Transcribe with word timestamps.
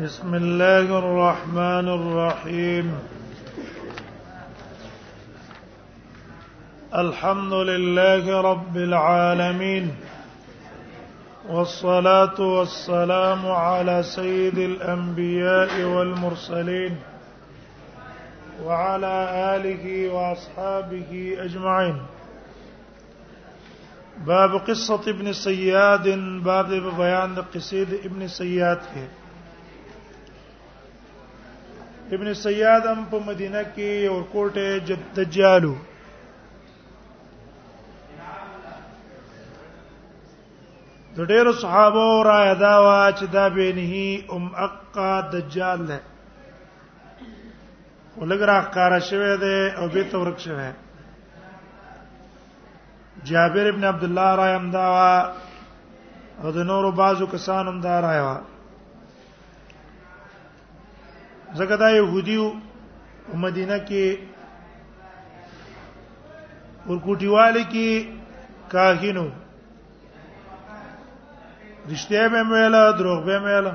بسم 0.00 0.34
الله 0.34 0.98
الرحمن 0.98 1.88
الرحيم 1.88 2.98
الحمد 6.94 7.52
لله 7.52 8.40
رب 8.40 8.76
العالمين 8.76 9.90
والصلاه 11.48 12.40
والسلام 12.40 13.46
على 13.46 14.02
سيد 14.02 14.58
الانبياء 14.58 15.82
والمرسلين 15.82 16.96
وعلى 18.64 19.16
اله 19.56 20.14
واصحابه 20.14 21.36
اجمعين 21.38 21.96
باب 24.26 24.56
قصه 24.68 25.00
ابن 25.08 25.32
سياد 25.32 26.08
باب 26.48 26.68
بيان 26.98 27.42
قصيد 27.54 27.94
ابن 28.04 28.28
سياد 28.28 28.78
ابن 32.14 32.32
سیاد 32.34 32.84
هم 32.86 33.04
په 33.12 33.18
مدینه 33.28 33.60
کې 33.74 34.08
اور 34.10 34.20
کوټه 34.34 34.80
جد 34.90 35.06
دجالو 35.16 35.74
د 41.16 41.28
ډېر 41.32 41.46
صحابه 41.64 42.06
را 42.28 42.38
ادا 42.52 42.74
وا 42.86 43.02
چې 43.18 43.26
دا 43.32 43.48
به 43.56 43.72
نه 43.80 44.04
ام 44.38 44.44
اقا 44.68 45.10
دجال 45.34 45.80
نه 45.90 46.00
ولګرا 48.20 48.58
ښکارا 48.66 48.98
شوه 49.10 49.36
ده 49.42 49.56
او 49.78 49.88
به 49.98 50.04
تورک 50.16 50.38
شوه 50.40 50.68
جابر 53.24 53.64
ابن 53.72 53.84
عبد 53.94 54.04
الله 54.08 54.30
را 54.42 54.46
امدا 54.56 54.86
وا 54.96 55.14
او 56.42 56.52
د 56.58 56.68
نورو 56.70 56.92
بازو 56.92 57.26
کسانو 57.26 57.70
هم 57.70 57.80
دا 57.80 58.00
رايوا 58.08 58.36
زګه 61.54 61.76
دا 61.82 61.88
يهوديو 61.90 62.44
مدینه 63.34 63.78
کې 63.88 64.04
ورکوټیواله 66.88 67.62
کې 67.72 67.88
کاهینو 68.72 69.26
رښتیا 71.90 72.24
به 72.32 72.42
مېلا 72.50 72.82
دروغ 72.98 73.20
به 73.24 73.38
مېلا 73.44 73.74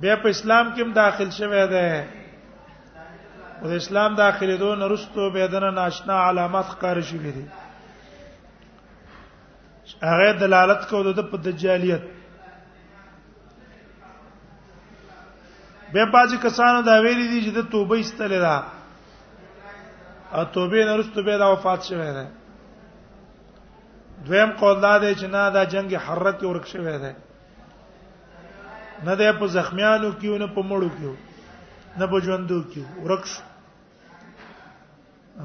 بیا 0.00 0.14
په 0.22 0.28
اسلام 0.34 0.66
کې 0.74 0.80
هم 0.82 0.92
داخل 0.92 1.28
شوه 1.38 1.66
ده 1.72 1.88
او 3.62 3.68
اسلام 3.80 4.14
داخلي 4.14 4.56
دوه 4.58 4.76
نرستو 4.76 5.30
به 5.34 5.46
دنه 5.52 5.70
ناشنا 5.70 6.16
علامات 6.28 6.66
ښکار 6.72 6.98
شوې 7.10 7.32
دي 7.36 7.44
هغه 10.10 10.32
دلالت 10.40 10.82
کوي 10.90 11.12
د 11.12 11.20
دجالیت 11.46 12.02
به 15.92 16.04
باځي 16.06 16.38
کسانو 16.42 16.82
دا 16.82 16.98
ویلي 17.02 17.28
دي 17.28 17.40
چې 17.46 17.50
د 17.54 17.60
توبه 17.70 17.94
ایستلې 17.96 18.38
ده 18.38 18.56
ا 20.40 20.44
توبه 20.54 20.84
نه 20.84 20.96
رسته 20.96 21.22
به 21.22 21.38
دا 21.38 21.52
وفات 21.52 21.82
شوه 21.82 22.12
ده 22.12 22.26
دویم 24.26 24.50
قول 24.60 24.80
دا 24.80 24.98
دی 24.98 25.14
چې 25.14 25.24
نه 25.24 25.50
دا 25.50 25.64
جنگ 25.64 25.94
حرت 25.94 26.40
کې 26.40 26.44
ورک 26.44 26.66
شوه 26.66 26.98
ده 26.98 27.14
نه 29.04 29.14
ده 29.16 29.32
په 29.32 29.46
زخمیانو 29.46 30.12
کې 30.20 30.24
نه 30.38 30.46
په 30.46 30.62
مړو 30.62 30.90
کې 30.98 31.12
نه 31.98 32.06
په 32.06 32.20
ژوندو 32.20 32.62
کې 32.70 32.80
ورک 33.02 33.26
شو 33.26 33.42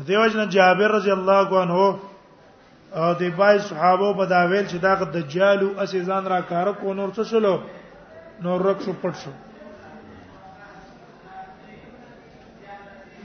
دیو 0.06 0.28
جن 0.34 0.50
جابر 0.50 0.88
رضی 0.92 1.12
الله 1.12 1.62
عنه 1.62 2.00
او 2.96 3.14
دی 3.14 3.30
بای 3.30 3.60
صحابه 3.60 4.14
په 4.14 4.26
دا 4.26 4.42
ویل 4.48 4.68
چې 4.68 4.76
دا 4.82 4.96
دجالو 4.96 5.74
اسې 5.86 6.00
ځان 6.08 6.28
را 6.28 6.42
کار 6.42 6.72
کو 6.74 6.94
نور 6.94 7.10
څه 7.14 7.24
شلو 7.30 7.60
نور 8.44 8.62
رک 8.62 8.82
شو 8.86 8.94
پټ 9.04 9.16
شو 9.24 9.32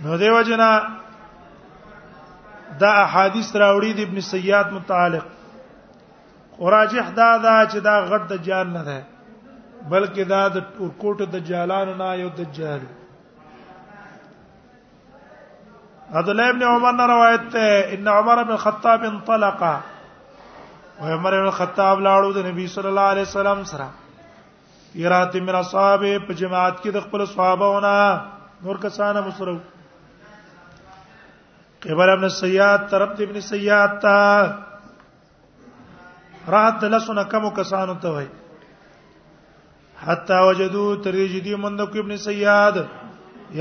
نو 0.04 0.16
دیو 0.20 0.40
جنا 0.48 0.70
دا 2.80 2.88
احادیث 3.04 3.50
راوړي 3.62 3.92
د 3.98 4.08
ابن 4.08 4.20
سیاد 4.30 4.72
متعلق 4.72 5.24
اوراجح 6.64 7.06
دا 7.18 7.28
دا 7.44 7.54
چې 7.70 7.78
دا 7.86 7.94
غټ 8.10 8.20
دجال 8.32 8.66
نه 8.76 8.82
ده 8.88 8.98
بلکې 9.92 10.24
دا 10.32 10.40
د 10.56 10.66
ورکوټ 10.80 11.22
دجالانو 11.36 11.94
نه 12.00 12.08
یو 12.22 12.28
دجال 12.40 12.82
عبد 16.18 16.28
الله 16.32 16.48
ابن 16.54 16.62
عمر 16.70 16.92
نے 16.98 17.06
روایت 17.14 17.54
ہے 17.56 17.70
ان 17.94 18.08
عمر 18.16 18.42
بن 18.48 18.56
خطاب 18.64 19.04
انطلق 19.12 19.62
و 19.70 21.12
عمر 21.14 21.38
بن 21.42 21.50
خطاب 21.60 21.98
لاړو 22.08 22.34
د 22.38 22.44
نبی 22.48 22.66
صلی 22.74 22.88
الله 22.90 23.08
علیه 23.14 23.30
وسلم 23.30 23.64
سره 23.72 23.88
یراتی 25.06 25.40
من 25.48 25.54
اصحاب 25.62 26.04
په 26.26 26.38
جماعت 26.44 26.76
کې 26.82 26.98
د 26.98 27.06
خپل 27.08 27.26
صحابهونه 27.32 28.68
نور 28.68 28.82
کسانه 28.84 29.24
مسرو 29.30 29.56
قبل 31.88 32.10
ابن 32.10 32.28
سیاد 32.36 32.78
طرف 32.90 33.20
ابن 33.28 33.40
سیاد 33.50 33.88
تا 34.02 34.16
رات 36.54 36.84
لسنا 36.94 37.22
کم 37.32 37.48
کسانو 37.56 37.94
ته 38.04 38.08
وای 38.14 38.26
حتا 40.06 40.38
وجدو 40.48 40.86
ترجدی 41.04 41.54
مند 41.66 41.80
کو 41.92 41.98
ابن 42.00 42.16
سیاد 42.24 42.76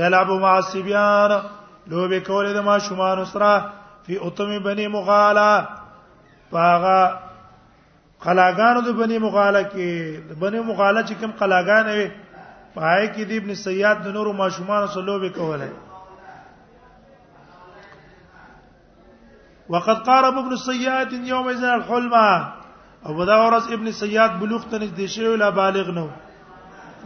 یلعب 0.00 0.30
مع 0.30 0.54
السبیان 0.56 1.30
لو 1.86 2.08
به 2.08 2.20
کول 2.26 2.52
د 2.54 2.58
ما 2.68 2.78
شومان 2.88 3.18
اسرا 3.20 3.52
فی 4.06 4.18
اتم 4.28 4.56
بنی 4.66 4.86
مغالا 4.98 5.50
پاغا 6.50 7.00
قلاګانو 8.24 8.86
د 8.90 9.00
بنی 9.00 9.18
مغاله 9.24 9.62
کې 9.70 10.22
د 10.30 10.44
بنی 10.44 10.60
مغاله 10.60 11.00
چې 11.08 11.14
کوم 11.22 11.30
قلاګان 11.38 11.86
وي 11.96 12.10
پای 12.74 13.06
کې 13.06 13.22
د 13.32 13.42
ابن 13.42 13.54
سیاد 13.66 14.02
د 14.06 14.14
نورو 14.18 14.32
ماشومان 14.40 14.86
سره 14.86 15.02
لوبې 15.02 15.36
کوله 15.40 15.68
وقد 19.68 20.02
قارب 20.06 20.38
ابن 20.38 20.52
الصياد 20.52 21.12
يوم 21.12 21.48
اذا 21.48 21.74
الحلم 21.74 22.14
او 23.06 23.24
دا 23.24 23.56
ابن 23.74 23.86
الصياد 23.88 24.38
بلوغ 24.40 24.62
ته 24.62 24.78
نږدې 24.78 25.06
شوی 25.06 25.36
لا 25.36 25.48
بالغ 25.50 25.90
نو 25.90 26.08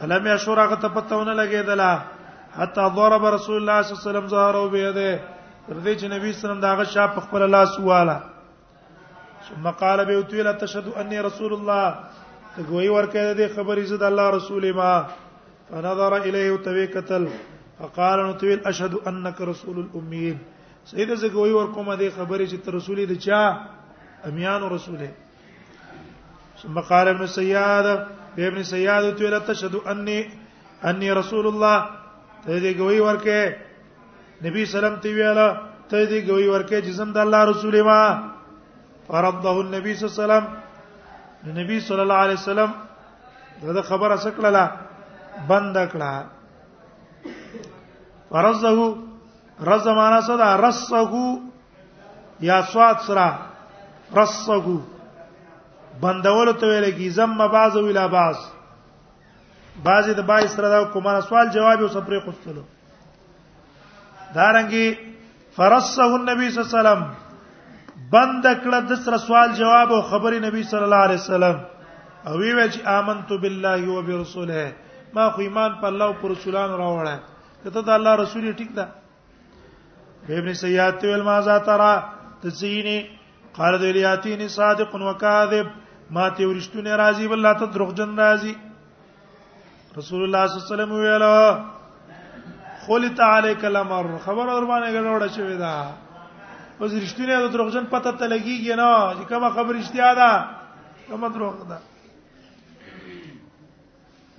فلم 0.00 0.26
يشور 0.26 0.58
هغه 0.64 0.74
ته 0.82 0.88
پتهونه 0.88 1.32
لګیدله 1.34 2.00
حتى 2.58 2.90
ضرب 2.98 3.24
رسول 3.24 3.56
الله 3.56 3.82
صلى 3.82 3.92
الله 3.92 4.02
عليه 4.02 4.08
وسلم 4.10 4.28
ظهره 4.28 4.66
بيده 4.70 5.20
رضي 5.70 5.94
دې 5.94 6.00
چې 6.00 6.04
نبی 6.04 6.04
الله 6.04 6.36
عليه 6.38 6.46
وسلم 6.46 6.60
داغه 6.60 6.84
شاپ 6.84 7.18
خپل 7.26 7.50
لاس 7.50 7.78
واله 7.80 8.20
ثم 9.48 9.70
قال 9.70 10.04
به 10.04 10.20
تويل 10.22 10.52
تشهد 10.54 10.88
اني 10.88 11.20
رسول 11.20 11.52
الله 11.52 11.84
ته 12.56 12.62
ګوي 12.62 12.88
ورکه 12.88 13.34
دې 13.34 13.56
خبرې 13.56 13.82
زد 13.94 14.02
الله 14.02 14.30
رسول 14.30 14.72
ما 14.72 15.06
فنظر 15.70 16.16
اليه 16.16 16.50
وتوکتل 16.52 17.28
فقال 17.80 18.38
تويل 18.38 18.60
اشهد 18.66 18.94
انك 19.08 19.40
رسول 19.40 19.84
الامين 19.84 20.38
سید 20.90 21.10
زګوي 21.22 21.52
ور 21.54 21.68
کومه 21.74 21.94
دې 22.00 22.08
خبره 22.18 22.44
چې 22.50 22.56
تر 22.66 22.70
رسول 22.78 22.98
دې 23.10 23.16
چا 23.26 23.40
امیان 24.28 24.60
رسوله 24.76 25.10
ثم 26.62 26.80
قال 26.90 27.06
ابن 27.08 27.26
سیاد 27.34 27.86
ابن 28.46 28.62
سیاد 28.70 29.04
تو 29.18 29.28
لا 29.34 29.38
تشهد 29.50 29.74
انی 29.92 30.18
انی 30.90 31.10
رسول 31.20 31.46
الله 31.50 31.76
ته 32.46 32.58
دې 32.64 32.72
ګوي 32.80 32.98
ورکه 33.06 33.56
نبی 34.46 34.64
سلام 34.72 34.96
تی 35.04 35.12
ویلا 35.18 35.46
ته 35.90 36.06
دې 36.06 36.20
ګوي 36.28 36.48
ورکه 36.52 36.80
چې 36.82 36.90
زم 36.98 37.12
د 37.14 37.18
الله 37.24 37.42
رسول 37.50 37.82
ما 37.82 38.32
فرضه 39.10 39.54
النبي 39.60 39.94
صلی 39.94 40.10
الله 40.24 40.26
علیه 40.26 40.42
وسلم 40.42 41.54
نبی 41.60 41.78
صلی 41.90 42.00
الله 42.06 42.20
علیه 42.26 42.38
وسلم 42.40 42.70
دا 43.78 43.82
خبره 43.92 44.16
سکړه 44.26 44.64
بند 45.52 45.76
کړه 45.90 46.26
فرضه 48.34 48.96
رز 49.66 49.86
معنا 49.86 50.20
څه 50.26 50.36
ده 50.36 50.56
رسغو 50.56 51.40
یا 52.50 52.60
سواد 52.72 52.98
سرا 53.06 53.26
رسغو 54.18 54.76
بندول 56.04 56.52
ته 56.60 56.66
ویل 56.68 56.90
کی 57.00 57.08
زم 57.16 57.38
بعض 57.54 57.76
ویلا 57.76 58.06
بعض 58.14 58.36
بعضی 59.88 60.14
د 60.20 60.24
بای 60.30 60.46
سره 60.52 60.68
دا 60.74 60.84
کومه 60.92 61.20
سوال 61.26 61.50
جواب 61.56 61.82
اوس 61.86 61.96
پرې 61.96 62.24
خوستلو 62.24 62.62
دارنګي 64.34 64.98
فرسه 65.56 66.04
النبي 66.04 66.50
صلی 66.50 66.60
الله 66.62 66.80
علیه 66.80 66.80
وسلم 66.80 67.02
بند 68.14 68.44
کړه 68.46 68.78
د 68.92 69.02
سره 69.02 69.16
سوال 69.24 69.52
جواب 69.60 69.92
او 69.96 70.00
خبري 70.14 70.38
نبی 70.46 70.62
صلی 70.70 70.84
الله 70.88 70.96
علیه 70.96 71.18
وسلم 71.18 71.60
او 72.30 72.38
وی 72.38 72.52
وچ 72.60 72.78
امنت 72.94 73.32
بالله 73.44 73.86
و 73.98 74.00
برسوله 74.08 74.64
ما 75.14 75.28
خو 75.36 75.40
ایمان 75.48 75.74
په 75.82 75.86
الله 75.92 76.04
او 76.06 76.12
پر 76.22 76.30
رسولانو 76.36 76.76
راوړل 76.76 77.18
کته 77.66 77.80
د 77.80 77.88
الله 77.98 78.16
رسول 78.24 78.50
ټیک 78.62 78.74
ده 78.80 78.88
ابن 80.38 80.52
سیات 80.54 81.04
ویل 81.04 81.22
ما 81.22 81.40
ذا 81.40 81.58
ترى 81.66 81.94
تسینی 82.42 82.98
قال 83.56 83.78
دلیاتین 83.80 84.46
صادق 84.48 84.94
وکاذب 84.94 85.66
ما 86.10 86.28
ته 86.28 86.46
ورشتونه 86.46 86.96
راضی 86.96 87.28
بل 87.28 87.32
الله 87.38 87.58
ته 87.58 87.66
دروغجن 87.66 88.16
راضی 88.18 88.56
رسول 89.98 90.22
الله 90.22 90.46
صلی 90.46 90.56
الله 90.56 90.64
علیه 90.64 90.74
وسلم 90.74 90.92
ویل 90.92 91.24
خلت 92.86 93.20
علیک 93.20 93.64
الامر 93.64 94.06
خبر 94.24 94.48
اور 94.48 94.64
باندې 94.64 94.96
غوړه 95.06 95.28
شوې 95.36 95.56
ده 95.62 95.90
اوس 96.80 96.92
رښتینه 96.94 97.36
د 97.40 97.50
دروغجن 97.52 97.84
پته 97.86 98.12
ته 98.12 98.26
لګیږي 98.28 98.76
نه 98.76 99.14
چې 99.18 99.28
کومه 99.28 99.50
خبر 99.50 99.74
اشتیا 99.74 100.14
ده 100.14 100.44
کومه 101.10 101.28
دروغ 101.28 101.66
ده 101.68 101.78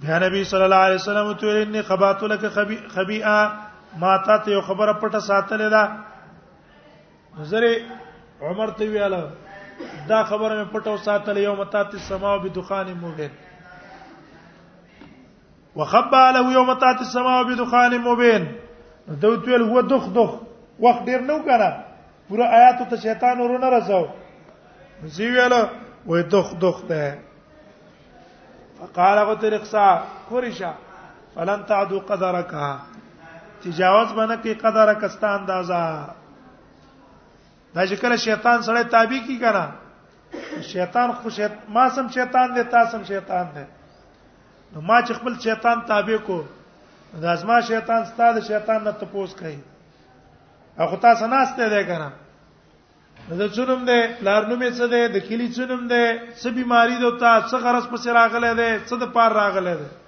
بیا 0.06 0.20
نبی 0.20 0.44
صلی 0.44 0.64
الله 0.64 0.84
علیه 0.88 0.96
وسلم 0.98 1.34
ته 1.34 1.48
ویل 1.48 1.76
ان 1.76 1.82
خبات 1.90 2.24
لك 2.24 2.46
خبیئه 2.96 3.71
ما 4.00 4.18
تا 4.26 4.38
ته 4.38 4.52
یو 4.52 4.62
خبره 4.62 4.94
پټه 4.94 5.20
ساتلې 5.20 5.70
ده 5.70 7.44
زره 7.52 7.72
عمر 8.42 8.70
ته 8.80 8.86
ویاله 8.88 9.22
دا 10.08 10.24
خبره 10.24 10.54
مې 10.64 10.72
پټو 10.72 10.98
ساتلې 10.98 11.40
یو 11.44 11.56
متا 11.56 11.84
ته 11.84 11.98
سما 12.08 12.30
او 12.34 12.40
بدخان 12.40 12.94
مبین 13.02 13.30
وخبا 15.76 16.24
له 16.32 16.52
یو 16.54 16.64
متا 16.64 16.94
ته 16.98 17.04
سما 17.12 17.34
او 17.40 17.44
بدخان 17.50 17.98
مبین 18.08 18.46
دوت 19.08 19.48
ویل 19.48 19.62
هو 19.62 19.82
دخ 19.92 20.08
دخ 20.16 20.32
وخت 20.84 21.02
ډیر 21.06 21.20
نو 21.22 21.38
کړه 21.44 21.70
پورا 22.28 22.46
آیات 22.60 22.88
ته 22.90 22.96
شیطان 23.08 23.42
ورونه 23.42 23.70
راځو 23.76 24.04
زی 25.18 25.28
ویل 25.36 25.54
وې 26.08 26.24
دخ 26.36 26.56
دخ 26.64 26.82
ده 26.86 27.18
فقال 28.80 29.20
غترقصا 29.32 29.86
قرشا 30.30 30.74
فلن 31.36 31.64
تعدو 31.68 32.00
قدرك 32.08 32.56
تجاوز 33.64 34.14
باندې 34.14 34.42
کې 34.44 34.54
قدر 34.62 34.94
کستا 35.02 35.30
اندازا 35.40 35.84
دا 37.76 37.86
چې 37.88 37.96
کله 38.04 38.16
شیطان 38.26 38.62
سره 38.70 38.84
تابع 38.96 39.20
کی 39.28 39.38
کنه 39.44 39.68
شیطان 40.70 41.12
خو 41.20 41.30
شیط 41.36 41.54
ما 41.76 41.84
سم 41.96 42.08
شیطان 42.16 42.54
دی 42.56 42.64
تاسو 42.74 42.92
سم 42.92 43.04
شیطان 43.12 43.46
دی 43.56 43.66
نو 44.74 44.82
ما 44.90 44.98
چې 45.02 45.14
خپل 45.20 45.38
شیطان 45.46 45.82
تابع 45.92 46.18
کو 46.30 46.42
دا 47.24 47.32
ازما 47.38 47.60
شیطان 47.70 48.04
ستاد 48.10 48.40
شیطان 48.48 48.84
نه 48.84 48.92
تپوس 49.04 49.36
کوي 49.44 49.56
هغه 50.78 50.98
تاسو 51.08 51.28
نه 51.34 51.46
استه 51.46 51.70
دی 51.76 51.84
کنه 51.94 52.12
زه 53.30 53.50
چونم 53.50 53.86
دې 53.86 54.24
لار 54.24 54.46
نومې 54.46 54.74
څه 54.78 54.86
دې 54.94 55.16
د 55.16 55.30
کلی 55.32 55.50
چونم 55.56 55.88
دې 55.88 56.36
څه 56.42 56.48
بيماري 56.60 57.00
دوتا 57.02 57.34
څه 57.42 57.54
غرس 57.66 57.88
پس 57.96 58.08
راغله 58.20 58.54
دې 58.54 58.90
څه 58.90 58.96
د 59.04 59.12
پار 59.18 59.32
راغله 59.40 59.74
دې 59.76 60.01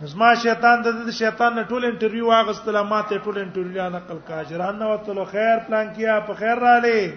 زما 0.00 0.34
شیطان 0.34 0.76
د 0.82 1.10
شیطان 1.10 1.54
نه 1.54 1.62
ټول 1.70 1.84
انټرویو 1.84 2.24
واغستل 2.28 2.76
ما 2.92 3.00
ته 3.08 3.18
ټول 3.24 3.36
انټرویو 3.38 3.88
نقل 3.96 4.18
کا 4.28 4.40
اجران 4.40 4.78
نو 4.82 4.96
تلو 5.06 5.24
خیر 5.32 5.58
پلان 5.68 5.92
کیا 5.96 6.18
په 6.28 6.34
خیر 6.40 6.56
را 6.66 6.74
لې 6.80 7.12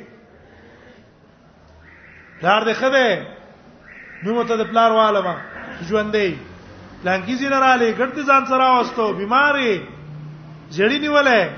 پلار 2.40 2.62
دې 2.68 2.74
خده 2.80 3.08
نو 4.24 4.44
ته 4.50 4.56
د 4.62 4.68
پلار 4.72 4.92
واله 4.98 5.22
ما 5.28 5.36
ژوندې 5.88 6.34
پلان 7.04 7.22
کی 7.28 7.36
زین 7.44 7.50
را 7.66 7.72
لې 7.76 7.92
ګټ 8.00 8.20
ځان 8.32 8.46
سره 8.54 8.66
واستو 8.78 9.06
بیمارې 9.14 9.82
جړی 10.80 10.98
نیولې 11.06 11.50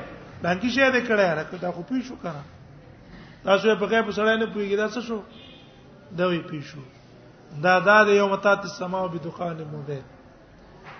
پلان 0.43 0.59
کی 0.65 0.69
شه 0.75 0.91
دې 0.91 1.07
کړه 1.07 1.39
راته 1.39 1.63
دا 1.63 1.71
خو 1.71 1.83
پیښو 1.83 2.15
کړه 2.27 3.41
تاسو 3.47 3.75
په 3.81 3.85
غیب 3.95 4.11
سره 4.19 4.35
نه 4.43 4.49
پویګی 4.53 4.75
دا 4.75 4.89
څه 4.89 5.01
شو 5.07 5.21
دا 6.21 6.27
وی 6.27 6.39
پیښو 6.51 6.79
دا 7.65 7.79
دا 7.89 7.97
یو 8.19 8.27
متات 8.33 8.59
السماو 8.69 9.07
بدخان 9.15 9.63
مو 9.71 9.81
ده 9.89 9.99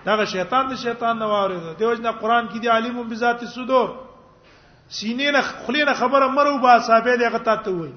دا 0.04 0.24
شیطان 0.24 0.66
د 0.68 0.74
شیطان 0.74 1.18
نه 1.18 1.24
واورید 1.26 1.76
دیوژن 1.78 2.10
قران 2.20 2.48
کې 2.48 2.58
دی 2.60 2.68
عالم 2.68 3.02
بذات 3.08 3.42
الصدور 3.42 3.88
سینې 4.88 5.32
نه 5.36 5.40
خلینه 5.66 5.94
خبره 6.02 6.28
مرو 6.38 6.58
با 6.64 6.78
صاحب 6.80 7.08
دې 7.16 7.34
غتا 7.34 7.56
ته 7.66 7.70
وای 7.78 7.92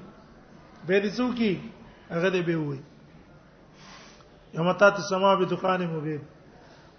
به 0.86 1.02
دې 1.02 1.16
څو 1.16 1.32
کی 1.34 1.70
هغه 2.10 2.30
دې 2.30 2.42
به 2.46 2.56
وای 2.62 2.78
یمتات 4.58 4.94
السما 5.02 5.34
به 5.36 5.44
دکان 5.54 5.86
مبین 5.90 6.20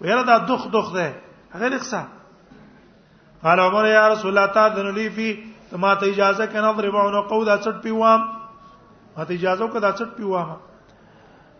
ویره 0.00 0.22
دا 0.30 0.38
دخ 0.50 0.68
دخ 0.76 0.92
ده 0.94 1.14
هغه 1.54 1.68
لخصه 1.76 2.06
قال 3.42 3.60
عمر 3.60 3.86
یا 3.88 4.08
رسول 4.08 4.30
الله 4.38 4.52
تعالی 4.52 4.92
لي 4.92 5.08
فی 5.10 5.44
ما 5.72 5.94
ته 5.96 6.06
اجازه 6.06 6.46
کنه 6.46 6.74
ضرب 6.76 6.94
او 6.96 7.20
قود 7.22 7.48
اچټ 7.62 7.68
پیوام 7.86 8.20
ما 9.16 9.24
ته 9.24 9.34
اجازه 9.34 9.66
کدا 9.68 9.90
اچټ 9.92 10.16
پیوام 10.16 10.56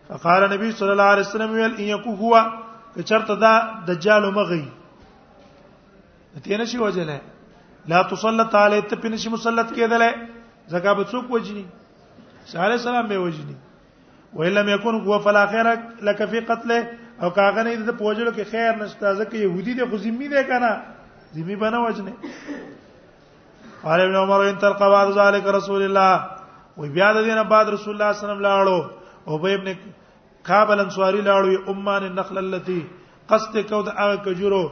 فقال 0.09 0.53
نبی 0.53 0.71
صلی 0.71 0.89
الله 0.91 1.03
علیه 1.13 1.21
وسلم 1.27 1.51
ویل 1.51 1.73
ان 1.77 1.83
یکو 1.83 2.15
هوا 2.15 2.64
که 2.95 3.03
چرته 3.03 3.35
دا 3.35 3.53
دجال 3.87 4.33
مغي 4.33 4.71
ته 6.43 6.57
نشي 6.57 6.77
وجنه 6.77 7.19
لا 7.87 8.03
تصلت 8.03 8.55
علی 8.55 8.81
ته 8.81 8.95
په 8.95 9.07
نشي 9.09 9.29
مسلط 9.29 9.71
کېدلې 9.73 10.13
زکه 10.71 10.93
به 10.93 11.03
څوک 11.03 11.31
وجني 11.31 11.65
صالح 12.51 12.77
سلام 12.77 13.07
به 13.07 13.17
وجني 13.17 13.55
وإلا 14.33 14.59
لم 14.61 14.69
يكن 14.69 14.95
هو 15.05 15.19
فلا 15.19 15.47
خير 15.47 15.79
لك 16.01 16.25
في 16.25 16.39
قتله 16.39 16.87
او 17.23 17.29
کاغه 17.31 17.63
نه 17.63 17.75
د 17.75 17.97
پوجلو 17.97 18.31
کې 18.33 18.43
خیر 18.51 18.75
نشته 18.83 19.15
ځکه 19.23 19.33
يهودي 19.35 19.73
د 19.73 19.89
خو 19.89 19.97
ذمي 19.97 20.27
دی 20.27 20.43
کنه 20.43 20.71
ذمي 21.35 21.55
بنه 21.55 21.83
وجنه 21.83 22.13
قال 23.83 23.99
ابن 24.01 24.15
عمر 24.15 24.49
ان 24.49 24.57
تلقى 24.59 24.89
بعد 24.89 25.11
ذلك 25.19 25.45
رسول 25.59 25.81
الله 25.81 26.29
و 26.77 26.81
بیا 26.97 27.13
د 27.13 27.23
دینه 27.23 27.43
بعد 27.43 27.69
رسول 27.77 27.93
الله 27.93 28.11
صلی 28.13 28.31
الله 28.31 28.49
علیه 28.49 28.71
وسلم 28.71 28.79
لاړو 28.79 28.91
او 29.27 29.47
ابن 29.57 29.75
قابل 30.49 30.79
انصاری 30.79 31.21
لاړو 31.27 31.53
امان 31.73 32.03
النخل 32.09 32.35
التي 32.43 32.79
قصد 33.33 33.55
کو 33.69 33.79
د 33.87 33.89
هغه 33.99 34.15
کجورو 34.25 34.63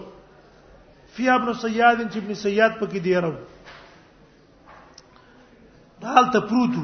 فی 1.16 1.25
ابن 1.36 1.48
سیاد 1.62 1.98
چې 2.02 2.18
ابن 2.24 2.31
سیاد 2.42 2.74
پکې 2.81 3.00
دی 3.08 3.16
راو 3.25 3.36
دال 6.04 6.24
ته 6.36 6.42
پروتو 6.52 6.84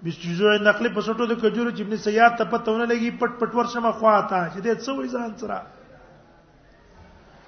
به 0.08 0.14
چیزو 0.24 0.46
النخل 0.56 0.84
په 0.88 1.06
سټو 1.08 1.26
د 1.32 1.40
کجورو 1.44 1.70
چې 1.70 1.86
ابن 1.86 1.94
سیاد 2.08 2.32
ته 2.40 2.44
پتهونه 2.56 2.84
لګي 2.86 3.10
پټ 3.22 3.32
پټ 3.42 3.50
ورشمه 3.60 3.90
خوا 4.00 4.16
تا 4.32 4.40
چې 4.48 4.58
دې 4.66 4.72
څه 4.86 4.92
وې 4.92 5.08
ځان 5.16 5.32
سره 5.44 5.60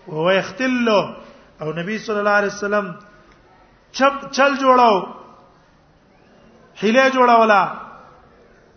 وهو 0.09 0.29
يختل 0.35 0.89
او 0.93 1.69
نبی 1.81 1.95
صلی 2.09 2.19
الله 2.19 2.41
علیه 2.43 2.55
وسلم 2.57 2.87
چپ 3.99 4.17
چل 4.39 4.57
جوړاو 4.63 4.97
حیله 6.83 7.05
جوړاولا 7.17 7.63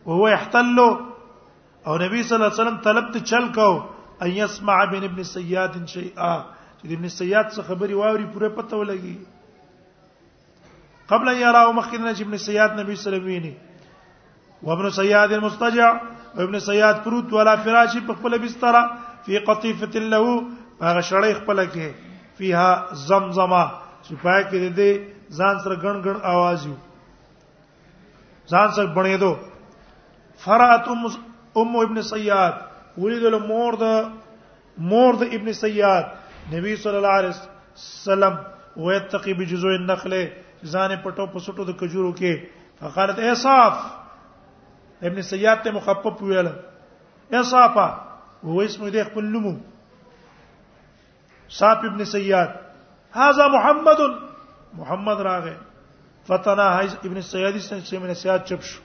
وهو 0.07 0.27
يحتلو 0.35 0.89
او 1.87 1.93
نبی 2.03 2.21
صلی 2.27 2.35
الله 2.35 2.51
علیه 2.51 2.63
وسلم 2.63 2.77
طلب 2.87 3.05
ته 3.15 3.19
چل 3.31 3.47
کو 3.57 3.67
ان 4.21 4.31
يسمع 4.39 4.77
بن 4.91 5.03
ابن 5.09 5.23
سیاد 5.31 5.73
شيئا 5.95 6.33
چې 6.79 6.95
ابن 6.97 7.07
سیاد 7.17 7.47
څه 7.53 7.61
خبري 7.71 7.95
واوري 8.01 8.25
پوره 8.35 8.49
پته 8.59 8.75
ولګي 8.81 9.15
قبل 11.11 11.29
ان 11.33 11.37
يرى 11.41 11.73
مخکنه 11.79 12.13
چې 12.13 12.21
ابن 12.29 12.37
سیاد 12.47 12.71
نبی 12.79 12.95
صلی 13.03 13.15
الله 13.21 13.35
علیه 13.37 13.41
وسلم 13.47 13.65
وابن 14.67 14.89
سیاد 14.99 15.33
المستجع 15.35 15.89
ابن 16.45 16.59
سیاد 16.65 16.99
پروت 17.03 17.33
ولا 17.33 17.55
فراش 17.67 17.95
په 18.07 18.13
خپل 18.19 18.37
بستر 18.45 18.75
فی 19.25 19.39
قطیفه 19.49 19.99
له 20.13 20.23
هغه 20.29 21.03
شړې 21.11 21.43
خپل 21.43 21.65
کې 21.67 22.17
فيها 22.39 22.99
زمزمہ 23.11 23.63
چې 24.09 24.15
پای 24.21 24.41
کې 24.49 24.69
دې 24.77 24.91
ځان 25.37 25.55
سره 25.63 25.75
ګڼ 25.85 25.95
ګڼ 26.05 26.17
आवाज 26.33 26.59
یو 26.67 26.75
ځان 28.51 28.67
سره 28.75 28.87
بڼېدو 28.97 29.33
فرات 30.45 30.87
ام 31.59 31.73
ابن 31.83 32.01
سیاد 32.11 32.53
ولیدل 33.01 33.35
مور 33.49 33.73
د 33.81 34.81
مور 34.91 35.13
د 35.21 35.35
ابن 35.37 35.51
سیاد 35.61 36.03
نبی 36.53 36.75
صلی 36.85 36.97
الله 36.99 37.15
علیه 37.19 37.33
وسلم 37.35 38.33
ويتقي 38.87 39.33
بجزوع 39.41 39.73
النخل 39.79 40.13
ځان 40.73 40.93
پټو 41.03 41.25
پسټو 41.33 41.63
د 41.69 41.77
کجورو 41.81 42.11
کې 42.21 42.55
فقالت 42.79 43.19
اصاف 43.33 43.73
ابن 45.09 45.21
سیاد 45.29 45.61
ته 45.67 45.71
مخفف 45.75 46.23
ویل 46.29 46.49
اصافه 46.49 47.85
هو 48.47 48.65
اسمه 48.69 48.91
د 48.97 49.05
خپل 49.11 49.29
نوم 49.37 49.53
صاف 51.59 51.87
ابن 51.91 52.03
سیاد 52.13 52.57
هذا 53.13 53.47
محمد 53.47 53.97
محمد 54.77 55.21
راغه 55.21 55.57
فتنا 56.27 56.81
ابن 56.83 57.17
السيادي 57.17 57.59
سنه 57.59 57.99
من 57.99 58.13
سياد 58.13 58.45
چپش 58.45 58.77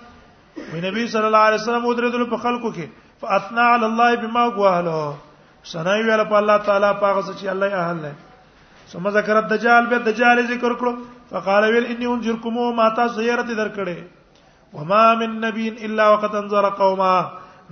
ونبي 0.73 1.07
صلى 1.07 1.27
الله 1.27 1.39
عليه 1.39 1.55
وسلم 1.61 1.85
ودرتل 1.85 2.25
په 2.29 2.37
خلکو 2.37 2.73
کې 2.73 2.87
فاثنا 3.21 3.61
على 3.61 3.85
الله 3.85 4.15
بما 4.15 4.49
قواله 4.49 5.15
سنای 5.63 6.03
ویل 6.03 6.25
په 6.25 6.35
الله 6.37 6.57
تعالی 6.57 6.93
پاغه 7.01 7.21
چې 7.21 7.49
الله 7.49 7.69
یې 7.69 7.73
اهل 7.73 7.95
نه 8.01 8.13
ثم 8.91 9.07
ذکر 9.17 9.37
الدجال 9.39 9.85
به 9.91 9.97
دجال 10.07 10.37
ذکر 10.51 10.73
کړو 10.79 10.91
فقال 11.31 11.63
ويل 11.73 11.85
اني 11.91 12.05
انذركم 12.13 12.55
ما 12.79 12.87
تاسيرت 12.99 13.45
درکړې 13.61 13.99
وما 14.75 15.03
من 15.21 15.31
نبي 15.45 15.67
الا 15.85 16.09
وقد 16.11 16.35
انذر 16.41 16.69
قوما 16.81 17.13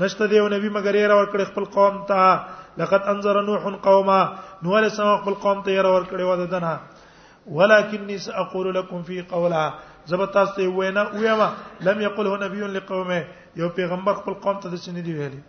نشته 0.03 0.27
دیو 0.31 0.47
نبی 0.55 0.69
مگر 0.77 0.95
یې 0.95 1.07
را 1.11 1.15
ورکړې 1.19 1.45
خپل 1.51 1.65
قوم 1.77 1.95
ته 2.07 2.39
لقد 2.83 3.01
انذر 3.15 3.41
نوح 3.49 3.63
قوما 3.89 4.21
نوح 4.63 4.79
له 4.81 4.89
سم 4.95 5.11
خپل 5.21 5.33
قوم 5.43 5.61
ته 5.63 5.71
یې 5.71 5.81
را 5.81 5.91
ورکړې 5.95 6.23
و 6.31 6.35
ددنه 6.45 6.79
ولكني 7.57 8.17
ساقول 8.25 8.73
لكم 8.73 9.03
في 9.03 9.21
قولا 9.21 9.63
زبتا 10.07 10.45
سي 10.55 10.67
وینا 10.67 11.03
ویما 11.13 11.49
لم 11.87 12.01
يقله 12.01 12.37
نبي 12.47 12.67
لقومه 12.77 13.23
یو 13.55 13.69
پیغمبر 13.77 14.13
خپل 14.23 14.33
قوم 14.33 14.59
ته 14.59 14.67
د 14.69 14.75
سنې 14.77 15.01
دی 15.07 15.13
ویلي 15.13 15.39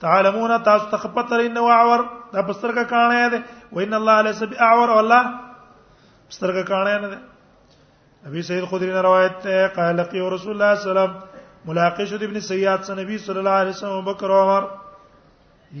تعلمون 0.00 0.50
تاسو 0.64 0.86
تخپتر 0.96 1.38
ان 1.44 1.56
واعور 1.66 2.02
دا 2.32 2.42
پسترګه 2.48 2.82
کانه 2.92 3.28
ده 3.34 3.78
وین 3.78 3.94
الله 3.98 4.32
سبی 4.40 4.58
اعور 4.66 4.92
والله 4.96 5.24
پسترګه 5.30 6.62
کانه 6.68 7.00
نه 7.04 7.08
ده 7.14 8.28
ابي 8.30 8.42
سعيد 8.50 8.66
خدري 8.74 8.92
روایت 9.06 9.40
ته 9.46 9.66
قال 9.78 9.96
لقي 10.02 10.22
رسول 10.36 10.52
الله 10.52 10.74
صلی 10.74 10.90
الله 10.90 11.06
علیه 11.08 11.16
وسلم 11.16 11.66
ملاقات 11.70 12.04
شد 12.12 12.22
ابن 12.28 12.38
سیاد 12.50 12.86
سن 12.90 13.00
نبی 13.02 13.18
صلی 13.24 13.38
الله 13.38 13.60
علیه 13.62 13.76
وسلم 13.78 14.04
بکر 14.12 14.36
عمر 14.36 14.68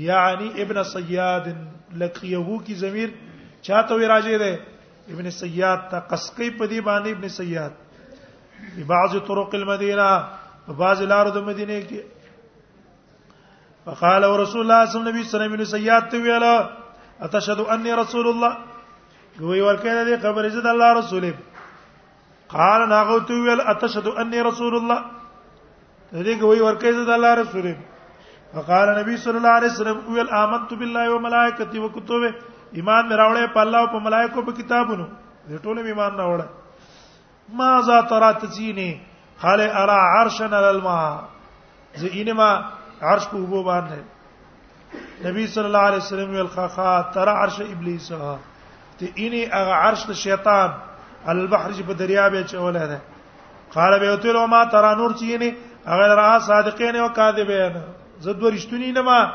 یعنی 0.08 0.48
ابن 0.62 0.82
سیاد 0.94 1.46
لقيه 2.04 2.58
کی 2.66 2.74
ضمیر 2.84 3.14
چاته 3.62 3.94
وی 3.94 4.06
راځي 4.12 4.38
ده 4.44 4.58
ابن 5.16 5.30
سیاد 5.40 5.88
تا 5.90 6.00
قسقی 6.10 6.50
پدی 6.58 6.80
باندې 6.90 7.14
ابن 7.18 7.28
سیاد 7.38 7.84
په 8.76 8.84
بعض 8.94 9.16
طرق 9.32 9.54
المدینه 9.62 10.10
په 10.68 10.80
بعض 10.84 11.02
لارو 11.14 11.30
د 11.40 11.48
مدینه 11.52 11.80
کې 11.88 12.06
فقال 13.88 14.22
رسول 14.42 14.60
الله 14.64 14.84
صلى 14.86 15.00
الله 15.00 15.10
عليه 15.12 15.28
وسلم 15.28 15.52
نبی 15.54 15.64
سیات 15.72 16.04
تويلا 16.12 16.54
اتشهد 17.24 17.60
اني 17.74 17.92
رسول 18.02 18.26
الله 18.32 18.52
وی 19.48 19.60
ورکه 19.60 20.04
دې 20.08 20.14
خبر 20.24 20.42
عزت 20.50 20.66
الله 20.74 20.88
رسول 21.00 21.24
قال 22.54 22.80
ناغو 22.88 23.18
تو 23.28 23.46
اتشهد 23.70 24.06
اني 24.24 24.40
رسول 24.48 24.74
الله 24.78 24.98
دې 26.12 26.42
وی 26.50 26.60
ورکه 26.68 26.88
عزت 26.88 27.08
الله 27.16 27.34
رسول 27.42 27.66
فقال 28.54 28.86
نبی 29.00 29.16
صلی 29.24 29.36
الله 29.38 29.52
علیه 29.60 29.70
وسلم 29.72 29.98
ویل 30.14 30.30
آمنت 30.42 30.70
بالله 30.80 31.04
و 31.14 31.18
ملائکته 31.18 31.80
و 31.80 31.88
کتبه 31.96 32.30
ایمان 32.78 33.02
مراوړې 33.10 33.52
په 33.56 33.60
الله 33.64 33.78
او 33.80 33.88
په 33.94 33.98
ملائکو 34.08 34.42
په 34.48 34.52
کتابونو 34.60 35.06
دې 35.50 35.58
ټول 35.64 35.76
ایمان 35.86 36.12
راوړل 36.20 36.50
ما 37.62 37.70
ذا 37.90 38.00
ترات 38.14 38.44
زینه 38.56 38.90
قال 39.42 39.60
ارا 39.60 39.98
عرشن 40.14 40.54
على 40.54 40.70
الماء 40.70 42.00
زینما 42.02 42.50
عرش 43.00 43.28
په 43.30 43.36
وبو 43.36 43.62
باندې 43.62 44.00
نبی 45.24 45.46
صلی 45.46 45.64
الله 45.64 45.78
علیه 45.88 45.96
وسلم 46.02 46.30
ویل 46.30 46.46
خا 46.54 47.00
تر 47.14 47.28
عرش 47.28 47.60
ابلیس 47.60 48.08
ته 48.98 49.10
اني 49.26 49.42
هغه 49.46 49.74
عرش 49.82 50.06
د 50.06 50.12
شیطان 50.12 50.70
البحر 51.32 51.70
په 51.86 51.92
دریاب 51.94 52.32
کې 52.34 52.50
چوله 52.50 52.86
ده 52.92 53.00
قال 53.74 53.98
به 54.00 54.12
وتل 54.12 54.44
ما 54.46 54.64
ترى 54.64 54.94
نور 54.96 55.12
چینه 55.22 55.50
هغه 55.86 56.06
را 56.20 56.38
صادقین 56.46 56.96
او 56.96 57.08
کاذبین 57.12 57.72
زه 58.20 58.32
دوه 58.32 58.50
رښتونی 58.56 58.90
نه 58.94 59.00
ما 59.00 59.34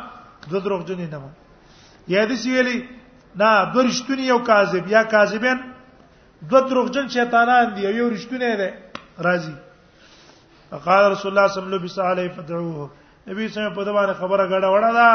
دوه 0.49 0.59
دروغجن 0.63 1.01
نه 1.09 1.17
ما 1.17 1.29
یاد 2.07 2.35
سی 2.35 2.51
ویلی 2.51 2.79
نه 3.35 3.71
دوه 3.73 3.83
رښتونی 3.89 4.29
او 4.29 4.39
کاذب 4.43 4.87
یا 4.87 5.03
کاذبین 5.03 5.59
دوه 6.49 6.61
دروغجن 6.69 7.07
شیطانان 7.07 7.73
دي 7.75 7.81
یو 7.89 8.09
رښتونه 8.17 8.55
ده 8.59 8.73
راضي 9.19 9.53
قال 10.85 11.11
رسول 11.11 11.29
الله 11.37 11.47
صلی 11.51 11.63
الله 11.63 12.03
علیه 12.03 12.31
وسلم 12.31 12.45
فدعوه 12.45 12.89
نبی 13.27 13.47
سم 13.55 13.67
په 13.75 13.81
دغه 13.87 14.13
خبره 14.19 14.43
غړا 14.51 14.69
وړا 14.75 14.91
دا 15.01 15.09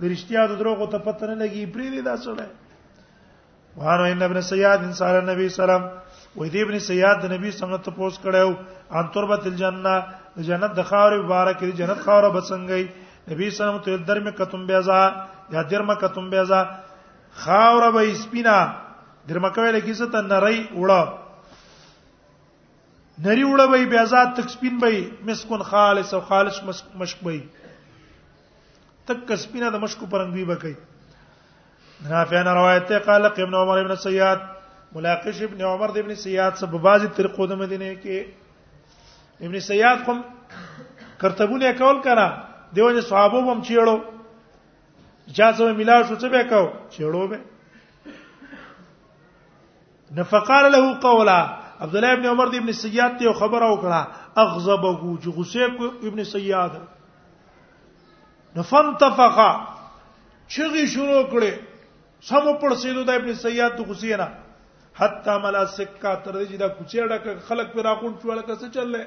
د 0.00 0.02
رښتیا 0.12 0.40
د 0.48 0.52
دروغ 0.60 0.78
ته 0.92 0.98
پته 1.06 1.24
نه 1.30 1.36
لګي 1.42 1.62
پری 1.74 1.86
دی 1.94 2.00
دا 2.08 2.16
سره 2.24 2.44
وانه 3.78 4.04
ان 4.12 4.22
ابن 4.28 4.38
سیاد 4.50 4.78
انسان 4.88 5.14
نبی 5.30 5.48
سلام 5.60 5.82
وې 6.38 6.48
دې 6.52 6.60
ابن 6.64 6.76
سیاد 6.88 7.16
د 7.20 7.26
نبی 7.34 7.50
څنګه 7.58 7.78
ته 7.86 7.90
پوس 7.98 8.14
کړو 8.24 8.50
ان 8.98 9.04
تربت 9.14 9.42
الجنه 9.50 9.94
جنت 10.48 10.72
د 10.78 10.82
خاورې 10.90 11.16
مبارک 11.24 11.58
دی 11.66 11.72
جنت 11.80 12.00
خاورې 12.06 12.28
بسنګي 12.34 12.82
نبی 13.30 13.50
سلام 13.50 13.78
ته 13.86 13.96
درم 14.10 14.30
کتم 14.38 14.62
بیزا 14.70 15.00
یا 15.54 15.60
درم 15.70 15.90
کتم 16.02 16.30
بیزا 16.30 16.60
خاورې 17.44 17.88
به 17.94 18.00
سپینا 18.22 18.58
درمکوي 19.28 19.70
لکه 19.76 19.92
څه 19.98 20.06
ته 20.12 20.20
نری 20.30 20.58
وړه 20.80 21.02
نری 23.24 23.42
وړه 23.44 23.64
به 23.72 23.86
بیا 23.92 24.04
ذات 24.10 24.28
تک 24.36 24.46
سپین 24.50 24.74
به 24.82 24.90
مسكون 25.30 25.62
خالص 25.70 26.10
او 26.14 26.20
خالص 26.28 26.56
مشک 27.00 27.18
به 27.24 27.40
تک 29.10 29.28
سپینه 29.42 29.68
د 29.70 29.74
مشکو 29.82 30.06
پرنګوي 30.14 30.44
به 30.50 30.56
کوي 30.62 30.76
نافعان 32.10 32.46
روایت 32.60 32.84
ته 32.92 32.98
قال 33.08 33.22
ابن 33.30 33.54
عمر 33.64 33.76
ابن 33.82 33.92
سیاد 34.06 34.40
ملاقش 34.94 35.36
ابن 35.48 35.60
عمر 35.72 35.88
ابن 36.04 36.12
سیاد 36.22 36.52
سب 36.62 36.70
بازي 36.88 37.08
طریقو 37.20 37.42
د 37.52 37.54
مدینه 37.64 37.88
کې 38.06 38.18
ابن 39.50 39.58
سیاد 39.68 39.98
کوم 40.08 40.18
کرتبونه 41.20 41.72
کول 41.72 42.02
کړه 42.08 42.26
دیونه 42.74 43.00
صحابو 43.12 43.40
هم 43.52 43.60
چیړو 43.70 43.96
اجازه 45.28 45.72
ملاو 45.84 46.02
شو 46.08 46.14
څه 46.16 46.24
به 46.36 46.42
کو 46.56 46.62
چیړو 46.98 47.24
به 47.30 47.38
نفقال 50.18 50.64
له 50.72 50.80
قولا 51.08 51.40
عبد 51.80 51.94
الله 51.96 52.12
ابن 52.12 52.26
عمر 52.28 52.46
دی 52.52 52.58
ابن 52.58 52.72
سیاد 52.84 53.14
ته 53.20 53.32
خبر 53.40 53.62
او 53.66 53.74
کړه 53.82 54.00
اغضبه 54.44 55.10
جو 55.26 55.30
غصه 55.36 55.84
ابن 56.10 56.22
سیاد 56.30 56.72
نفن 58.56 58.90
تفقا 59.04 59.46
چغي 60.56 60.82
شروع 60.96 61.22
کړي 61.30 61.52
سم 62.32 62.50
پر 62.64 62.74
سیدو 62.82 63.04
د 63.12 63.22
ابن 63.22 63.34
سیاد 63.44 63.72
د 63.78 63.80
غصې 63.92 64.20
نه 64.22 64.28
حتا 65.00 65.34
ملا 65.46 65.64
سکا 65.78 66.12
تر 66.26 66.36
دې 66.44 66.56
دا 66.64 66.68
کوچېړه 66.76 67.16
ک 67.24 67.26
خلک 67.48 67.68
پر 67.78 67.82
راکون 67.88 68.12
چوال 68.22 68.40
کسه 68.42 68.68
چللې 68.76 69.04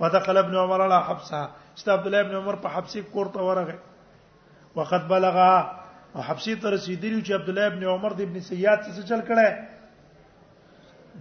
فدخل 0.00 0.36
ابن 0.44 0.54
عمر 0.64 0.80
على 0.80 0.98
حبسه 1.10 1.40
است 1.74 1.88
عبد 1.98 2.06
الله 2.06 2.20
ابن 2.28 2.34
عمر 2.42 2.56
په 2.66 2.70
حبسي 2.78 3.00
کور 3.12 3.26
ته 3.38 3.42
ورغه 3.50 3.78
وقد 4.80 5.02
بلغ 5.14 5.36
او 5.44 6.20
حبسي 6.22 6.56
تر 6.56 6.72
رسیدلی 6.74 7.20
چې 7.22 7.30
عبد 7.40 7.48
الله 7.48 7.66
ابن 7.72 7.82
عمر 7.92 8.10
د 8.18 8.20
ابن 8.30 8.36
سیاد 8.52 8.78
څخه 8.80 9.08
چل 9.14 9.22
کړي 9.32 9.50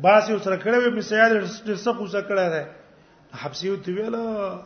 باسي 0.02 0.40
سره 0.44 0.58
کړه 0.64 0.78
به 0.84 0.90
مسیاد 1.00 1.32
څه 1.84 1.90
خو 1.98 2.06
سکړه 2.14 2.46
ده 2.54 2.64
حبسي 3.42 3.68
او 3.72 3.76
ویل 3.98 4.16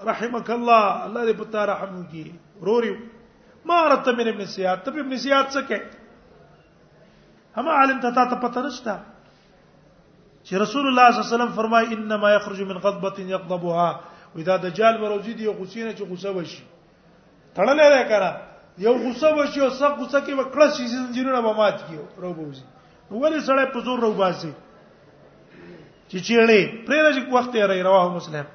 رحمك 0.09 0.49
الله 0.57 0.83
الله 1.05 1.21
دې 1.25 1.33
پتا 1.41 1.65
رحم 1.71 2.03
کی 2.11 2.25
روري 2.65 2.91
ما 3.65 3.87
رت 3.93 4.07
من 4.17 4.27
ابن 4.33 4.45
سیاد 4.53 4.83
ته 4.85 4.91
ابن 5.03 5.17
سیاد 5.23 5.45
څه 5.53 5.61
کې 5.67 5.79
هم 7.57 7.65
عالم 7.79 7.97
ته 8.05 8.09
تا 8.17 8.23
ته 8.31 8.35
پته 8.45 8.59
نشتا 8.65 8.95
چې 10.43 10.53
رسول 10.65 10.85
الله 10.89 11.05
صلی 11.09 11.19
الله 11.19 11.27
علیه 11.27 11.35
وسلم 11.35 11.55
فرمای 11.57 11.85
انما 11.95 12.29
يخرج 12.31 12.61
من 12.61 12.77
غضبه 12.85 13.17
يغضبها 13.33 13.89
واذا 14.35 14.55
دجال 14.65 14.97
بروزي 15.01 15.33
دي 15.33 15.47
غسینه 15.47 15.91
چې 15.93 16.01
غوسه 16.09 16.29
وشي 16.37 16.63
تړلې 17.55 17.89
ده 17.93 18.03
کرا 18.13 18.31
یو 18.87 18.93
غوسه 19.03 19.29
وشي 19.37 19.61
او 19.61 19.69
سب 19.81 19.93
غوسه 19.99 20.19
کې 20.25 20.33
وکړه 20.39 20.77
شي 20.77 20.87
زنجیرونه 20.87 21.41
به 21.41 21.53
مات 21.61 21.85
کیو 21.87 22.01
روبوزي 22.23 22.63
بوزي 23.09 23.21
ولې 23.21 23.41
سړی 23.43 23.65
په 23.73 23.79
زور 23.85 23.99
رو 23.99 24.11
چې 26.11 26.19
چیړې 26.27 26.61
پرې 26.85 26.99
راځي 27.05 27.21
وخت 27.33 27.51
یې 27.55 27.65
رہی 27.71 27.81
رواه 27.81 28.15
مسلم 28.15 28.45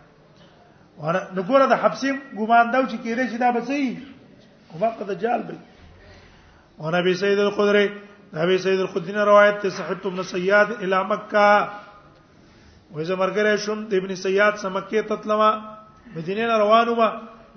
ور 1.03 1.17
نو 1.37 1.43
ګوره 1.51 1.67
د 1.73 1.81
حبسیم 1.83 2.17
ګمان 2.39 2.67
دا 2.73 2.81
چې 2.91 2.97
کېږي 3.03 3.25
چې 3.31 3.39
دا 3.43 3.51
بسې 3.59 4.83
وقت 4.83 4.99
د 5.11 5.21
جال 5.23 5.43
بل 5.49 5.57
او 6.81 6.91
نبی 6.95 7.13
سید 7.21 7.39
الخدری 7.45 7.87
نبی 8.39 8.57
سید 8.63 8.81
الخدری 8.85 9.13
نے 9.19 9.25
روایت 9.29 9.61
ته 9.65 9.71
صحت 9.77 10.07
ابن 10.11 10.23
سیاد 10.33 10.69
الی 10.83 11.01
مکہ 11.11 11.45
وځه 12.95 13.15
مرګره 13.23 13.57
شوم 13.67 13.87
د 13.93 14.03
ابن 14.03 14.15
سیاد 14.25 14.59
سمکه 14.65 15.03
تطلما 15.13 15.51
مدینه 16.17 16.47
نه 16.51 16.59
روانو 16.65 16.95
ما 17.03 17.09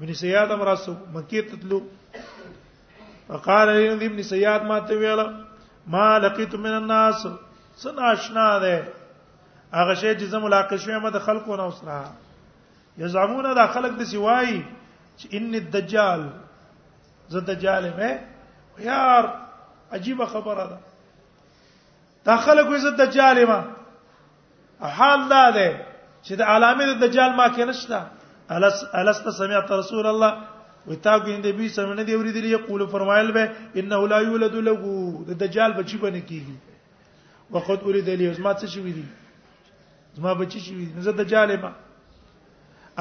ابن 0.02 0.14
سیاد 0.22 0.52
امراسو 0.58 0.94
مکه 1.18 1.42
تطلو 1.50 1.82
وقال 3.32 3.70
ابن 4.10 4.22
سیاد 4.30 4.70
ما 4.72 4.80
ته 4.92 4.96
ویل 5.06 5.26
ما 5.96 6.08
لقيت 6.28 6.56
من 6.68 6.74
الناس 6.82 7.28
سن 7.86 8.00
آشنا 8.12 8.48
ده 8.60 8.97
هغه 9.74 9.94
شی 9.96 10.16
چې 10.18 10.24
زموږ 10.24 10.44
ملاقات 10.44 10.80
شوی 10.80 11.00
مده 11.00 11.20
خلکو 11.20 11.56
نه 11.56 11.64
اوسره 11.64 12.04
یزعمون 12.98 13.54
دا 13.56 13.68
خلق 13.74 13.92
د 14.00 14.04
سوای 14.12 14.64
چې 15.18 15.28
ان 15.34 15.54
الدجال 15.56 16.28
زه 17.30 17.40
دجال 17.40 17.94
مې 17.98 18.18
یار 18.88 19.24
عجیب 19.92 20.26
خبره 20.26 20.64
ده 20.72 20.78
دا 22.26 22.38
خلک 22.38 22.66
وې 22.68 22.78
زه 22.78 22.92
دجال 23.06 23.46
ما 23.46 23.68
حال 24.90 25.30
دا 25.30 25.52
ده 25.52 25.86
چې 26.24 26.32
د 26.36 26.42
علامه 26.44 26.86
د 26.86 27.00
دجال 27.08 27.34
ما 27.36 27.48
کې 27.50 27.60
نشته 27.68 28.06
الست 28.50 28.88
الست 28.96 29.30
سمعت 29.38 29.72
رسول 29.72 30.08
الله 30.08 30.38
وتاګو 30.88 31.28
ان 31.30 31.42
دبي 31.42 31.70
سمنه 31.70 32.04
دی 32.04 32.16
ورېدلې 32.18 32.50
یقول 32.62 32.88
فرمایل 32.88 33.32
به 33.32 33.52
انه 33.76 34.08
لا 34.08 34.20
یولد 34.22 34.54
له 34.54 34.74
د 35.28 35.38
دجال 35.42 35.74
بچی 35.74 35.98
بنه 35.98 36.20
کیږي 36.20 36.56
وقد 37.52 37.80
اريد 37.84 38.10
لي 38.10 38.38
ما 38.42 38.54
څه 38.54 38.66
شي 38.68 38.80
ویلي 38.82 39.04
زما 40.18 40.34
بچی 40.42 40.60
شي 40.60 40.74
زه 41.06 41.12
د 41.14 41.30
جالما 41.34 41.72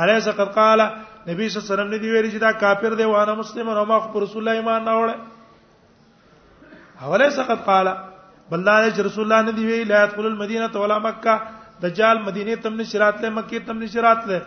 الیس 0.05 0.29
قد 0.39 0.53
قال 0.57 0.81
نبی 1.29 1.49
صلی 1.49 1.61
الله 1.61 1.67
علیه 1.67 1.75
وسلم 1.75 1.91
نے 1.91 1.99
دی 1.99 2.11
ویل 2.13 2.31
چې 2.31 2.39
دا 2.41 2.51
کافر 2.63 2.95
دی 2.99 3.05
وانا 3.11 3.35
مسلمان 3.35 3.77
او 3.77 3.85
ما 3.91 3.99
خو 4.07 4.21
رسول 4.25 4.43
الله 4.43 4.61
ایمان 4.61 4.85
نه 4.89 4.97
وړه 4.99 5.17
اولیس 7.09 7.39
قد 7.51 7.65
قال 7.71 7.87
بل 8.51 8.59
الله 8.61 8.91
چې 8.91 9.01
رسول 9.09 9.25
الله 9.25 9.43
نے 9.49 9.53
دی 9.59 9.65
ویل 9.67 9.89
لا 9.89 10.05
يدخل 10.05 10.27
المدینه 10.33 10.81
ولا 10.85 10.99
مکه 11.09 11.41
دجال 11.83 12.23
مدینه 12.29 12.55
تم 12.67 12.77
نشرات 12.83 13.21
له 13.25 13.31
مکه 13.41 13.59
تم 13.71 13.83
نشرات 13.83 14.29
له 14.29 14.43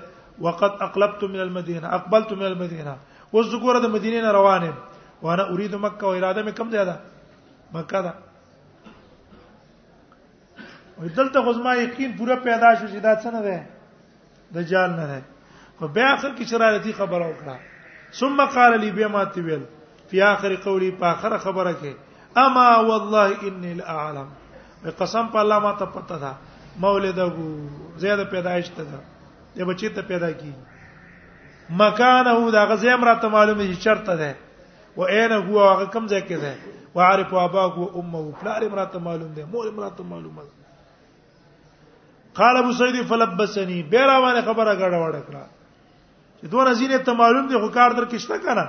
وقد 0.48 0.82
اقلبت 0.90 1.24
من 1.34 1.40
المدینه 1.50 1.94
اقبلت 2.00 2.34
من 2.38 2.46
المدینه 2.54 2.98
وذکر 3.34 3.80
د 3.82 3.86
مدینه 3.98 4.32
روانه 4.40 4.74
وانا 5.22 5.44
اريد 5.50 5.76
مکه 5.76 6.04
او 6.06 6.14
اراده 6.14 6.44
مې 6.44 6.54
کم 6.62 6.72
زیاده 6.78 7.00
مکه 7.74 8.02
ده 8.08 8.14
دلته 11.08 11.39
غزما 11.41 11.75
یقین 11.75 12.15
پوره 12.18 12.36
پیدا 12.36 12.74
شو 12.79 12.86
چې 12.88 13.00
دا 13.03 13.15
څه 13.22 13.25
نه 13.25 13.41
ده 13.41 13.65
دجال 14.56 14.89
نه 14.96 15.06
ده 15.08 15.22
خو 15.79 15.88
بیا 15.88 16.08
اخر 16.13 16.29
کې 16.36 16.44
شرارتي 16.51 16.94
خبره 17.00 17.27
وکړه 17.27 17.56
ثم 18.20 18.46
قال 18.56 18.79
لي 18.79 18.91
بما 18.98 19.24
تبل 19.36 19.62
في 20.12 20.22
اخر 20.32 20.56
قولي 20.65 20.89
په 21.03 21.12
اخر 21.12 21.38
خبره 21.46 21.74
کې 21.82 22.38
اما 22.46 22.65
والله 22.75 23.48
اني 23.51 23.72
الاعلم 23.77 24.27
قسم 25.00 25.29
په 25.36 25.39
الله 25.46 25.60
ما 25.68 25.72
ته 25.84 25.94
پته 25.96 26.18
ده 26.25 26.34
مولد 26.86 27.20
ابو 27.29 27.46
زیاده 28.03 28.24
پیدایش 28.36 28.70
ته 28.75 28.84
ده 28.84 29.00
د 29.56 29.62
بچی 29.72 29.89
ته 29.89 30.01
پیدا 30.12 30.32
کی 30.44 30.53
مکانه 31.79 32.51
دا 32.51 32.65
غزیم 32.74 33.03
را 33.06 33.15
ته 33.24 33.27
معلومه 33.38 33.74
چې 33.74 33.77
چرته 33.77 34.15
ده 34.15 34.36
و 34.96 35.01
اين 35.01 35.32
هو 35.32 35.60
هغه 35.60 35.86
کوم 35.98 36.08
ځای 36.08 36.24
کې 36.27 36.41
ده 36.44 36.56
وعرف 36.96 37.34
اباك 37.34 37.77
و 37.77 37.89
امه 38.00 38.20
و 38.20 38.32
فلار 38.41 38.63
امراته 38.70 39.00
معلوم 39.10 39.34
ده 39.34 39.46
مور 39.46 39.68
امراته 39.68 40.03
معلومه 40.13 40.41
ده 40.46 40.59
قال 42.38 42.58
ابو 42.58 42.72
سعید 42.80 42.96
فلبسني 43.12 43.78
بیره 43.94 44.18
باندې 44.26 44.46
خبره 44.48 44.74
غړ 44.82 44.98
وړ 45.04 45.16
کړه 45.30 45.46
چې 46.40 46.52
دوه 46.54 46.66
رزینه 46.70 47.00
ته 47.10 47.18
معلوم 47.22 47.48
دی 47.52 47.62
خو 47.64 47.70
کار 47.78 47.96
در 48.00 48.06
کښته 48.06 48.38
کنه 48.46 48.66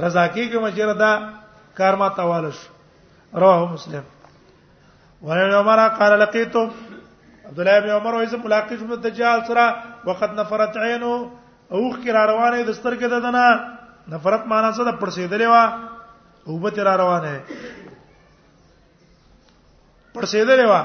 رضا 0.06 0.24
کېږم 0.28 0.62
چې 0.74 0.82
رضا 0.90 1.10
کار 1.78 1.94
ما 2.00 2.08
توالش 2.18 2.56
رواه 3.42 3.62
مسلم 3.72 4.04
وعن 5.26 5.48
عمر 5.60 5.80
قال 5.98 6.12
لقيت 6.20 6.54
عبد 7.48 7.58
الله 7.60 7.76
بن 7.80 7.90
عمر 7.98 8.12
وایز 8.14 8.34
ملاقات 8.42 8.70
شو 8.78 8.96
دجال 9.08 9.38
سره 9.48 9.66
وقد 10.06 10.30
نفرت 10.40 10.74
عينه 10.84 11.10
اوخ 11.78 11.94
کی 12.02 12.10
را 12.16 12.22
روانه 12.32 12.56
د 12.64 12.70
سترګې 12.78 13.06
ددنه 13.14 13.46
نفرت 14.14 14.42
معنا 14.52 14.70
څه 14.78 14.82
د 14.88 14.90
پړسېدلې 15.02 15.46
وا 15.54 15.64
او 16.46 16.52
به 16.64 16.70
تیر 16.74 16.88
روانه 17.02 17.32
پړسېدلې 20.14 20.66
وا 20.72 20.82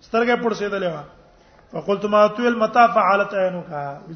سترګې 0.00 0.36
پړسېدلې 0.42 0.90
وا 0.94 1.02
فقلت 1.72 2.04
ما 2.04 2.26
تو 2.28 2.48
المتا 2.48 2.86
فعلت 2.92 3.34
عينك 3.34 3.66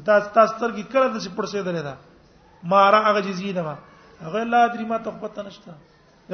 تاسو 0.05 0.29
تاسو 0.37 0.53
ترګي 0.61 0.83
کړه 0.91 1.11
د 1.15 1.21
سپړ 1.25 1.49
سي 1.51 1.61
درې 1.67 1.83
دا 1.87 1.93
ما 2.71 2.79
را 2.95 3.01
هغه 3.07 3.19
جزيده 3.27 3.65
ما 3.67 3.73
هغه 4.27 4.43
لا 4.53 4.61
درې 4.73 4.87
ما 4.93 4.97
تخپت 5.09 5.37
نشته 5.49 5.75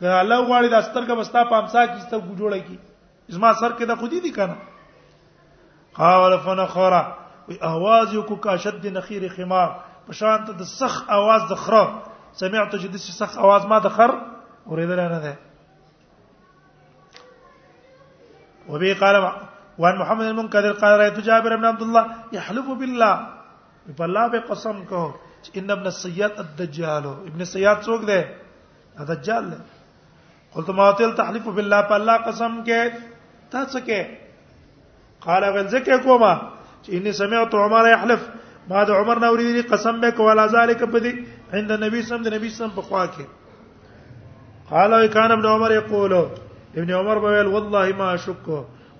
که 0.00 0.18
الله 0.24 0.42
غواړي 0.48 0.68
د 0.76 0.88
سترګ 0.90 1.20
بستا 1.22 1.44
په 1.52 1.60
امسا 1.62 1.86
کې 1.88 2.04
ستو 2.08 2.26
جوړه 2.26 2.66
کی 2.70 3.34
زما 3.38 3.52
سر 3.60 3.72
کې 3.76 3.92
دا 3.92 3.96
خودي 4.04 4.24
دي 4.28 4.32
کنه 4.38 5.96
قال 6.00 6.38
فنخرا 6.46 7.04
وی 7.48 7.56
اواز 7.70 8.14
یو 8.14 8.22
کو 8.32 8.36
کا 8.48 8.54
شد 8.66 8.86
نخیر 8.98 9.22
خمار 9.36 9.68
په 10.06 10.12
شان 10.18 10.44
ته 10.46 10.52
د 10.60 10.62
سخ 10.78 10.94
आवाज 11.16 11.40
د 11.50 11.54
خره 11.64 11.84
سمعت 12.40 12.70
چې 12.80 12.86
د 12.92 12.96
سخ 13.20 13.30
आवाज 13.44 13.62
ما 13.72 13.78
د 13.86 13.94
خر 13.96 14.10
اوریدل 14.70 15.00
نه 15.12 15.18
ده 15.24 15.32
وبه 18.70 18.92
قال 19.02 19.16
وان 19.82 19.94
محمد 20.02 20.26
المنكر 20.26 20.72
قال 20.82 20.92
رايت 21.00 21.18
جابر 21.28 21.56
بن 21.56 21.64
عبد 21.70 21.82
الله 21.82 22.02
يحلف 22.36 22.66
بالله 22.80 23.16
بالله 24.00 24.28
به 24.34 24.40
قسم 24.52 24.82
کو 24.92 25.02
ان 25.60 25.70
ابن 25.76 25.86
السياد 25.92 26.38
الدجال 26.44 27.04
ابن 27.14 27.40
السياد 27.46 27.82
څوک 27.88 28.02
ده 28.10 28.28
الدجال 29.00 29.50
قلت 30.54 30.70
ما 30.78 30.92
تل 31.00 31.12
تحلف 31.22 31.48
بالله 31.58 31.80
په 31.90 31.96
الله 32.00 32.16
قسم 32.28 32.62
کې 32.70 33.50
تاسو 33.56 33.78
کې 33.90 35.20
قال 35.26 35.44
غل 35.58 35.68
زكي 35.76 35.98
کوما 36.06 36.32
چې 36.82 36.90
اني 36.96 37.12
سمعت 37.20 37.54
عمر 37.64 37.88
يحلف 37.92 38.24
ما 38.68 38.82
د 38.88 38.98
عمر 38.98 39.18
نه 39.22 39.26
اوریدلی 39.30 39.62
قسم 39.70 39.98
به 40.04 40.10
کولا 40.20 40.46
ذالک 40.56 40.82
پدی 40.92 41.10
عند 41.52 41.72
نبی 41.72 42.02
صلی 42.02 42.14
الله 42.14 42.30
علیه 42.30 42.52
وسلم 42.52 42.70
په 42.76 42.82
خوا 42.90 43.02
کې 43.06 43.24
قال 44.70 44.92
او 44.98 45.00
کان 45.16 45.30
ابن 45.32 45.46
عمر 45.48 45.72
یقول 45.74 46.12
ابن 46.18 46.90
عمر 47.00 47.16
به 47.24 47.30
ویل 47.34 47.46
والله 47.56 47.92
ما 47.98 48.14
شک 48.26 48.46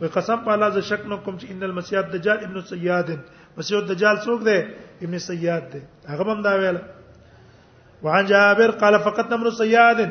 وي 0.00 0.09
قسم 0.16 0.42
په 0.48 0.53
الله 0.57 0.68
ز 0.74 0.79
شک 0.88 1.07
نه 1.12 1.16
کوم 1.16 1.38
چې 1.38 1.50
ان 1.55 1.62
المسیح 1.68 2.00
دجال 2.14 2.38
ابن 2.46 2.61
سیاد 2.70 3.09
مسیح 3.61 3.81
دجال 3.92 4.16
څوک 4.24 4.44
دی 4.48 4.59
ابن 5.07 5.18
سیاد 5.27 5.72
دی 5.74 5.81
هغه 6.09 6.31
هم 6.35 6.42
دا 6.46 6.53
ویل 6.62 6.79
وعن 8.07 8.27
جابر 8.33 8.70
قال 8.83 8.96
فقط 9.07 9.33
ابن 9.38 9.50
سیاد 9.61 10.03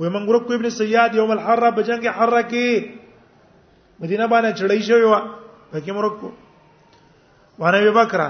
ومن 0.00 0.26
غرق 0.32 0.50
ابن 0.56 0.70
سیاد 0.78 1.14
یوم 1.20 1.30
الحر 1.36 1.70
بجنگ 1.76 2.06
حر 2.18 2.34
کې 2.42 2.84
مدینه 4.00 4.26
باندې 4.26 4.52
چړې 4.60 4.80
شوی 4.88 5.04
و 5.04 5.14
پکې 5.72 5.90
مرکو 6.00 6.30
وانه 7.58 7.78
ابي 7.84 7.90
بکر 7.98 8.24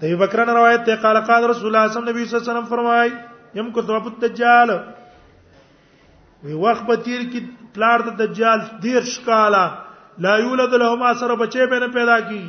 د 0.00 0.04
ابو 0.04 0.16
بکر 0.24 0.44
نے 0.46 0.52
روایت 0.52 0.80
ته 0.86 0.96
قال 1.02 1.18
قال 1.28 1.44
رسول 1.50 1.66
الله 1.68 1.88
صلی 1.92 2.00
الله 2.00 2.22
علیه 2.22 2.34
وسلم 2.40 2.64
فرمای 2.70 3.06
یم 3.58 3.68
کو 3.76 3.82
ذوب 3.90 4.08
الدجال 4.08 4.70
وی 6.48 6.56
وخت 6.64 6.82
په 6.90 6.96
تیر 7.06 7.20
کې 7.22 7.70
پلار 7.78 8.00
د 8.08 8.18
دجال 8.18 8.60
دیر 8.82 9.06
شکالا 9.12 9.62
لا 10.26 10.34
یولد 10.42 10.74
لهما 10.82 11.12
سره 11.20 11.36
بچی 11.44 11.66
به 11.70 11.78
نه 11.84 11.88
پیدا 11.94 12.16
کی 12.32 12.42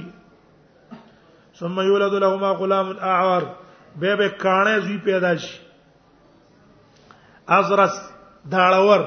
ثم 1.61 1.79
یولد 1.91 2.13
لهما 2.25 2.53
غلام 2.63 2.91
اعور 3.13 3.47
به 4.03 4.15
به 4.23 4.29
کانه 4.43 4.75
زوی 4.89 4.97
پیدا 5.07 5.33
شي 5.45 5.55
ازرس 7.59 8.01
داړور 8.55 9.01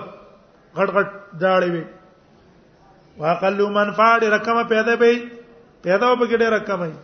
غټ 0.76 0.90
غټ 0.96 1.08
داړې 1.40 1.70
وي 1.72 1.84
واقل 3.20 3.62
منفعه 3.78 4.34
رقم 4.38 4.62
پیدا 4.74 4.94
به 5.06 5.20
پیدا 5.82 6.14
وبګډه 6.14 6.52
رقم 6.58 6.82
وي 6.88 6.98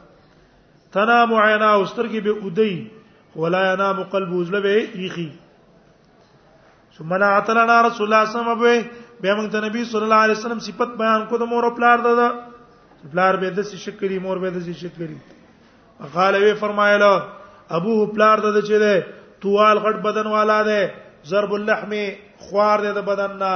تنام 0.92 1.32
عینا 1.34 1.72
واسترګي 1.78 2.20
به 2.20 2.30
اودي 2.30 2.88
ولا 3.36 3.72
ينام 3.72 4.02
قلب 4.02 4.32
وزله 4.32 4.60
به 4.60 4.74
یخي 5.06 5.28
ثم 6.98 7.14
لا 7.14 7.28
اتلنا 7.38 7.80
رسول 7.86 8.06
الله 8.12 8.24
صلی 8.24 8.40
الله 8.40 8.52
علیه 8.52 8.58
وسلم 8.58 9.20
به 9.22 9.30
موږ 9.36 9.46
ته 9.52 9.60
نبی 9.68 9.84
صلی 9.84 10.02
الله 10.04 10.20
علیه 10.26 10.36
وسلم 10.36 10.58
صفت 10.58 10.96
بیان 11.02 11.26
کو 11.28 11.38
د 11.38 11.42
مور 11.50 11.64
پلار 11.76 11.98
ده 11.98 12.28
پلار 13.12 13.34
به 13.40 13.50
د 13.50 13.58
سې 13.62 13.76
شکرې 13.84 14.18
مور 14.24 14.36
به 14.42 14.50
د 14.50 14.58
سې 14.66 14.74
شکرې 14.82 15.18
قال 16.14 16.34
وی 16.34 16.54
فرمایله 16.54 17.22
ابوه 17.70 18.12
پلار 18.14 18.38
ده 18.40 18.62
چې 18.62 18.74
ده 18.84 19.06
توال 19.42 19.76
غټ 19.78 19.96
بدن 20.06 20.26
والا 20.26 20.62
ده 20.62 20.80
ضرب 21.26 21.54
اللحم 21.54 21.92
خوار 22.38 22.78
ده 22.82 22.92
د 22.92 23.00
بدن 23.06 23.36
نه 23.42 23.52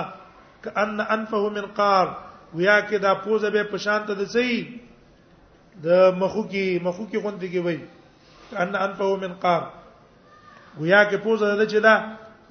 کأن 0.64 1.01
انفه 1.01 1.49
من 1.57 1.66
قار 1.77 2.07
ویا 2.55 2.81
کې 2.87 2.99
دا 2.99 3.14
پوزه 3.14 3.51
به 3.51 3.62
پشانت 3.71 4.11
ده 4.11 4.25
سي 4.27 4.81
د 5.85 5.88
مخو 6.21 6.43
کې 6.51 6.81
مخو 6.87 7.05
کې 7.11 7.19
غوند 7.25 7.43
کې 7.53 7.61
وای 7.64 7.79
ان 8.62 8.75
انفه 8.77 9.16
من 9.23 9.33
قار 9.45 9.62
ویا 10.81 11.01
کې 11.05 11.16
پوزه 11.25 11.57
ده 11.61 11.66
چې 11.66 11.79
دا 11.87 11.95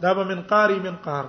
دا 0.06 0.14
به 0.18 0.24
من 0.30 0.42
قاری 0.52 0.80
من 0.86 0.96
قار 1.06 1.26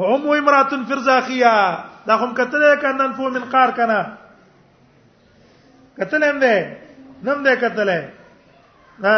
وام 0.00 0.26
امراه 0.28 0.84
فرزاخيه 0.90 1.54
دا 2.10 2.16
هم 2.24 2.30
کتل 2.40 2.66
کنا 2.84 3.04
انفه 3.08 3.28
من 3.38 3.44
قار 3.54 3.70
کنا 3.80 4.00
کتل 5.98 6.24
هم 6.28 6.38
ده 6.38 6.76
نم 7.30 7.42
ده 7.48 7.56
کتل 7.64 7.90
دا 9.06 9.16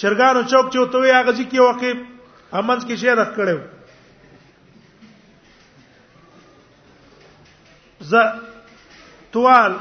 چرګانو 0.00 0.50
چوک 0.54 0.72
چوتوي 0.72 1.10
هغه 1.10 1.32
ځکه 1.32 1.58
وقې 1.66 1.92
امنس 2.52 2.84
کې 2.88 2.94
شهرت 3.04 3.36
کړو 3.40 3.58
ز 8.00 8.14
توال 9.32 9.72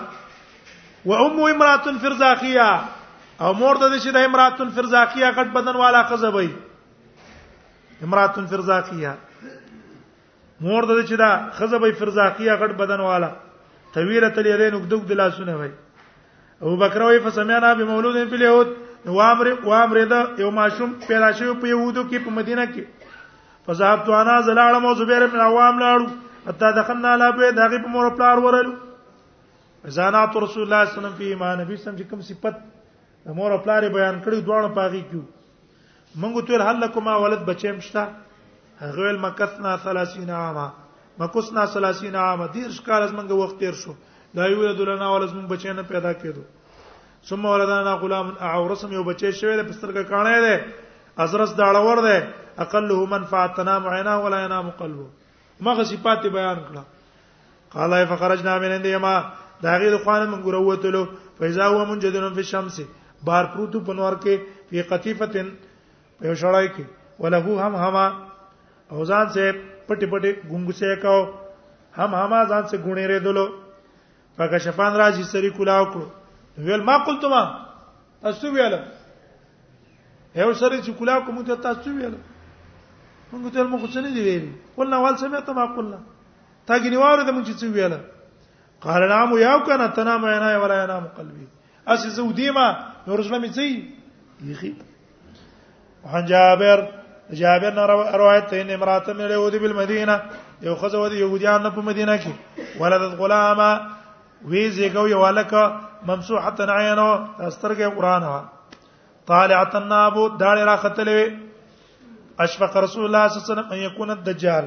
و 1.05 1.13
ام 1.13 1.39
امراه 1.41 1.97
فرزاقيه 1.99 2.79
او 3.41 3.53
مور 3.53 3.75
د 3.75 3.87
دې 3.93 3.99
چې 4.03 4.11
د 4.13 4.17
امراه 4.27 4.55
فرزاقيه 4.75 5.27
غټ 5.37 5.49
بدن 5.55 5.75
والا 5.75 6.03
خزبې 6.09 6.49
امراه 8.03 8.31
فرزاقيه 8.51 9.13
مور 10.61 10.83
د 10.83 10.91
دې 10.99 11.03
چې 11.09 11.15
دا 11.15 11.29
خزبې 11.57 11.91
فرزاقيه 11.99 12.51
غټ 12.59 12.71
بدن 12.81 12.99
والا 12.99 13.29
طويله 13.95 14.27
الیدین 14.37 14.73
وګدوګ 14.75 15.03
د 15.07 15.11
لاسونه 15.11 15.55
وای 15.57 15.71
ابو 16.61 16.75
بکر 16.75 17.01
وای 17.01 17.19
فسمعنا 17.19 17.73
بمولود 17.73 18.15
فی 18.29 18.35
الیهود 18.35 18.67
وامر 19.05 19.47
وامر 19.63 19.97
دا 20.05 20.23
یو 20.37 20.51
ماشوم 20.51 20.93
پیدا 21.07 21.31
شوی 21.31 21.53
په 21.61 21.67
یهودو 21.67 22.03
کې 22.11 22.19
په 22.25 22.29
مدینه 22.39 22.65
کې 22.75 22.83
فذهبت 23.65 24.09
انا 24.09 24.41
زلالم 24.51 24.85
او 24.85 24.95
زبیر 24.95 25.27
بن 25.27 25.39
عوام 25.39 25.79
لاړو 25.79 26.07
حتا 26.47 26.71
دخلنا 26.71 27.15
لا 27.21 27.29
به 27.37 27.51
دغه 27.51 27.77
په 27.83 27.87
مور 27.93 28.09
پلار 28.17 28.37
ورل 28.45 28.69
زانات 29.97 30.37
رسول 30.43 30.63
الله 30.63 30.85
صلی 30.85 30.93
الله 30.97 30.99
علیه 30.99 30.99
وسلم 30.99 31.15
په 31.19 31.23
ایمان 31.29 31.57
نبی 31.61 31.75
سم 31.77 31.95
چې 31.97 32.03
کوم 32.09 32.21
صفت 32.21 32.55
مور 33.35 33.57
پلار 33.63 33.89
بیان 33.97 34.19
کړی 34.23 34.39
دوه 34.47 34.71
پاغي 34.79 35.01
کیو 35.11 35.23
منګو 36.21 36.41
تل 36.47 36.61
حل 36.67 36.79
لكما 36.83 37.15
ولد 37.15 37.43
بچیم 37.51 37.79
شتا 37.87 38.05
هغه 38.79 39.09
ول 39.09 39.19
مکثنا 39.25 39.73
30 39.87 40.29
عاما 40.29 40.67
مکثنا 41.19 41.65
30 41.75 42.15
عاما 42.15 42.45
دیر 42.53 42.71
شکار 42.79 43.01
از 43.01 43.11
منګه 43.19 43.31
وخت 43.41 43.59
تیر 43.59 43.73
شو 43.83 43.93
لا 44.35 44.45
یولد 44.47 44.79
لنا 44.87 45.09
ولز 45.15 45.33
من 45.33 45.45
بچینه 45.47 45.81
پیدا 45.83 46.13
کېدو 46.23 46.43
ثم 47.29 47.45
ولدنا 47.45 47.93
غلام 47.99 48.31
اعورسم 48.39 48.91
یو 48.95 49.03
بچی 49.03 49.31
شوی 49.31 49.57
د 49.57 49.67
پسترګه 49.71 50.03
کانه 50.09 50.41
ده 50.41 50.65
ازرس 51.17 51.53
داړه 51.53 51.79
ور 51.83 51.99
ده 52.01 52.27
اقله 52.65 53.05
منفعتنا 53.17 53.79
معنا 53.79 54.15
ولا 54.19 54.43
ينام 54.43 54.69
قلبه 54.69 55.18
مغه 55.61 55.83
صفات 55.91 56.25
بیان 56.25 56.59
کړه 56.67 56.83
قال 57.73 57.93
فخرجنا 58.11 58.57
من 58.63 58.71
عندهما 58.71 59.23
دا 59.63 59.75
غیر 59.81 59.97
قانه 60.05 60.25
من 60.35 60.41
ګروتلو 60.43 61.03
فاذا 61.39 61.65
هو 61.73 61.85
منجدن 61.91 62.33
فی 62.33 62.39
الشمس 62.45 62.79
بار 63.29 63.45
پروتو 63.55 63.79
پنور 63.89 64.13
کې 64.13 64.39
فی 64.69 64.81
قطیفتن 64.91 65.49
په 66.19 66.33
شړای 66.33 66.67
کې 66.67 66.83
ولهو 67.19 67.59
هم 67.59 67.75
هما 67.87 68.05
اوزان 68.99 69.25
سے 69.35 69.51
پټی 69.87 70.05
پټی 70.05 70.31
ګنګسه 70.49 71.01
کاو 71.01 71.27
هم 71.97 72.15
هما 72.21 72.43
ځان 72.45 72.63
سے 72.69 72.77
ګونې 72.77 73.01
ریدلو 73.13 73.45
پکا 74.39 74.57
شفان 74.67 74.93
راځي 75.01 75.23
سری 75.33 75.49
کلاو 75.59 75.85
کړو 75.91 76.09
ویل 76.67 76.83
ما 76.91 76.97
قلتما 77.09 77.43
تاسو 78.21 78.51
ویل 78.55 78.73
هیو 80.35 80.53
سری 80.61 80.81
چې 80.81 80.91
کلاو 80.99 81.25
کوم 81.27 81.41
ته 81.49 81.55
تاسو 81.67 81.89
ویل 81.95 82.15
موږ 83.31 83.53
ته 83.53 83.63
مخ 83.63 83.81
څه 83.93 84.01
نه 84.03 84.11
دی 84.17 84.21
ویل 84.25 84.45
قلنا 84.77 84.97
وال 85.05 85.17
سمعت 85.21 85.49
ما 85.57 85.65
قلنا 85.77 85.97
تا 86.65 86.77
غنیواره 86.83 87.23
د 87.23 87.29
موږ 87.33 87.45
چې 87.45 87.53
څه 87.53 87.65
ویل 87.67 87.93
قال 88.85 89.01
نام 89.13 89.37
یا 89.37 89.53
کنه 89.65 89.87
تنام 89.97 90.25
عینای 90.25 90.57
ولا 90.61 90.77
ینام 90.83 91.03
قلبی 91.17 91.45
اس 91.93 92.05
زو 92.15 92.29
دیما 92.39 92.65
نور 93.07 93.19
زلمې 93.19 93.53
څه 93.57 94.45
یخي 94.53 94.71
عن 96.13 96.25
جابر 96.31 96.81
جابر 97.41 97.77
روایت 98.17 98.47
ته 98.53 98.61
ان 98.61 98.71
امراته 98.71 99.13
من 99.13 99.21
اليهود 99.25 99.55
بالمدینه 99.63 100.15
یو 100.69 100.73
خزو 100.83 101.03
د 101.13 101.21
يهوديان 101.23 101.67
په 101.75 101.81
مدینه 101.89 102.15
کې 102.23 102.29
ولدت 102.83 103.13
غلامه 103.19 103.69
وی 104.53 104.63
زیګو 104.79 105.05
یو 105.13 105.21
الک 105.27 105.53
ممسوحه 106.09 106.73
عینو 106.77 107.09
تسترګه 107.37 107.97
قران 107.99 108.23
ها 108.29 108.41
طالعه 109.33 109.77
النابو 109.81 110.27
داړه 110.39 110.73
راختلې 110.73 111.45
اشفق 112.43 112.75
رسول 112.83 113.05
الله 113.05 113.23
صلی 113.27 113.27
الله 113.35 113.35
علیه 113.35 113.41
وسلم 113.53 113.71
ان 113.73 113.79
یکون 113.85 114.09
الدجال 114.09 114.65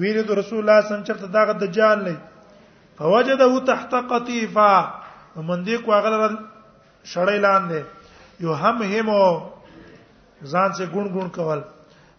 ویری 0.00 0.22
د 0.26 0.28
رسول 0.38 0.58
الله 0.62 0.78
صلی 0.80 0.88
الله 0.94 1.02
علیه 1.04 1.10
وسلم 1.16 1.32
داغه 1.36 1.52
دجال 1.62 1.98
نه 2.04 2.16
فوجده 2.98 3.52
تحت 3.70 3.92
قطيفه 4.12 4.70
ومن 5.36 5.58
دې 5.68 5.76
کو 5.84 5.90
هغه 5.94 6.18
شړې 7.12 7.38
لاندې 7.46 7.80
یو 8.44 8.52
هم 8.64 8.78
همو 8.92 9.22
ځان 10.52 10.70
سے 10.76 10.86
ګون 10.92 11.06
ګون 11.16 11.28
کول 11.38 11.60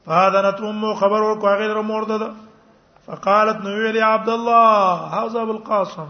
فاذنت 0.10 0.60
امه 0.72 0.92
خبر 1.04 1.20
ورکو 1.28 1.46
هغه 1.52 1.66
در 1.76 1.82
مور 1.94 2.04
ده 2.12 2.18
فقالت 3.06 3.58
نو 3.68 3.72
ویلی 3.82 4.00
عبد 4.10 4.30
الله 4.36 4.76
هاذا 5.14 5.42
بالقاسم 5.52 6.10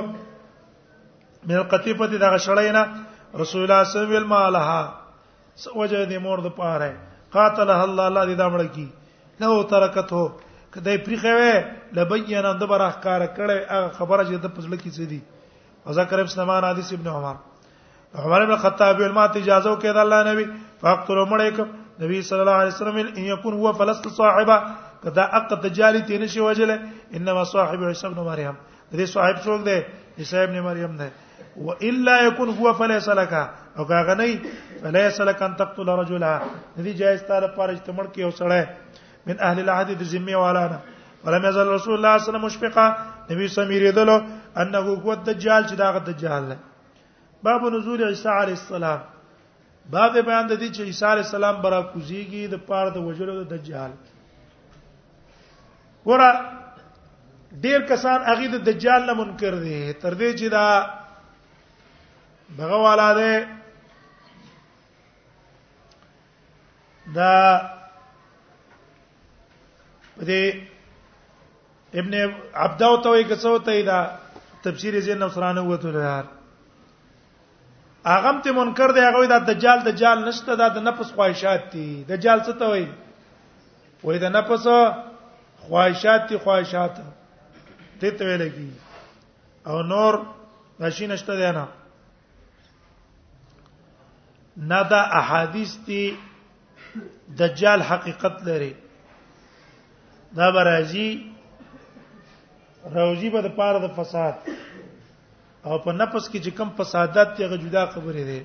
مې 1.46 1.56
قطیفه 1.72 2.06
دغه 2.06 2.38
شړای 2.46 2.70
نه 2.76 2.82
رسول 3.40 3.62
الله 3.62 3.84
صلی 3.84 4.00
الله 4.04 4.06
علیه 4.06 4.16
وسلم 4.16 4.36
لها 4.56 4.80
سوجه 5.64 6.00
دې 6.06 6.18
مور 6.24 6.38
د 6.46 6.52
پاره 6.56 6.96
قاتله 7.36 7.76
الله 7.84 8.06
الله 8.10 8.24
دې 8.30 8.34
دا 8.42 8.48
مړ 8.48 8.64
کی 8.76 8.88
لو 9.40 9.62
ترکته 9.62 10.32
کدی 10.74 10.96
پریخوي 11.04 11.52
لبینا 11.98 12.50
د 12.62 12.70
بر 12.72 12.80
احکار 12.88 13.22
کړه 13.26 13.58
هغه 13.70 13.88
خبره 13.98 14.24
چې 14.24 14.36
د 14.36 14.46
پزړه 14.56 14.76
کې 14.82 14.90
څه 14.96 15.04
دي 15.12 15.20
ذکر 15.96 16.18
ابن 16.22 16.28
سمان 16.34 16.64
حدیث 16.64 16.92
ابن 16.92 17.06
عمر 17.12 17.36
عمر 18.24 18.44
بن 18.50 18.56
خطاب 18.66 19.00
علم 19.06 19.20
ته 19.26 19.40
اجازه 19.42 19.72
وکړه 19.76 19.96
الله 20.04 20.20
نبی 20.32 20.44
فقتلوا 20.82 21.26
مړیکم 21.32 21.68
نبی 22.02 22.22
صلی 22.28 22.40
الله 22.44 22.52
علیه 22.60 22.74
وسلم 22.74 22.96
ان 23.06 23.24
یکون 23.30 23.54
هو 23.62 23.72
فلست 23.80 24.06
صاحبه 24.08 24.62
کدا 25.04 25.22
اق 25.38 25.52
دجالی 25.64 26.00
تینه 26.12 26.26
شی 26.34 26.40
وجله 26.44 26.76
انما 27.18 27.44
صاحب 27.52 27.82
عیسی 27.88 28.06
ابن 28.06 28.22
مریم 28.28 28.54
دې 28.92 29.04
صاحب 29.16 29.36
څوک 29.44 29.66
دی 29.66 29.82
عیسی 30.22 30.36
ابن 30.44 30.60
مریم 30.68 30.96
دی 31.02 31.08
و 31.56 31.70
الا 31.80 32.20
يكن 32.26 32.48
هو 32.48 32.74
فليس 32.74 33.08
لك 33.08 33.32
او 33.78 33.84
کاغه 33.86 34.14
نه 34.14 34.38
فليس 34.82 35.20
لك 35.20 35.42
ان 35.42 35.56
تقتل 35.56 35.86
رجلا 35.88 36.40
دې 36.78 36.92
جایز 36.98 37.22
تعالی 37.26 37.46
پر 37.56 37.68
اجتماع 37.70 38.04
کې 38.04 38.18
یو 38.18 38.30
سړی 38.30 38.66
من 39.26 39.36
اهل 39.40 39.58
العهد 39.60 39.98
د 40.00 40.02
ذمه 40.02 40.36
والانا 40.42 40.80
ولم 41.24 41.44
يزل 41.48 41.66
رسول 41.68 41.94
الله 41.94 42.16
صلی 42.16 42.16
الله 42.16 42.16
علیه 42.16 42.28
وسلم 42.30 42.44
مشفقا 42.46 42.86
نبی 43.30 43.48
سمیر 43.54 43.90
دلو 43.94 44.18
انه 44.56 44.78
هو 44.78 45.12
الدجال 45.12 45.66
چې 45.66 45.74
دا 45.82 45.90
غ 45.92 45.98
دجال 46.10 46.48
دی 46.50 46.56
باب 47.42 47.66
نزول 47.74 48.02
عیسی 48.04 48.28
علیه 48.28 48.56
السلام 48.62 49.00
باب 49.90 50.18
بیان 50.18 50.48
د 50.48 50.54
دې 50.60 50.68
چې 50.68 50.80
عیسی 50.80 51.06
علیه 51.06 51.24
السلام 51.28 51.60
برا 51.62 51.80
کوزیږي 51.92 52.46
د 52.46 52.54
پاره 52.54 52.90
د 52.90 52.96
وجلو 53.08 53.42
د 53.42 53.50
دجال 53.50 53.92
ورا 56.06 56.30
ډیر 57.66 57.80
کسان 57.92 58.20
اغه 58.32 58.48
د 58.56 58.64
دجال 58.70 59.06
نه 59.06 59.14
منکر 59.24 59.54
دي 59.54 59.92
تر 59.92 60.14
دې 60.14 60.32
چې 60.32 60.48
دا 60.56 60.66
دغه 62.58 62.76
والا 62.82 63.12
ده 63.14 63.46
دا 67.14 67.34
دې 70.20 70.68
ابن 71.94 72.14
عبد 72.54 72.82
او 72.82 72.96
توي 73.02 73.24
کڅو 73.24 73.58
ته 73.64 73.82
دا 73.86 73.98
تفسیر 74.62 75.00
زین 75.00 75.18
نصرانه 75.18 75.62
وته 75.62 75.90
لار 75.90 76.24
اغم 78.04 78.40
ته 78.42 78.52
منکر 78.52 78.90
دی 78.94 79.00
هغه 79.00 79.26
دا 79.26 79.38
دجال 79.38 79.82
دجال 79.92 80.24
نشته 80.28 80.54
دا 80.56 80.68
د 80.68 80.78
نفس 80.78 81.12
خواهشات 81.12 81.70
دي 81.72 82.04
دجال 82.04 82.40
څه 82.42 82.52
ته 82.58 82.64
وای 82.68 82.88
وای 84.02 84.18
دا 84.18 84.28
نفس 84.28 84.66
خواهشات 85.60 86.28
دي 86.28 86.38
خواهشات 86.38 86.96
ته 88.00 88.10
ته 88.10 88.24
ویل 88.24 88.48
کی 88.48 88.70
او 89.66 89.82
نور 89.82 90.26
نشي 90.80 91.06
نشته 91.06 91.36
دی 91.36 91.52
نه 91.58 91.68
نه 94.56 94.82
دا 94.88 95.00
احادیث 95.16 95.76
دي 95.86 96.16
دجال 97.38 97.82
حقیقت 97.82 98.42
لري 98.44 98.74
دا 100.34 100.50
برازي 100.50 101.26
روزي 102.92 103.30
به 103.30 103.40
د 103.42 103.48
پاره 103.56 103.78
د 103.86 103.94
فساد 103.94 104.34
او 105.64 105.78
په 105.78 105.92
نفس 105.92 106.28
کې 106.30 106.40
چې 106.44 106.50
کم 106.56 106.68
فسادات 106.76 107.36
ته 107.36 107.56
جدا 107.58 107.86
خبرې 107.86 108.24
دي 108.30 108.42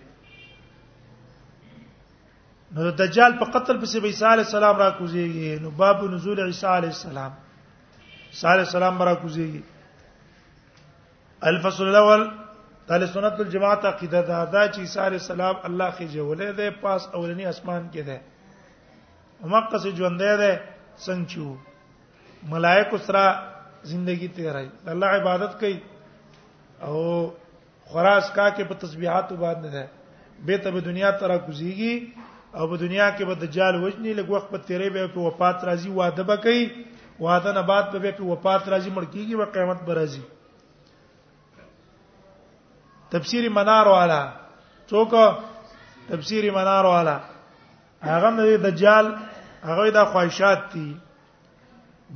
نو 2.76 2.91
د 2.91 2.91
دجال 3.02 3.34
په 3.39 3.46
قتل 3.46 3.80
پسې 3.82 4.00
به 4.02 4.08
عیسی 4.08 4.26
علی 4.26 4.41
السلام 4.46 4.78
را 4.78 4.91
کوزيږي 4.98 5.62
نو 5.62 5.70
باب 5.70 6.04
نزول 6.13 6.39
عیسی 6.39 6.68
علی 6.68 6.88
السلام 6.88 7.32
عیسی 8.32 8.48
علی 8.48 8.60
السلام 8.60 9.02
را 9.02 9.15
کوزيږي 9.15 9.63
الفصل 11.44 11.84
الاول 11.84 12.32
د 12.89 12.93
اهل 12.95 13.06
سنت 13.12 13.39
والجماعت 13.41 13.86
عقیده 13.89 14.19
دا 14.30 14.39
ده 14.56 14.62
چې 14.74 14.80
عیسی 14.88 15.00
علیه 15.04 15.21
السلام 15.24 15.56
الله 15.67 15.89
خېجولې 15.98 16.52
ده 16.58 16.67
پاس 16.82 17.02
اولنی 17.19 17.45
اسمان 17.52 17.86
کې 17.91 18.02
ده 18.08 18.17
همقه 19.45 19.78
سي 19.86 19.91
ژوندې 19.98 20.32
ده 20.41 20.52
څنګه 21.06 22.52
ملائکه 22.52 22.98
سره 22.98 23.24
زندگی 23.93 24.28
تیرای 24.36 24.67
الله 24.93 25.08
عبادت 25.21 25.54
کوي 25.60 25.80
او 26.88 27.00
خراس 27.91 28.30
کا 28.36 28.45
کې 28.56 28.63
په 28.74 28.84
تسبیحات 28.86 29.30
باندې 29.43 29.69
ده 29.78 29.89
به 30.50 30.58
ته 30.65 30.71
په 30.78 30.88
دنیا 30.89 31.12
ترا 31.24 31.38
کوزيږي 31.48 31.93
او 32.60 32.69
په 32.76 32.82
دنیا 32.84 33.08
کې 33.17 33.24
به 33.24 33.36
دجال 33.45 33.76
وجني 33.84 34.13
لږ 34.13 34.28
وخت 34.36 34.50
په 34.54 34.58
تیرې 34.69 34.89
به 34.93 35.08
په 35.17 35.26
وفات 35.30 35.58
راځي 35.65 35.89
واده 35.89 36.24
به 36.24 36.38
کوي 36.38 36.86
واده 37.26 37.52
نه 37.60 37.67
بعد 37.74 37.91
به 38.02 38.12
په 38.12 38.24
وفات 38.24 38.63
راځي 38.74 38.91
مړ 38.95 39.06
کیږي 39.13 39.34
او 39.36 39.45
قیامت 39.60 39.80
به 39.91 40.02
راځي 40.02 40.24
تفسیر 43.15 43.49
منار 43.58 43.86
والا 43.88 44.21
څوک 44.89 45.13
تفسیر 46.10 46.45
منار 46.56 46.86
والا 46.93 47.17
هغه 48.08 48.30
د 48.39 48.49
دجال 48.65 49.06
هغه 49.69 49.86
د 49.97 50.06
خواهشات 50.13 50.62
دي 50.73 50.89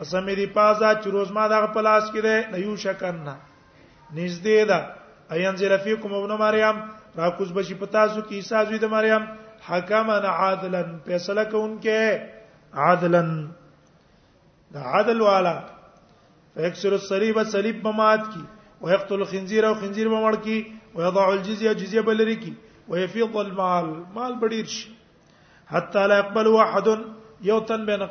قسم 0.00 0.30
دې 0.34 0.46
پازا 0.58 0.90
چروز 1.04 1.32
ما 1.36 1.48
دغه 1.54 1.66
پلاس 1.78 2.04
کې 2.12 2.20
ده 2.20 2.58
نيو 2.58 2.76
شکرنا 2.84 3.36
نږدې 4.14 4.68
ده 4.70 4.86
اينزل 5.32 5.78
فيكم 5.78 6.14
ابن 6.20 6.32
مريم 6.44 6.82
راکوز 7.18 7.52
بشي 7.58 7.74
پتا 7.74 8.06
سو 8.14 8.20
کې 8.20 8.32
عیسی 8.42 8.64
زوی 8.70 8.78
د 8.84 8.96
مریم 8.98 9.26
حکما 9.68 10.16
عادلا 10.32 10.82
فیصله 11.06 11.44
کوونکې 11.52 12.00
عادلا 12.86 13.22
دا 14.74 14.80
عادل 14.94 15.20
والا 15.28 15.54
فیکسر 16.54 16.92
الصلیب 16.98 17.38
صلیب 17.54 17.82
بمات 17.82 18.24
کی 18.34 18.40
ويقتل 18.82 19.14
الخنزير 19.20 19.64
او 19.66 19.74
خنزیر 19.80 20.08
بمړ 20.08 20.42
کی 20.42 20.60
ويضع 20.94 21.26
الجزيه 21.28 21.72
جزيه 21.82 22.00
بلری 22.10 22.34
کی 22.44 22.52
ويفيض 22.88 23.36
المال 23.42 23.86
مال 24.14 24.34
بډیر 24.42 24.66
شي 24.74 24.90
حتى 25.74 26.06
لا 26.06 26.18
يقبل 26.18 26.46
واحد 26.56 26.88
یو 27.46 27.60
بين 27.68 27.84
بین 27.86 28.02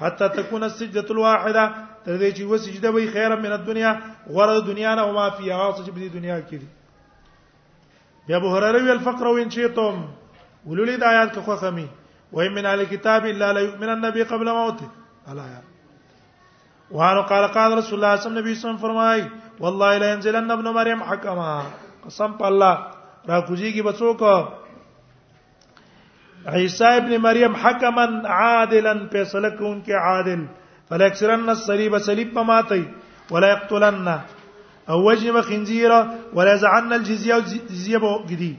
حتى 0.00 0.28
تكون 0.36 0.62
السجده 0.66 1.06
الواحده 1.10 1.64
تر 2.04 2.16
دې 2.20 2.30
چې 2.36 2.42
وسجده 2.52 2.90
وي 2.90 3.08
خیره 3.14 3.34
من 3.46 3.52
الدنيا 3.56 3.92
غره 4.36 4.60
دنیا 4.70 4.94
نه 4.94 5.02
او 5.02 5.12
ما 5.12 5.28
فيها 5.30 5.64
او 5.64 5.72
چې 5.72 6.10
دنیا 6.18 6.40
کې 6.40 6.56
دي 6.56 8.26
بیا 8.26 8.36
ابو 8.36 8.56
وی 8.86 8.90
الفقر 8.90 9.26
وين 9.26 9.50
شيتم 9.50 10.04
ولولي 10.66 10.96
د 11.02 11.04
آیات 11.10 11.34
کو 11.34 11.40
قسمی 11.54 11.86
وای 12.38 12.48
من 12.54 12.66
اهل 12.70 12.80
الكتاب 12.80 13.24
الا 13.26 13.52
لا 13.52 13.60
يؤمن 13.66 13.88
النبي 13.92 14.22
قبل 14.32 14.52
موته 14.52 14.88
الایا 15.32 15.62
وانه 16.98 17.20
قال 17.30 17.46
قال 17.54 17.76
رسول 17.78 17.94
الله 17.94 18.16
صلی 18.16 18.26
الله 18.30 18.40
علیه 18.42 18.58
وسلم 18.58 18.76
فرمای 18.84 19.22
والله 19.60 19.90
لا 20.02 20.06
ينزل 20.12 20.36
ابن 20.36 20.68
مريم 20.70 21.02
حكما 21.02 21.48
قسم 22.06 22.34
را 22.40 22.46
الله 22.46 22.78
را 23.28 23.40
بچو 23.84 24.14
کو 24.22 24.36
عیسی 26.48 26.84
ابن 26.84 27.16
مریم 27.22 27.54
حکما 27.62 28.04
عادلا 28.34 28.94
فیصله 29.12 29.50
کوونکی 29.56 29.92
عادل 29.92 30.40
فلکسرن 30.88 31.48
الصلیب 31.48 31.98
صلیب 32.04 32.34
په 32.34 32.42
ماتي 32.42 32.84
ولا 33.30 33.48
يقتلن 33.50 34.08
او 34.88 35.04
وجب 35.10 35.40
خنزيره 35.40 36.08
ولا 36.34 36.54
يزعن 36.54 36.92
الجزيه 36.92 37.38
جزيه 37.40 38.20
جديد 38.26 38.56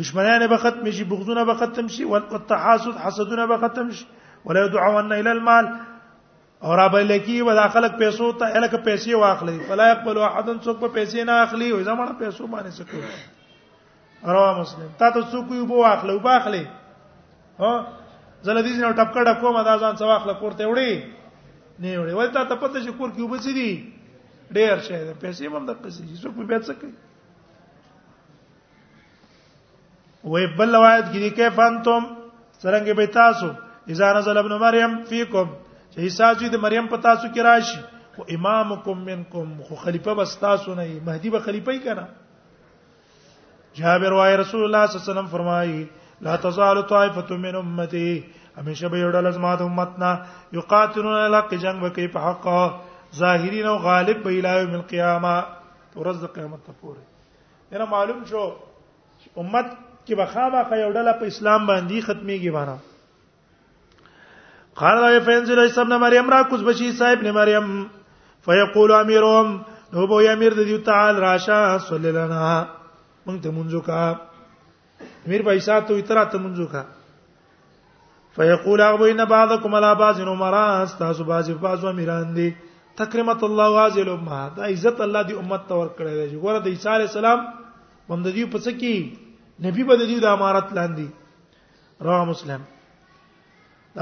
دشمنان 0.00 0.46
به 0.46 0.56
ختم 0.66 0.90
شي 0.98 1.04
بغزونه 1.14 1.44
به 1.52 1.58
ختم 1.62 1.88
شي 1.98 2.04
والتحاسد 2.14 2.98
حسدونه 3.06 3.46
به 3.52 3.56
ختم 3.66 3.90
شي 3.90 4.06
ولا 4.44 4.64
يدعون 4.66 5.12
الى 5.12 5.32
المال 5.38 5.72
اور 6.66 7.00
لکی 7.12 7.40
و 7.42 7.54
خلق 7.72 7.98
پیسو 7.98 8.26
ته 8.42 8.58
الک 8.60 8.74
پیسې 8.74 9.22
واخلې 9.22 9.68
فلا 9.70 9.88
يقبل 9.90 10.20
احد 10.28 10.46
څوک 10.46 10.84
په 10.84 10.92
پیسې 10.98 11.32
نه 11.32 11.40
اخلي 11.46 11.70
او 11.70 11.80
زمونه 11.90 12.12
پیسو 12.24 12.46
باندې 12.52 12.78
سکو 12.78 13.02
رواه 14.26 14.58
مسلم 14.60 14.86
تا 14.98 15.10
ته 15.10 15.22
څوک 15.32 15.46
یو 15.52 15.66
بو 15.66 15.84
اخلي 15.86 16.12
او 16.12 16.18
باخلي 16.18 16.64
ها 17.60 17.72
زلدیز 18.42 18.78
نو 18.82 18.92
ټپکا 18.98 19.22
ډکو 19.28 19.52
ما 19.52 19.62
دا 19.62 19.76
ځان 19.78 19.96
څو 19.96 20.10
اخله 20.10 20.32
کورته 20.42 20.66
وړي 20.66 20.92
نه 21.78 22.00
وړي 22.00 22.14
ولته 22.18 22.44
ته 22.48 22.54
پته 22.56 22.80
چې 22.84 22.90
کور 22.98 23.10
کې 23.10 23.22
وبسي 23.22 23.52
دي 23.52 23.70
ډېر 24.50 24.76
شي 24.88 24.98
دا 25.10 25.14
پیسې 25.14 25.46
هم 25.46 25.66
د 25.70 25.78
پیسې 25.82 26.00
چې 26.08 26.14
څوک 26.22 26.34
به 26.36 26.58
څه 26.58 26.72
کوي 26.80 26.94
وې 30.24 30.56
بل 30.58 30.74
روایت 30.80 31.06
کې 31.12 31.30
کې 31.38 31.48
فانتم 31.60 32.02
څنګه 32.62 32.92
به 32.92 33.06
تاسو 33.20 33.48
اذا 33.94 34.12
نزل 34.18 34.36
ابن 34.42 34.56
مریم 34.66 35.00
فیکم 35.12 35.48
چې 35.92 35.98
عیسی 36.10 36.48
د 36.54 36.62
مریم 36.68 36.86
په 36.92 36.96
تاسو 37.08 37.26
کې 37.34 37.40
راشي 37.40 37.78
او 38.16 38.24
امامکم 38.34 39.02
منکم 39.06 39.48
خو 39.62 39.74
خلیفہ 39.86 40.10
بس 40.18 40.38
تاسو 40.42 40.74
نه 40.74 40.88
مهدی 41.06 41.30
به 41.30 41.40
خلیفہ 41.48 41.70
یې 41.70 41.84
کړه 41.84 42.25
جابر 43.76 44.12
وايي 44.16 44.36
رسول 44.40 44.62
الله 44.64 44.82
صلی 44.86 44.94
الله 44.96 45.04
علیه 45.04 45.12
وسلم 45.12 45.26
فرمایي 45.30 45.78
لا 46.26 46.34
تزال 46.42 46.80
طائفه 46.82 47.36
من 47.36 47.54
امتي 47.56 48.24
همیشه 48.58 48.88
به 48.88 48.98
یو 48.98 49.12
ډول 49.12 49.26
از 49.26 49.38
ماته 49.38 49.64
امتنا 49.64 50.20
یقاتلون 50.58 51.12
الحق 51.16 51.54
جنگ 51.64 51.82
وکي 51.82 52.06
په 52.14 52.20
حق 52.28 52.44
ظاهرین 53.16 53.66
او 53.66 53.78
غالب 53.88 54.22
به 54.22 54.30
الهي 54.38 54.66
من 54.66 54.82
قیامه 54.92 55.44
ورځ 55.96 56.16
د 56.22 56.24
قیامت 56.36 56.60
ته 56.68 56.72
پورې 56.82 57.02
دا 57.78 57.86
معلوم 57.90 58.20
شو 58.30 58.44
امت 59.36 59.68
کې 60.06 60.12
بخابه 60.22 60.62
خا 60.68 60.76
یو 60.84 60.90
ډله 60.92 61.12
په 61.20 61.24
اسلام 61.32 61.60
باندې 61.72 61.98
ختميږي 62.08 62.50
وانه 62.56 62.78
قال 64.84 64.96
له 65.04 65.08
فینزل 65.26 65.60
عیسی 65.60 65.80
ابن 65.80 65.94
مریم 66.00 66.26
را 66.30 66.40
کوز 66.48 66.60
بشی 66.64 66.92
صاحب 66.96 67.18
ابن 67.18 67.30
مریم 67.36 67.68
فیقول 68.48 68.90
امیرهم 68.96 69.54
نو 69.92 70.02
بو 70.10 70.18
امیر 70.32 70.52
د 70.58 70.60
دیو 70.70 70.78
تعال 70.88 71.14
راشه 71.26 71.60
صلی 71.84 72.08
الله 72.08 72.75
مونږ 73.26 73.38
ته 73.44 73.50
مونږ 73.56 73.72
کا 73.88 74.00
میر 75.28 75.42
پیسہ 75.46 75.78
تو 75.86 75.94
اترا 76.00 76.22
ته 76.34 76.38
مونږ 76.38 76.66
کا 76.74 76.82
فیقول 78.36 78.80
اغوین 78.86 79.20
بعضکم 79.28 79.74
الا 79.74 79.92
بعض 80.02 80.20
عمر 80.34 80.54
استاذ 80.54 81.20
بعض 81.32 81.50
بعض 81.66 81.84
امیران 81.90 82.36
دي 82.36 82.48
تکرمت 83.00 83.42
الله 83.48 83.78
عاجل 83.84 84.08
امه 84.14 84.40
دا 84.56 84.64
عزت 84.74 85.00
الله 85.06 85.22
دی 85.30 85.34
امت 85.42 85.66
تور 85.72 85.86
کړی 85.98 86.12
دی 86.30 86.36
ګوره 86.44 86.58
د 86.66 86.74
عیسی 86.74 86.88
علی 86.94 87.06
السلام 87.10 87.40
باندې 88.08 88.30
دی 88.36 88.44
پڅ 88.54 88.64
کی 88.80 88.94
نبی 89.64 89.84
باندې 89.84 90.06
دی 90.12 90.18
د 90.24 90.38
امارت 90.38 90.72
لاندې 90.78 91.06
رواه 92.08 92.24
مسلم 92.32 92.62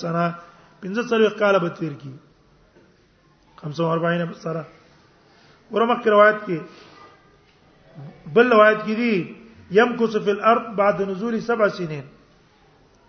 سنه 0.00 0.24
45 0.82 1.38
کال 1.38 1.58
به 1.58 1.68
تیر 1.78 1.92
کی 1.92 2.12
45 3.60 4.32
سره 4.42 4.64
ورمک 5.72 6.08
روایت 6.08 6.36
کې 6.46 6.60
بل 8.34 8.52
روایت 8.52 8.78
کې 8.78 8.94
دي 8.94 9.36
يم 9.80 9.96
کو 9.96 10.06
فی 10.06 10.30
الارض 10.30 10.70
بعد 10.78 11.00
نزول 11.10 11.40
سبع 11.50 11.68
سنين 11.76 12.02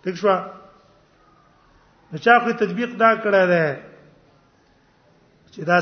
تک 0.04 0.14
شو 0.18 0.36
نشاخ 2.12 2.42
تطبیق 2.64 2.98
دا 3.00 3.10
کړه 3.16 3.46
ده 3.52 3.72
چې 5.54 5.58
دا 5.72 5.80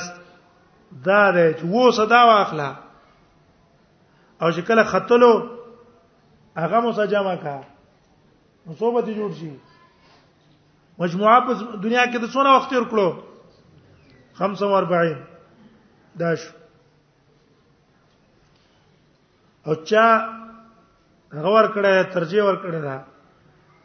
دا 1.04 1.30
ده 1.32 1.52
چې 1.58 1.64
وو 1.74 1.90
صدا 1.98 2.22
واخلہ 2.30 2.70
او 4.40 4.50
چې 4.52 4.60
کله 4.70 4.82
خطلو 4.94 5.32
هغه 6.56 6.80
مو 6.86 6.92
سجما 7.00 7.34
کا 7.42 7.58
مصوبه 8.70 9.00
دي 9.06 9.14
جوړ 9.18 9.30
شي 9.40 9.50
مجموعه 11.02 11.38
په 11.46 11.52
دنیا 11.84 12.04
کې 12.10 12.18
د 12.22 12.26
څونه 12.34 12.50
وخت 12.56 12.70
تیر 12.74 12.84
کړو 12.90 13.08
45 14.40 15.14
داش 16.22 16.40
او 19.66 19.74
چا 19.90 20.04
هغه 21.36 21.50
ور 21.56 21.66
کړه 21.76 21.92
ترجیح 22.18 22.42
ور 22.48 22.58
کړه 22.64 22.80
دا 22.86 22.96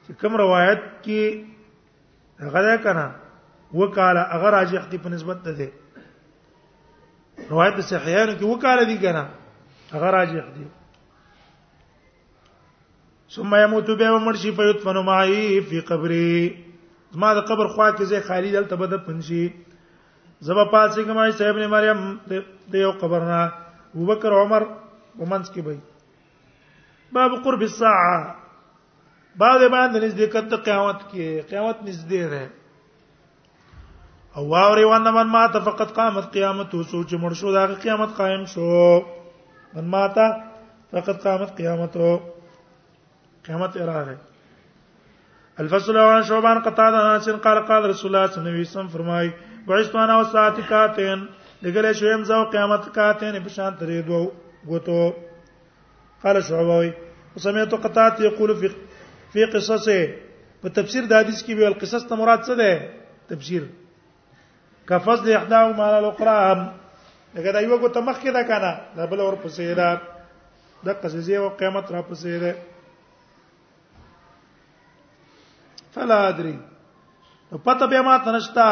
چې 0.04 0.12
کوم 0.22 0.34
روایت 0.44 0.84
کې 1.04 1.22
هغه 2.48 2.62
دا 2.70 2.76
کنه 2.86 3.06
وکاله 3.80 4.24
هغه 4.36 4.50
راجح 4.58 4.84
دي 4.94 4.98
په 5.08 5.16
نسبت 5.18 5.38
ته 5.50 5.60
دي 5.62 5.70
روایت 7.50 7.76
صحیحانو 7.92 8.34
کې 8.40 8.48
وکاله 8.54 8.84
دي 8.92 8.98
کنه 9.04 9.24
هغه 9.94 10.10
راجح 10.20 10.46
دي 10.56 10.68
ثم 13.36 13.52
يموت 13.56 13.92
به 14.00 14.12
ومر 14.14 14.36
شي 14.36 14.52
فيدفن 14.52 14.98
معي 15.06 15.62
في 15.62 15.80
قبري 15.80 16.58
زما 17.12 17.34
د 17.34 17.40
قبر 17.50 17.68
خوا 17.76 17.90
کې 17.92 18.04
زه 18.12 18.20
خالی 18.28 18.52
دلته 18.52 18.76
بده 18.84 18.98
پنشي 19.08 19.44
زبا 20.50 20.64
پاتې 20.76 21.00
کومه 21.08 21.32
صاحب 21.40 21.56
نے 21.64 21.68
مریم 21.74 22.00
د 22.32 22.34
یو 22.84 22.92
قبر 23.02 23.22
نه 23.32 23.40
ابوبکر 23.40 24.32
عمر 24.42 24.62
ومنس 25.24 25.48
کې 25.56 25.62
بي 25.68 25.76
باب 27.18 27.32
قرب 27.48 27.62
الساعه 27.68 28.18
بعد 29.44 29.60
باندې 29.64 29.98
نزدېکت 30.04 30.46
د 30.54 30.56
قیامت 30.70 31.00
کې 31.12 31.26
قیامت 31.50 31.78
نزدې 31.88 32.24
ده 32.36 32.46
او 34.38 34.44
واوري 34.56 34.86
وانه 34.94 35.12
من 35.20 35.28
مات 35.38 35.54
فقط 35.70 35.90
قامت 36.00 36.26
قیامت 36.38 36.70
او 36.76 36.82
سوچ 36.96 37.10
مرشو 37.26 37.50
دا 37.58 37.64
قیامت 37.88 38.12
قائم 38.22 38.44
شو 38.54 38.70
من 39.76 39.86
مات 39.98 40.18
فقط 40.96 41.16
قامت 41.28 41.50
قیامت 41.60 41.92
او 42.08 42.14
قیامت 43.48 43.78
اراده 43.78 44.18
الفصل 45.60 45.98
عن 45.98 46.24
شعبان 46.30 46.60
قتاده 46.68 47.00
حسن 47.18 47.38
قال 47.46 47.60
قال 47.70 47.82
رسول 47.90 48.10
الله 48.12 48.28
صلی 48.32 48.40
الله 48.42 48.50
علیه 48.58 48.62
وسلم 48.70 48.88
فرمای 48.96 49.28
بعثنا 49.68 50.16
وساتکاتن 50.22 51.20
دګله 51.64 51.92
شویم 52.00 52.22
زو 52.30 52.40
قیامت 52.54 52.84
کاتن 52.98 53.36
په 53.46 53.50
شان 53.56 53.74
درې 53.80 54.00
دوه 54.08 54.24
غوتو 54.70 55.14
قال 56.24 56.38
شعبوي 56.48 56.92
وسمعت 57.36 57.72
قتاده 57.86 58.20
يقول 58.30 58.52
في 58.60 58.68
في 59.34 59.46
قصصه 59.54 60.00
په 60.62 60.68
تفسیر 60.76 61.04
د 61.06 61.14
حدیث 61.22 61.40
کې 61.46 61.54
ویل 61.60 61.76
قصص 61.82 62.04
ته 62.10 62.16
مراد 62.16 62.42
څه 62.48 62.54
ده 62.62 62.72
تفسیر 63.30 63.64
کفصل 64.90 65.32
احداهما 65.38 65.84
على 65.88 65.98
الاقرام 66.00 66.60
دغه 67.36 67.52
دا 67.52 67.60
یو 67.62 67.78
کو 67.82 67.88
تمخ 67.98 68.16
کې 68.24 68.32
دا 68.38 68.44
کنه 68.52 68.72
دا 69.02 69.06
بل 69.12 69.20
اور 69.20 69.34
پسې 69.44 69.66
ده 69.80 70.02
د 70.86 70.88
قصې 71.02 71.34
او 71.42 71.50
قیامت 71.50 71.92
را 71.92 72.02
پسې 72.10 72.40
ده 72.44 72.54
فلا 75.96 76.16
ادري 76.30 76.56
نو 77.52 77.58
پته 77.68 77.86
به 77.92 78.02
ما 78.08 78.16
تنشتا 78.28 78.68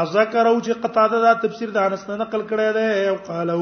اذکر 0.00 0.46
او 0.50 0.54
چې 0.66 0.80
قطاده 0.84 1.18
دا 1.24 1.32
تفسیر 1.44 1.74
د 1.74 1.78
انس 1.88 2.04
نه 2.10 2.16
نقل 2.22 2.42
کړی 2.52 2.68
دی 2.76 3.08
او 3.10 3.16
قالو 3.28 3.58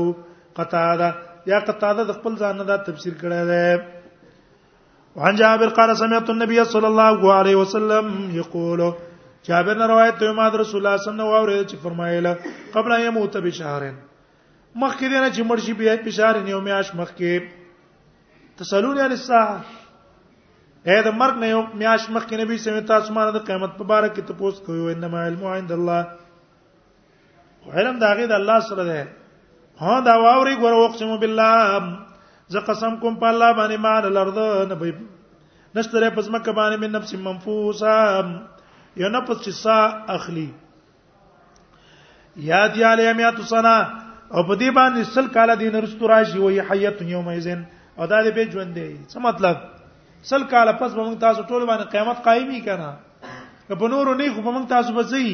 قطاده 0.61 1.09
یا 1.53 1.59
قطاده 1.71 2.07
د 2.11 2.13
خپل 2.19 2.39
ځان 2.43 2.61
نه 2.61 2.69
دا 2.71 2.77
تفسیر 2.89 3.17
کړی 3.23 3.43
دی 3.51 5.21
وعن 5.21 5.39
جابر 5.43 5.75
قال 5.81 5.95
سمعت 6.03 6.31
النبي 6.35 6.61
صلى 6.75 6.89
الله 6.93 7.35
عليه 7.39 7.57
وسلم 7.63 8.13
يقول 8.39 8.83
جابر 9.51 9.81
نے 9.83 9.89
روایت 9.93 10.19
ته 10.23 10.33
ما 10.41 10.49
رسول 10.61 10.81
الله 10.81 11.05
صلی 11.05 11.13
الله 11.13 11.43
علیه 11.45 11.59
وسلم 11.59 11.71
چې 11.73 11.83
فرمایله 11.85 12.57
قبل 12.79 12.97
ان 12.97 13.05
يموت 13.09 13.37
بشهرين 13.49 13.99
مخکې 14.01 15.07
دینه 15.15 15.29
چې 15.37 15.53
مرشي 15.53 15.77
بیا 15.83 15.99
بشهرين 16.09 16.49
یو 16.55 16.63
میاش 16.71 16.95
مخکې 17.03 18.57
تسلون 18.63 19.05
عن 19.09 19.17
الساعه 19.19 19.79
اې 20.87 21.03
د 21.07 21.11
مرګ 21.21 21.35
نه 21.41 21.47
یو 21.49 21.63
میاش 21.81 22.03
مخکې 22.11 22.37
نبی 22.41 22.57
سمې 22.65 22.83
تاسو 22.89 23.13
باندې 23.15 23.33
د 23.37 23.41
قیامت 23.47 23.73
په 23.79 23.85
اړه 23.97 24.09
کې 24.15 24.23
تاسو 24.33 24.65
کوي 24.67 24.81
وانما 24.81 25.25
علم 25.29 25.43
عند 25.55 25.73
الله 25.77 26.03
علم 27.77 27.99
دا 28.03 28.11
غي 28.17 28.27
د 28.27 28.33
الله 28.41 28.59
سره 28.69 28.85
ده 28.85 29.09
ها 29.81 30.01
دا 30.09 30.15
واوري 30.25 30.57
ګور 30.63 30.73
وقسم 30.77 31.11
بالله 31.25 31.81
زه 32.55 32.61
قسم 32.69 32.97
کوم 33.03 33.19
په 33.21 33.27
الله 33.33 33.51
باندې 33.59 33.77
مان 33.77 34.05
الارض 34.09 34.39
نبی 34.73 34.93
نشتره 35.77 36.09
پس 36.17 36.31
مکه 36.35 36.53
باندې 36.59 36.77
من 36.77 36.93
نفس 36.97 37.13
منفوسه 37.15 37.95
یو 39.05 39.09
نفس 39.09 39.37
چې 39.45 39.51
سا 39.63 39.77
اخلي 40.17 40.49
یاد 42.47 42.77
یا 42.81 42.95
لیمیات 42.95 43.41
سنا 43.53 43.77
او 44.33 44.43
په 44.43 44.57
دې 44.57 44.71
باندې 44.81 45.03
سل 45.15 45.27
کاله 45.37 45.55
دین 45.61 45.77
رستو 45.85 46.09
راشي 46.13 46.39
وي 46.41 46.61
حیات 46.71 47.03
یوم 47.13 47.31
یزن 47.31 47.61
او 47.99 48.07
دا 48.07 48.23
دې 48.25 48.31
به 48.35 48.51
ژوند 48.57 48.75
دی 48.75 48.89
څه 49.09 49.17
مطلب 49.29 49.57
سل 50.29 50.43
کال 50.53 50.67
پس 50.81 50.95
به 50.95 51.03
موږ 51.05 51.19
تاسو 51.21 51.43
ټول 51.49 51.65
باندې 51.67 51.89
قیامت 51.97 52.23
قایمي 52.25 52.61
کنه 52.67 52.89
په 53.81 53.89
نورو 53.95 54.15
نه 54.21 54.33
خو 54.35 54.43
به 54.43 54.51
موږ 54.51 54.67
تاسو 54.75 54.93
به 54.99 55.03
زی 55.13 55.25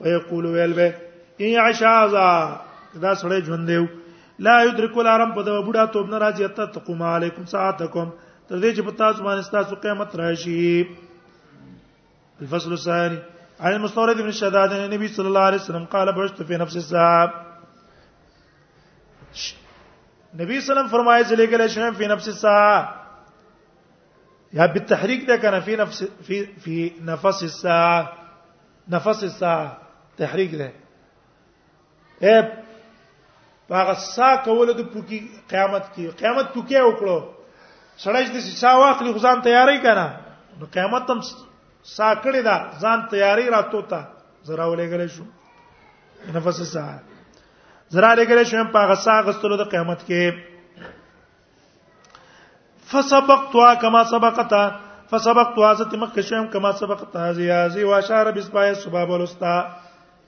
ويقول 0.00 0.46
ويلبه 0.46 0.94
ان 1.40 1.58
ان 1.58 1.72
ذا 2.10 2.58
دا 3.02 3.14
سړی 3.14 3.40
ژوند 3.46 3.66
دیو 3.68 3.86
لا 4.38 4.62
يدرك 4.62 4.96
الارم 4.98 5.32
په 5.34 5.42
د 5.46 5.48
بډا 5.68 5.84
توب 5.92 6.08
نه 6.10 6.18
راځي 6.24 6.48
تقوم 6.74 7.02
علیکم 7.02 7.46
ساعتکم 7.52 8.08
تر 8.48 8.56
دې 8.62 8.70
چې 8.76 8.82
پتا 8.86 8.96
تاسو 9.10 9.22
باندې 9.24 9.50
تاسو 9.52 9.74
قیامت 9.84 10.16
راشي 10.16 10.84
الفصل 12.42 12.72
الثاني 12.76 13.18
عن 13.60 13.72
المستورد 13.72 14.16
بن 14.20 14.26
الشداد 14.34 14.70
ان 14.76 14.84
النبي 14.84 15.08
صلى 15.16 15.28
الله 15.32 15.40
عليه 15.48 15.56
وسلم 15.62 15.84
قال 15.94 16.06
بشت 16.20 16.38
في 16.42 16.54
نفس 16.62 16.76
الساعه 16.82 17.26
نبی 20.42 20.54
صلی 20.54 20.54
الله 20.54 20.54
علیه 20.54 20.64
سلام 20.72 20.88
فرمایي 20.94 21.22
نعم 21.22 21.28
چې 21.32 21.36
لګل 21.42 21.60
شي 21.74 21.82
په 22.02 22.06
نفس 22.14 22.26
الساعه 22.34 22.78
یا 24.60 24.66
بالتحریک 24.76 25.20
ده 25.28 25.36
کنه 25.44 25.58
په 25.68 25.74
نفس 25.82 25.98
په 26.30 26.76
نفس 27.12 27.40
الساعه 27.50 27.98
نفس 28.96 29.20
الساعه 29.32 29.68
تحریک 30.18 30.50
ده 30.60 30.68
ا 32.34 32.34
هغه 33.80 33.94
سا 34.16 34.28
کول 34.46 34.68
د 34.78 34.80
پوکی 34.92 35.18
قیامت 35.52 35.84
کې 35.94 36.04
قیامت 36.20 36.46
پوکی 36.54 36.80
وکړو 36.86 37.18
سړی 38.04 38.24
چې 38.32 38.40
سا 38.62 38.70
واخلي 38.82 39.10
غزان 39.16 39.38
تیاری 39.46 39.76
کړه 39.84 40.06
نو 40.58 40.64
قیامت 40.74 41.04
هم 41.12 41.20
سا 41.96 42.08
کړی 42.24 42.40
دا 42.48 42.56
ځان 42.82 42.98
تیاری 43.12 43.46
راتو 43.54 43.80
تا 43.90 44.00
زرا 44.48 44.64
ولېګل 44.72 45.08
شو 45.14 45.24
نفس 46.36 46.58
سا 46.74 46.84
زرا 47.94 48.10
لګل 48.20 48.40
شو 48.50 48.64
په 48.74 48.78
هغه 48.84 48.94
سا 49.06 49.14
غستلو 49.26 49.56
د 49.60 49.70
قیامت 49.72 50.00
کې 50.08 50.86
فسبقتوا 52.90 53.74
كما 53.80 54.02
سبقتا 54.10 54.62
فسبقتوا 55.10 55.74
ذات 55.80 55.94
مکه 56.04 56.22
شوم 56.28 56.46
كما 56.52 56.70
سبقتا 56.80 57.32
زیازی 57.38 57.82
واشار 57.88 58.30
بسبای 58.36 58.74
سباب 58.84 59.10
ولستا 59.10 59.52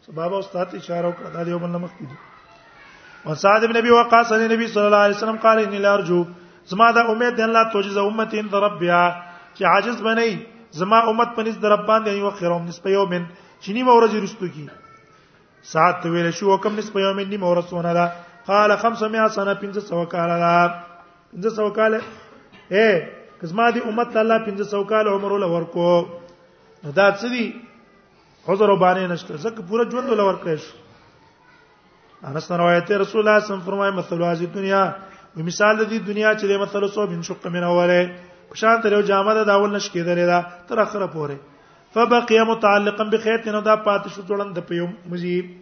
سبب 0.06 0.34
استاد 0.34 0.68
اشاره 0.76 1.08
وکړه 1.08 1.28
دا 1.36 1.42
یو 1.52 1.58
بل 1.62 1.72
مخ 1.84 1.90
کیږي 1.98 2.18
او 3.26 3.34
سعد 3.42 3.62
ابن 3.66 3.76
ابي 3.80 3.90
وقاص 3.94 4.32
علی 4.34 4.46
نبی 4.54 4.66
صلی 4.74 4.86
الله 4.88 5.02
علیه 5.06 5.16
وسلم 5.16 5.36
قال 5.44 5.58
ان 5.64 5.74
لا 5.86 5.92
ارجو 5.96 6.20
زما 6.70 6.88
دا 6.96 7.02
امید 7.12 7.34
دی 7.38 7.42
الله 7.48 7.64
توجز 7.72 7.96
امتی 8.04 8.36
ان 8.40 8.48
ربیا 8.66 9.02
چې 9.54 9.62
عاجز 9.72 9.98
بنئ 10.08 10.30
زما 10.80 10.98
امت 11.10 11.28
پنځ 11.38 11.54
در 11.64 11.68
رب 11.74 11.84
باندې 11.86 12.08
یو 12.12 12.30
خیرهم 12.40 12.62
نسبه 12.70 12.90
یومن 12.96 13.24
چینی 13.62 13.82
مورځ 13.84 14.14
رستو 14.24 14.48
کی 14.56 14.66
ساعت 15.72 16.06
ویل 16.12 16.30
شو 16.38 16.56
کم 16.64 16.76
نسبه 16.80 17.00
یومن 17.06 17.26
نی 17.32 17.38
مورځ 17.38 17.72
ونه 17.78 17.92
دا 17.98 18.06
قال 18.50 18.76
500 18.76 19.28
سنه 19.38 19.54
500 19.64 20.04
کال 20.12 20.36
دا 20.44 20.58
500 21.48 21.72
کال 21.80 21.98
اے 22.74 22.86
کزما 23.40 23.66
دی 23.74 23.80
امت 23.88 24.16
الله 24.22 24.38
500 24.52 24.84
کال 24.92 25.06
عمر 25.16 25.32
ول 25.36 25.42
ورکو 25.56 25.90
دا 26.98 27.12
څه 27.16 27.24
دی 27.34 27.44
عذر 28.52 28.70
وبانه 28.74 29.06
نشته 29.12 29.36
زکه 29.46 29.62
پورا 29.70 29.84
ژوند 29.90 30.08
ول 30.12 30.20
ورکړې 30.26 30.56
شو 30.64 32.26
انس 32.30 32.46
روایت 32.62 32.90
رسول 33.02 33.20
الله 33.22 33.44
صم 33.50 33.60
فرمایي 33.66 33.92
مثلو 33.98 34.24
از 34.30 34.42
دنیا 34.54 34.80
و 35.36 35.44
مثال 35.50 35.78
د 35.82 35.90
دې 35.92 36.00
دنیا 36.10 36.32
چې 36.40 36.44
د 36.52 36.62
مثلو 36.62 36.88
سو 36.96 37.06
بن 37.12 37.20
شق 37.28 37.46
من 37.58 37.66
اوله 37.68 38.56
شان 38.62 38.80
تر 38.84 38.94
یو 38.98 39.00
جامه 39.10 39.34
د 39.40 39.52
اول 39.56 39.76
نش 39.76 39.86
کېدلې 39.94 40.26
دا 40.30 40.40
تر 40.72 40.82
اخره 40.86 41.06
پوره 41.16 41.38
فبقي 41.96 42.40
متعلقا 42.52 43.04
بخيط 43.14 43.46
نو 43.56 43.60
دا 43.68 43.76
پات 43.86 44.08
شو 44.16 44.26
جوړند 44.32 44.60
په 44.72 44.80
یو 44.80 44.88
مزيب 45.14 45.54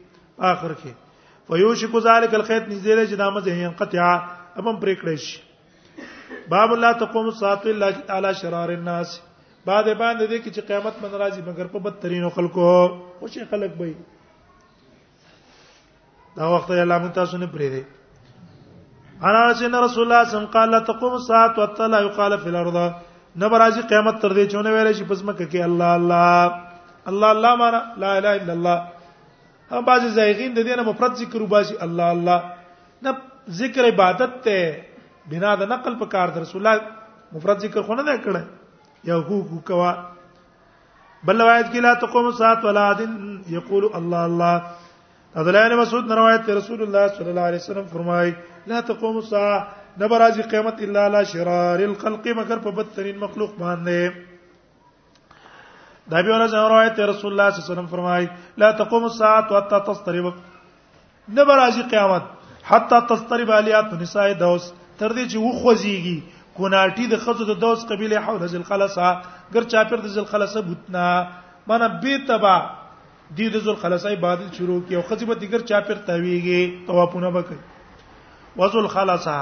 اخر 0.54 0.76
کې 0.80 1.46
فيوشك 1.52 2.00
ذلك 2.08 2.40
الخيط 2.40 2.66
نږدې 2.72 3.00
له 3.02 3.12
جدامه 3.14 3.44
ذهن 3.50 3.76
قطعا 3.82 4.10
امم 4.14 4.82
پرې 4.82 4.98
کړې 5.04 5.16
شي 5.28 6.44
باب 6.54 6.76
الله 6.78 6.98
تقوم 7.06 7.32
الساعه 7.34 7.74
الا 7.76 7.92
على 7.92 8.34
شرار 8.42 8.74
الناس 8.78 9.18
بعد 9.68 9.88
باندې 10.02 10.26
دې 10.32 10.38
کې 10.44 10.50
چې 10.56 10.62
قیامت 10.68 10.98
من 11.00 11.14
راځي 11.22 11.42
مګر 11.46 11.68
په 11.72 11.82
بدترین 11.86 12.28
خلکو 12.36 12.66
خوشي 13.18 13.44
خلک 13.50 13.72
وي 13.80 13.90
دا 16.36 16.48
وخت 16.52 16.70
یې 16.76 16.90
لامن 16.92 17.12
تاسو 17.18 17.40
نه 17.42 17.48
پرې 17.56 17.68
دي 17.74 19.26
انا 19.30 19.42
سن 19.60 19.76
رسول 19.86 20.06
الله 20.06 20.30
صم 20.34 20.46
قال 20.56 20.78
تقوم 20.90 21.16
الساعه 21.18 21.62
وتلا 21.62 22.00
يقال 22.08 22.36
في 22.44 22.48
الارض 22.54 22.78
نبر 23.44 23.62
راځي 23.64 23.84
قیامت 23.92 24.20
تر 24.24 24.36
دې 24.38 24.54
چونه 24.54 24.74
ویل 24.76 24.92
شي 25.00 25.06
پس 25.12 25.24
مکه 25.30 25.46
کې 25.52 25.68
الله 25.70 25.94
الله 26.00 27.12
الله 27.12 27.34
الله 27.36 27.60
معنا 27.64 27.80
لا 28.04 28.12
اله 28.20 28.36
الا 28.42 28.52
الله 28.58 29.80
هم 29.80 29.86
باز 29.90 30.06
زایغین 30.20 30.52
د 30.56 30.66
دې 30.68 30.76
نه 30.80 30.88
مفرد 30.92 31.20
ذکر 31.24 31.44
وباسي 31.48 31.78
الله 31.88 32.12
الله 32.18 33.08
نه 33.08 33.58
ذکر 33.64 33.90
عبادت 33.92 34.38
ته 34.48 35.04
بنا 35.34 35.56
د 35.64 35.70
نقل 35.74 35.98
په 36.04 36.14
کار 36.16 36.36
در 36.38 36.46
رسول 36.46 36.66
الله 36.70 37.36
مفرد 37.38 37.66
ذکر 37.68 37.82
خو 37.88 37.98
نه 38.02 38.14
کړه 38.16 38.57
یا 39.08 39.16
كوا 39.20 39.90
بل 41.26 41.36
روایت 41.40 41.66
کې 41.72 41.78
لا 41.86 41.92
تقوم 42.02 42.24
سات 42.38 42.58
ولا 42.64 42.86
دین 42.98 43.12
یقول 43.56 43.84
الله 43.98 44.22
الله 44.24 44.56
عبدالله 45.40 45.60
يعني 45.62 45.74
بن 45.74 45.80
مسعود 45.80 46.04
روایت 46.18 46.42
رسول 46.58 46.80
الله 46.82 47.04
صلی 47.16 47.30
الله 47.30 47.40
علیه 47.50 47.62
وسلم 47.64 47.86
فرمای 47.94 48.28
لا 48.70 48.78
تقوم 48.90 49.14
سا 49.30 49.42
نبرازی 50.00 50.42
قیامت 50.50 50.76
الا 50.86 51.04
لا 51.14 51.22
شرار 51.32 51.78
الخلق 51.86 52.24
مگر 52.40 52.58
په 52.66 52.70
بدترین 52.78 53.16
مخلوق 53.24 53.52
باندې 53.62 54.00
دا 56.12 56.18
به 56.22 56.38
ورځ 56.38 56.54
روایت 56.54 57.00
رسول 57.00 57.32
الله 57.32 57.50
صلی 57.50 57.50
الله 57.50 57.50
علیه 57.50 57.64
وسلم 57.72 57.86
فرمای 57.96 58.24
لا 58.64 58.70
تقوم 58.82 59.02
الساعه 59.10 59.44
حتى 59.56 59.78
تسترب 59.90 60.26
نبرازی 61.40 61.82
قیامت 61.94 62.22
حتى 62.72 62.98
تسترب 63.12 63.50
الیات 63.60 63.86
نساء 64.06 64.28
دوس 64.32 64.70
تر 64.98 65.08
دې 65.08 65.32
چې 65.32 65.38
وخوځيږي 65.46 66.18
کوناټي 66.58 67.04
د 67.10 67.16
خزو 67.24 67.44
د 67.50 67.54
دوس 67.64 67.82
قبيله 67.92 68.20
حول 68.26 68.40
ذل 68.54 68.64
خلصا 68.70 69.08
ګر 69.56 69.66
چاپر 69.74 70.02
د 70.04 70.08
ذل 70.14 70.26
خلصا 70.32 70.60
بوتنا 70.70 71.04
معنی 71.70 71.88
به 72.04 72.18
تبا 72.30 72.56
د 73.40 73.56
ذل 73.66 73.76
خلصا 73.82 74.08
عبادت 74.18 74.50
شروع 74.60 74.78
کی 74.88 74.96
او 75.00 75.04
خزي 75.10 75.26
به 75.30 75.34
دیګر 75.42 75.62
چاپر 75.72 76.02
تویږي 76.08 76.86
توافونه 76.86 77.28
وکړي 77.34 78.60
وذل 78.60 78.88
خلصا 78.96 79.38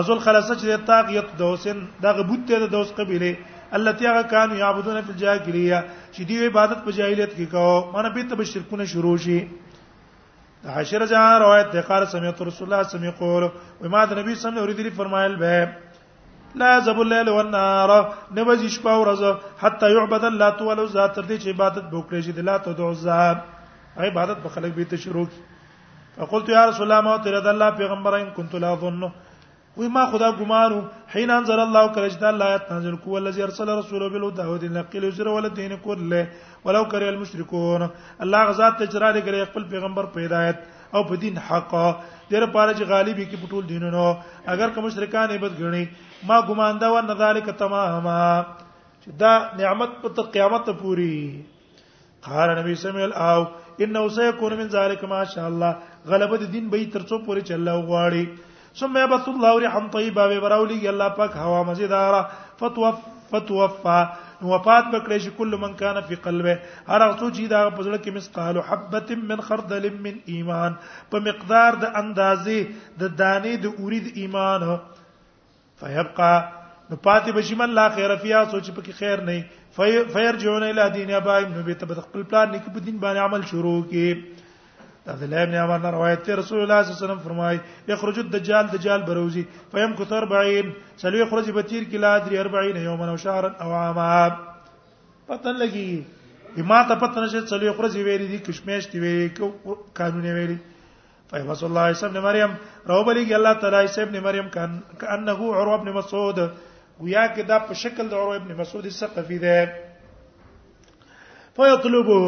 ازل 0.00 0.18
خلصا 0.26 0.54
چې 0.54 0.66
د 0.72 0.84
طاقیت 0.90 1.32
دوسن 1.38 1.80
دغه 2.06 2.22
بوت 2.30 2.44
ته 2.50 2.60
د 2.64 2.70
دوس 2.76 2.92
قبيله 3.00 3.74
التي 3.80 4.06
هغه 4.10 4.22
کان 4.30 4.54
یعبدون 4.60 5.02
فی 5.08 5.12
الجاهلیه 5.16 5.80
چې 6.12 6.30
دی 6.30 6.38
عبادت 6.52 6.80
په 6.86 6.96
جاهلیت 7.00 7.34
کې 7.34 7.52
کاو 7.56 7.92
معنی 7.96 8.12
به 8.18 8.30
تبا 8.32 8.46
شرکونه 8.52 8.86
شروع 8.94 9.12
شي 9.26 9.38
عشر 10.80 11.04
جان 11.14 11.28
روایت 11.46 11.72
ده 11.76 11.82
قال 11.92 12.04
سمعت 12.16 12.42
رسول 12.50 12.68
الله 12.72 12.88
سمع 12.96 13.14
قول 13.22 13.44
وما 13.44 14.02
النبي 14.04 14.34
صلى 14.42 14.50
الله 14.50 14.66
عليه 14.66 14.74
وسلم 14.74 14.98
فرمایل 15.02 15.36
به 15.44 15.72
لا 16.60 16.70
ذب 16.86 16.98
الليل 17.00 17.28
والنهار 17.36 17.90
نبزي 18.36 18.68
شپه 18.76 18.94
ورځ 19.02 19.22
حتى 19.62 19.86
يعبد 19.94 20.24
الله 20.24 20.48
تعالى 20.58 20.84
ذات 20.96 21.14
تر 21.16 21.24
دې 21.30 21.36
چې 21.42 21.48
عبادت 21.54 21.84
وکړي 21.94 22.20
چې 22.26 22.38
الله 22.38 22.56
ته 22.64 22.72
دعو 22.72 22.92
ذات 22.92 23.38
عبادت 23.96 24.38
به 24.44 24.48
خلک 24.54 24.72
به 24.76 24.84
ته 24.90 24.96
شروع 24.96 25.24
کی 25.32 25.40
فقلت 26.16 26.48
يا 26.48 26.64
رسول 26.68 26.82
الله 26.84 27.00
ما 27.08 27.16
ترى 27.16 27.50
الله 27.50 27.70
پیغمبر 27.80 28.12
ان 28.20 28.30
كنت 28.36 28.54
لا 28.64 28.74
ظن 28.80 29.04
وی 29.76 29.88
ما 29.88 30.04
خدا 30.12 30.30
ګمانو 30.30 30.80
حين 31.14 31.30
انزل 31.30 31.60
الله 31.60 31.86
کله 31.94 32.08
چې 32.08 32.24
الله 32.24 32.44
آیت 32.52 32.64
نازل 32.72 32.96
کوه 32.96 33.18
الذي 33.20 33.42
ارسل 33.42 33.68
رسوله 33.78 34.08
بالهدى 34.08 34.68
ليقل 34.68 35.04
يجر 35.04 35.28
ولدين 35.28 35.76
كله 35.76 36.26
ولو 36.64 36.84
كره 36.88 37.08
المشركون 37.08 37.88
الله 38.22 38.44
غزاد 38.48 38.72
تجرا 38.80 39.10
لري 39.10 39.44
خپل 39.44 39.64
پیغمبر 39.70 40.04
په 40.16 40.20
هدایت 40.24 40.58
او 40.94 41.02
په 41.08 41.16
دین 41.24 41.38
حقا 41.48 41.86
دغه 42.30 42.46
پاره 42.56 42.72
چې 42.74 42.84
غالب 42.92 43.18
کی 43.30 43.36
پټول 43.42 43.66
دینونو 43.68 44.04
اگر 44.54 44.68
کوم 44.74 44.84
مشرکان 44.86 45.30
عبادت 45.36 45.60
غني 45.66 45.84
ما 46.30 46.40
ګمان 46.48 46.80
دا 46.82 46.88
و 46.92 47.00
نه 47.06 47.14
ذالک 47.22 47.50
تماما 47.62 48.20
چې 49.02 49.08
دا 49.22 49.32
نعمت 49.60 49.90
په 50.04 50.22
قیامت 50.36 50.70
پوری 50.82 51.14
قال 52.28 52.52
نبی 52.60 52.74
سمیل 52.84 53.12
او 53.28 53.38
انه 53.80 54.02
سيكون 54.16 54.54
من 54.62 54.68
ذلك 54.76 55.04
ما 55.14 55.20
شاء 55.34 55.46
الله 55.52 55.76
غلبه 56.12 56.36
دین 56.56 56.68
به 56.74 56.84
ترڅو 56.96 57.22
پوری 57.28 57.40
چلا 57.52 57.78
غواړي 57.82 58.26
ثم 58.82 58.98
يبث 59.04 59.28
الله 59.34 59.54
ريحا 59.64 59.86
طيبه 59.96 60.28
وبراولي 60.38 60.82
الله 60.92 61.08
پاک 61.20 61.36
هوا 61.46 61.62
مزيداره 61.70 62.22
فتوف 62.60 62.94
فتوفى 63.32 63.98
نو 64.42 64.48
وفات 64.50 64.86
بکړي 64.92 65.18
چې 65.24 65.36
کله 65.38 65.58
من 65.64 65.74
کان 65.80 65.98
فی 66.08 66.16
قلبه 66.26 66.54
هر 66.88 67.00
هغه 67.06 67.18
څوک 67.20 67.32
چې 67.36 67.46
دا 67.52 67.60
په 67.70 67.82
ځل 67.88 67.94
کې 68.02 68.14
مسقال 68.16 68.56
حبته 68.68 69.16
من 69.34 69.40
خردل 69.50 69.86
من 70.06 70.16
ایمان 70.36 70.76
په 71.14 71.20
مقدار 71.28 71.78
د 71.84 71.92
اندازې 72.02 73.04
د 73.04 73.14
دانې 73.22 73.54
د 73.64 73.66
اورید 73.84 74.10
ایمان 74.24 74.62
فیبقى 75.80 76.34
نو 76.90 76.98
پاتې 77.08 77.30
بشي 77.38 77.58
من 77.62 77.74
لا 77.80 77.88
خیر 77.98 78.16
فیه 78.24 78.44
سوچ 78.54 78.70
پکې 78.78 79.02
خیر 79.02 79.24
نه 79.30 80.10
فیرجعون 80.16 80.66
الی 80.70 80.86
دین 80.98 81.12
ابائهم 81.18 81.54
نو 81.58 81.62
به 81.70 81.74
تبخل 81.84 82.22
پلان 82.22 82.50
نه 82.50 82.58
کې 82.62 82.78
په 82.78 82.88
دین 82.88 83.00
باندې 83.04 83.28
عمل 83.28 83.46
شروع 83.52 83.78
کې 83.92 84.41
عبد 85.06 85.22
الله 85.22 85.42
ابن 85.42 85.54
عمر 85.58 85.92
روایت 85.92 86.20
ته 86.26 86.34
رسول 86.38 86.58
الله 86.62 86.82
صلی 86.82 86.92
الله 86.92 87.02
علیه 87.02 87.04
وسلم 87.04 87.24
فرمای 87.28 87.58
یخرج 87.88 88.18
الدجال 88.18 88.66
دجال 88.70 89.02
بروزی 89.02 89.44
فیمکث 89.72 90.08
40 90.08 90.70
سلو 90.96 91.16
یخرج 91.18 91.50
بتیر 91.50 91.84
کلا 91.90 92.18
در 92.18 92.30
40 92.52 92.76
یوما 92.76 93.10
او 93.10 93.16
شهرا 93.16 93.50
او 93.60 93.72
عاما 93.72 94.28
پتن 95.28 95.56
لګی 95.58 96.02
یما 96.58 96.82
ته 96.88 96.94
پتن 96.94 97.28
شه 97.28 97.46
سلو 97.46 97.64
یخرج 97.70 97.96
ویری 97.96 98.26
دی 98.28 98.38
کشمیش 98.38 98.86
دی 98.92 99.00
ویری 99.00 99.28
قانون 99.96 100.22
ویری 100.26 100.58
فیبس 101.30 101.62
الله 101.64 101.82
عیسی 101.88 102.06
ابن 102.06 102.18
مریم 102.18 102.50
رو 102.86 103.02
بلیږي 103.06 103.32
الله 103.34 103.54
تعالی 103.54 103.76
عیسی 103.82 104.02
ابن 104.02 104.18
مریم 104.26 104.48
کان 104.54 104.70
کانه 105.00 105.34
عروه 105.60 105.74
ابن 105.78 105.88
مسعود 105.98 106.38
ویا 107.00 107.26
کې 107.34 107.42
دا 107.48 107.58
په 107.58 107.74
شکل 107.74 108.08
د 108.08 108.12
عروه 108.14 108.34
ابن 108.36 108.54
مسعود 108.60 108.88
ثقفي 108.88 109.38
ده 109.38 109.72
فیطلبه 111.56 112.22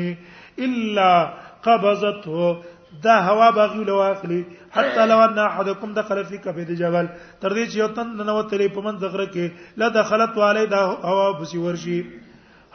الا 0.67 1.11
قبضته 1.67 3.01
دا 3.03 3.17
هوا 3.32 3.49
باغی 3.57 3.84
لو 3.89 3.99
اخلي 4.05 4.39
حتى 4.72 5.05
لو 5.11 5.19
ان 5.26 5.39
احدكم 5.45 5.93
دخل 5.99 6.24
في 6.32 6.38
كبد 6.38 6.72
جبل 6.72 7.09
تر 7.41 7.57
دې 7.57 7.69
چې 7.74 7.84
یو 7.84 7.91
تن 7.99 8.15
نه 8.24 8.36
وتلی 8.39 8.67
په 8.76 8.88
من 8.88 8.99
زغره 9.05 9.28
کې 9.32 9.78
لا 9.84 9.91
دخلت 10.01 10.38
علی 10.51 10.65
دا 10.76 10.82
هوا 10.86 11.32
بسی 11.41 11.57
ورشي 11.65 11.99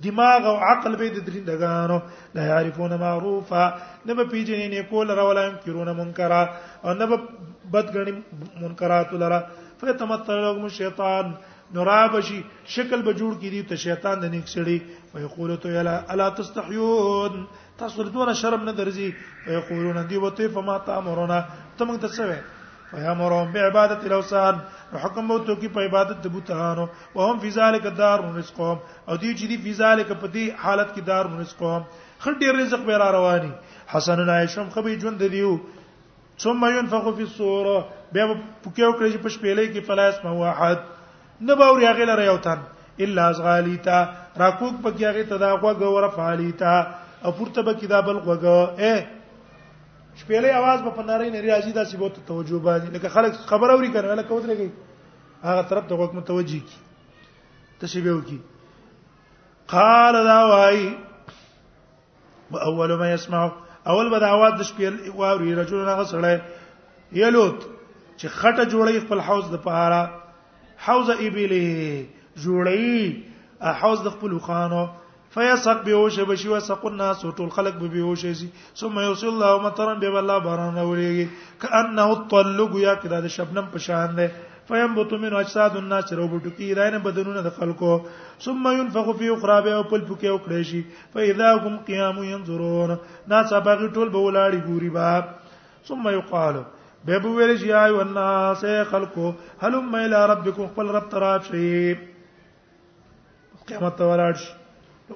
دماغ 0.07 0.43
او 0.51 0.57
عقل 0.71 0.97
به 1.03 1.09
د 1.15 1.19
درندګانو 1.29 1.99
لا 2.39 2.43
يعرفون 2.53 2.93
معروفا 3.05 3.65
نه 4.07 4.13
به 4.17 4.25
پیژنې 4.33 4.67
نه 4.75 4.83
کول 4.91 5.09
را 5.19 5.23
ولا 5.31 5.45
ينکرون 5.47 5.93
منکرا 6.01 6.43
او 6.85 6.95
نه 7.01 7.07
به 7.11 7.17
بدګنی 7.73 8.17
منکرات 8.65 9.11
لرا 9.25 9.41
فتمتع 9.83 10.37
لهم 10.45 10.65
الشیطان 10.71 11.27
نورا 11.73 12.07
بشي 12.13 12.41
شکل 12.77 13.03
به 13.03 13.13
جوړ 13.19 13.33
کړي 13.43 13.63
ته 13.69 13.81
شیطان 13.85 14.19
د 14.25 14.33
نیک 14.35 14.49
سړي 14.55 14.77
ويقول 15.15 15.55
تو 15.63 15.71
یلا 15.75 15.95
الا 16.15 16.29
تستحيون 16.41 17.45
تاسو 17.81 18.03
ردونه 18.09 18.35
شرم 18.41 18.65
نه 18.67 18.73
درځي 18.73 19.13
ويقولون 19.47 20.07
دی 20.11 20.19
وته 20.25 20.49
فما 20.59 20.77
تامرنا 20.91 21.41
ته 21.79 21.85
موږ 21.85 22.01
ته 22.01 22.09
څه 22.09 22.27
وایي 22.27 22.43
فیامرهم 22.91 23.53
بعبادت 23.55 24.05
الاوثان 24.09 24.59
حکم 25.05 25.25
مو 25.29 25.39
تو 25.47 25.55
کی 25.63 25.69
په 25.77 25.87
عبادت 25.89 26.23
د 26.27 26.35
بوتانو 26.37 26.87
او 27.17 27.27
هم 27.31 27.39
فی 27.45 27.51
ذلک 27.59 27.87
دار 28.01 28.21
رزقهم 28.39 28.79
او 29.09 29.17
دی 29.17 29.35
چې 29.37 29.47
دی 29.53 29.57
فی 29.67 29.73
ذلک 29.81 30.09
په 30.13 30.27
دې 30.27 30.65
حالت 30.65 30.93
کې 30.93 31.11
دار 31.11 31.33
رزقهم 31.41 31.89
خل 32.27 32.37
ډیر 32.43 32.61
رزق 32.63 32.85
به 32.91 32.99
را 33.05 33.09
رواني 33.19 33.53
حسن 33.95 34.29
عائشم 34.37 34.71
خبي 34.77 34.97
جون 35.07 35.17
دیو 35.25 35.57
ثم 36.45 36.65
ينفخ 36.77 37.09
في 37.17 37.23
الصور 37.31 37.67
بیا 38.13 38.25
پوکیو 38.63 38.93
کړی 38.93 39.13
چې 39.15 39.25
پښ 39.27 39.35
پیلې 39.47 39.75
کې 39.75 39.81
فلاس 39.89 40.25
ما 40.25 40.31
واحد 40.39 40.93
نه 41.41 41.55
باور 41.55 41.85
هغه 41.85 42.05
لره 42.05 42.25
یو 42.25 42.37
تن 42.39 42.59
الا 43.01 43.29
ازغالیتا 43.31 44.09
راکوک 44.37 44.75
پکې 44.85 45.03
هغه 45.05 45.23
ته 45.25 45.37
دا 45.39 45.55
غوګه 45.61 45.85
ورفالیتا 45.87 46.87
او 47.25 47.33
پورته 47.33 47.63
به 47.63 47.75
کې 47.75 47.85
دا 47.87 48.01
بل 48.01 48.17
غوګه 48.27 48.79
اے 48.81 48.95
شپېلې 50.19 50.51
आवाज 50.61 50.79
په 50.87 50.91
پناري 50.97 51.31
نه 51.31 51.41
ریاضي 51.41 51.73
دا 51.73 51.85
سی 51.85 51.97
بوت 51.97 52.27
توجه 52.27 52.59
باندې 52.59 52.89
لکه 52.95 53.09
خلک 53.09 53.33
خبر 53.35 53.71
اوري 53.71 53.89
کنه 53.93 54.15
لکه 54.15 54.35
ودرېږي 54.35 54.71
هغه 55.43 55.63
طرف 55.63 55.87
ته 55.87 55.95
غوګ 55.97 56.15
متوجي 56.15 56.61
کی 56.61 56.79
تشبيه 57.81 58.23
کی 58.23 58.41
قال 59.69 60.15
دا 60.25 60.45
وای 60.47 60.97
واول 62.51 62.97
ما 62.99 63.13
يسمع 63.13 63.51
اول 63.87 64.11
به 64.11 64.19
د 64.19 64.23
اواز 64.25 64.53
د 64.53 64.63
شپې 64.63 65.15
واوري 65.15 65.55
رجل 65.55 65.89
هغه 65.89 66.05
سره 66.05 66.43
یلوت 67.13 67.63
چې 68.19 68.27
خټه 68.29 68.65
جوړي 68.73 69.01
خپل 69.07 69.21
حوض 69.21 69.51
د 69.51 69.57
پهاره 69.57 70.24
حوض 70.87 71.11
ابلی 71.11 71.71
جوړی 72.45 73.21
حوض 73.81 73.99
د 74.05 74.09
خپل 74.19 74.39
خوانو 74.47 74.85
فیسق 75.35 75.79
بهوش 75.89 76.17
بشي 76.31 76.49
وسق 76.53 76.83
الناس 76.91 77.23
وټول 77.25 77.49
خلق 77.57 77.79
به 77.85 77.89
بهوش 77.95 78.25
شي 78.41 78.49
ثم 78.81 78.99
يوصل 79.05 79.31
الله 79.35 79.63
مطرا 79.69 79.95
به 80.03 80.19
الله 80.23 80.39
باران 80.49 80.77
اوريږي 80.83 81.27
كانه 81.63 82.05
الطلق 82.17 82.77
يا 82.87 82.95
کدا 83.05 83.21
د 83.25 83.33
شبنم 83.37 83.69
په 83.73 83.79
شان 83.87 84.13
ده 84.19 84.29
فينبت 84.69 85.13
من 85.23 85.35
اجساد 85.41 85.77
الناس 85.81 86.13
روبټو 86.13 86.55
کی 86.59 86.69
راینه 86.81 86.99
بدنونه 87.09 87.43
د 87.47 87.55
خلکو 87.59 87.91
ثم 88.47 88.69
ينفخ 88.79 89.11
في 89.23 89.31
اخرابه 89.35 89.73
او 89.81 89.83
پل 89.83 90.07
پکې 90.13 90.31
او 90.35 90.39
کړی 90.47 90.71
شي 90.71 90.85
فاذا 91.17 91.53
هم 91.67 91.75
قيام 91.91 92.23
ينظرون 92.31 92.97
ناس 93.35 93.55
باغ 93.69 93.87
ټول 93.89 94.15
به 94.15 94.27
ولاړی 94.29 94.65
ګوري 94.71 94.95
با 95.01 95.11
ثم 95.91 96.09
يقال 96.21 96.63
به 97.07 97.19
بو 97.19 97.37
ویل 97.39 97.59
شي 97.59 97.73
آی 97.73 97.91
والناس 97.91 98.61
خلقو 98.91 99.33
هل 99.61 99.75
ام 99.75 99.95
الى 99.95 100.27
ربکم 100.29 100.67
خپل 100.67 100.87
رب 100.89 101.09
ترى 101.11 101.33
شي 101.49 101.95
قیامت 103.69 103.99
ولاړ 104.01 104.35
شي 104.43 104.53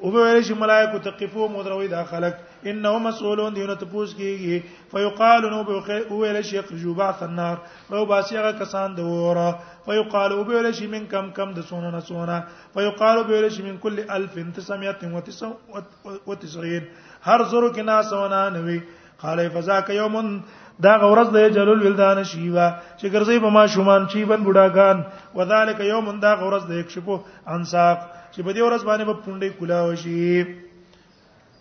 او 0.02 0.10
به 0.10 0.18
ویل 0.20 0.44
شي 0.48 0.54
ملائکه 0.64 0.98
تقفو 0.98 1.48
مدروي 1.48 1.88
دا 1.88 2.04
خلق 2.10 2.34
انه 2.72 2.98
مسئولون 3.06 3.52
دیونه 3.54 3.74
تپوس 3.84 4.10
کیږي 4.20 4.56
فیقال 4.92 5.42
نو 5.54 5.60
به 5.70 5.76
ویل 6.10 6.38
شي 6.50 6.58
خرجوا 6.62 6.94
بعث 7.00 7.18
النار 7.28 7.56
رو 7.96 8.02
باسیغه 8.12 8.52
کسان 8.60 8.88
د 9.00 9.02
وره 9.16 9.50
فیقال 9.88 10.30
او 10.38 10.42
به 10.44 10.48
ویل 10.62 10.68
شي 10.82 10.86
من 10.98 11.04
کم 11.16 11.26
کم 11.40 11.48
د 11.58 11.60
سونه 11.72 11.88
نه 11.90 12.00
سونه 12.12 12.36
فیقال 12.78 13.18
به 13.24 13.28
ویل 13.34 13.48
شي 13.58 13.62
من 13.70 13.76
کل 13.88 13.96
1999 13.98 16.88
هر 17.24 17.40
زرو 17.50 17.68
کنا 17.80 17.96
سونه 18.14 18.24
ونه 18.24 18.48
نوي 18.60 18.78
قال 19.20 19.38
فذاك 19.50 19.88
يوم 20.04 20.14
دا 20.84 20.92
غورز 21.02 21.28
د 21.34 21.38
جلول 21.56 21.78
ولدان 21.86 22.18
شیوا 22.32 22.66
چې 22.98 23.06
ګرځي 23.14 23.38
په 23.44 23.50
ما 23.54 23.62
شومان 23.74 24.02
چی 24.14 24.20
بن 24.32 24.40
بډاګان 24.48 24.98
وذالک 25.38 25.78
یوم 25.92 26.06
دا 26.24 26.32
غورز 26.42 26.64
د 26.68 26.70
یک 26.80 26.88
شپو 26.96 27.14
انصاف 27.54 27.96
چې 28.34 28.40
په 28.46 28.50
دې 28.56 28.62
ورځ 28.66 28.82
باندې 28.88 29.04
په 29.10 29.16
پونډې 29.24 29.48
کلا 29.58 29.80
وشي 29.84 30.26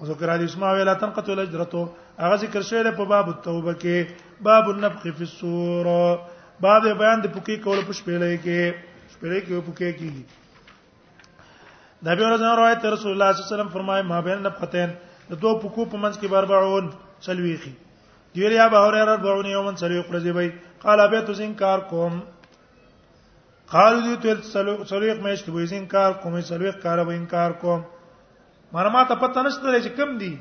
ذکر 0.09 0.27
علی 0.33 0.45
اسما 0.49 0.69
ویلا 0.77 0.93
تنقط 1.03 1.25
الاجرته 1.29 1.83
هغه 2.25 2.35
ذکر 2.43 2.63
شوی 2.69 2.81
په 2.99 3.05
باب 3.13 3.25
التوبه 3.33 3.73
کې 3.79 3.97
باب 4.49 4.65
النفخ 4.73 5.01
فی 5.21 5.25
الصور 5.29 5.87
باب 6.65 6.81
بیان 7.03 7.17
د 7.23 7.25
پوکی 7.37 7.55
کول 7.65 7.79
په 7.89 7.93
شپېلې 8.01 8.33
کې 8.43 8.61
شپېلې 9.15 9.39
کې 9.47 9.53
پوکی 9.69 9.91
کې 9.95 10.09
نبی 12.09 12.23
ورځ 12.25 12.41
روایت 12.61 12.79
رسول 12.85 12.89
الله 12.89 12.89
صلی 13.01 13.13
الله 13.13 13.29
علیه 13.33 13.43
وسلم 13.53 13.69
فرمایي 13.77 14.03
ما 14.13 14.19
بین 14.29 14.39
نفختین 14.49 14.89
د 15.33 15.35
دوه 15.41 15.57
پوکو 15.65 15.81
په 15.95 15.97
منځ 16.05 16.15
کې 16.21 16.27
بربعون 16.37 16.85
سلويخي 17.29 17.73
دی 18.37 18.41
لري 18.45 18.59
ابو 18.65 18.77
هريره 18.85 19.15
رضونه 19.19 19.49
یومن 19.55 19.75
سره 19.81 19.93
یو 19.97 20.03
قرزی 20.09 20.31
وای 20.37 20.49
قال 20.83 20.99
به 21.11 21.21
تو 21.27 21.33
انکار 21.43 21.79
کوم 21.89 22.13
قالو 23.73 23.99
دی 24.07 24.15
تل 24.23 24.37
سلوق 24.89 25.17
مېش 25.25 25.39
ته 25.45 25.51
وای 25.51 25.77
انکار 25.77 26.11
کوم 26.21 26.41
سلوق 26.41 26.75
کار 26.83 27.03
به 27.03 27.11
انکار 27.17 27.51
کوم 27.61 27.81
مر 28.73 28.87
ما 28.93 29.03
ته 29.09 29.15
پته 29.21 29.41
نشته 29.43 29.81
چې 29.85 29.89
کم 29.97 30.09
دی 30.21 30.33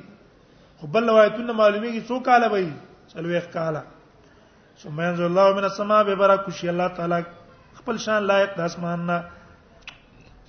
خو 0.79 0.87
بل 0.87 1.09
روایتونه 1.09 1.53
معلومیږي 1.53 2.03
څو 2.09 2.17
کال 2.27 2.43
وای 2.53 2.69
سلوق 3.13 3.45
کاله 3.55 3.83
ثم 4.83 5.01
ينزل 5.01 5.25
الله 5.25 5.47
من 5.59 5.65
السماء 5.65 6.03
ببركوشي 6.05 6.69
الله 6.69 6.89
تعالی 6.97 7.21
خپل 7.79 7.97
شان 8.05 8.23
لایق 8.23 8.51
د 8.59 8.61
اسمان 8.61 9.01
نه 9.07 9.17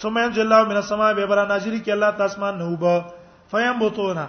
ثم 0.01 0.15
ينزل 0.23 0.41
الله 0.41 0.61
من 0.71 0.75
السماء 0.83 1.11
ببرا 1.13 1.43
نازل 1.53 1.79
کی 1.79 1.91
الله 1.95 2.09
د 2.19 2.21
اسمان 2.21 2.57
نه 2.57 2.65
وب 2.71 2.85
فیم 3.51 3.79
بوتونا 3.79 4.25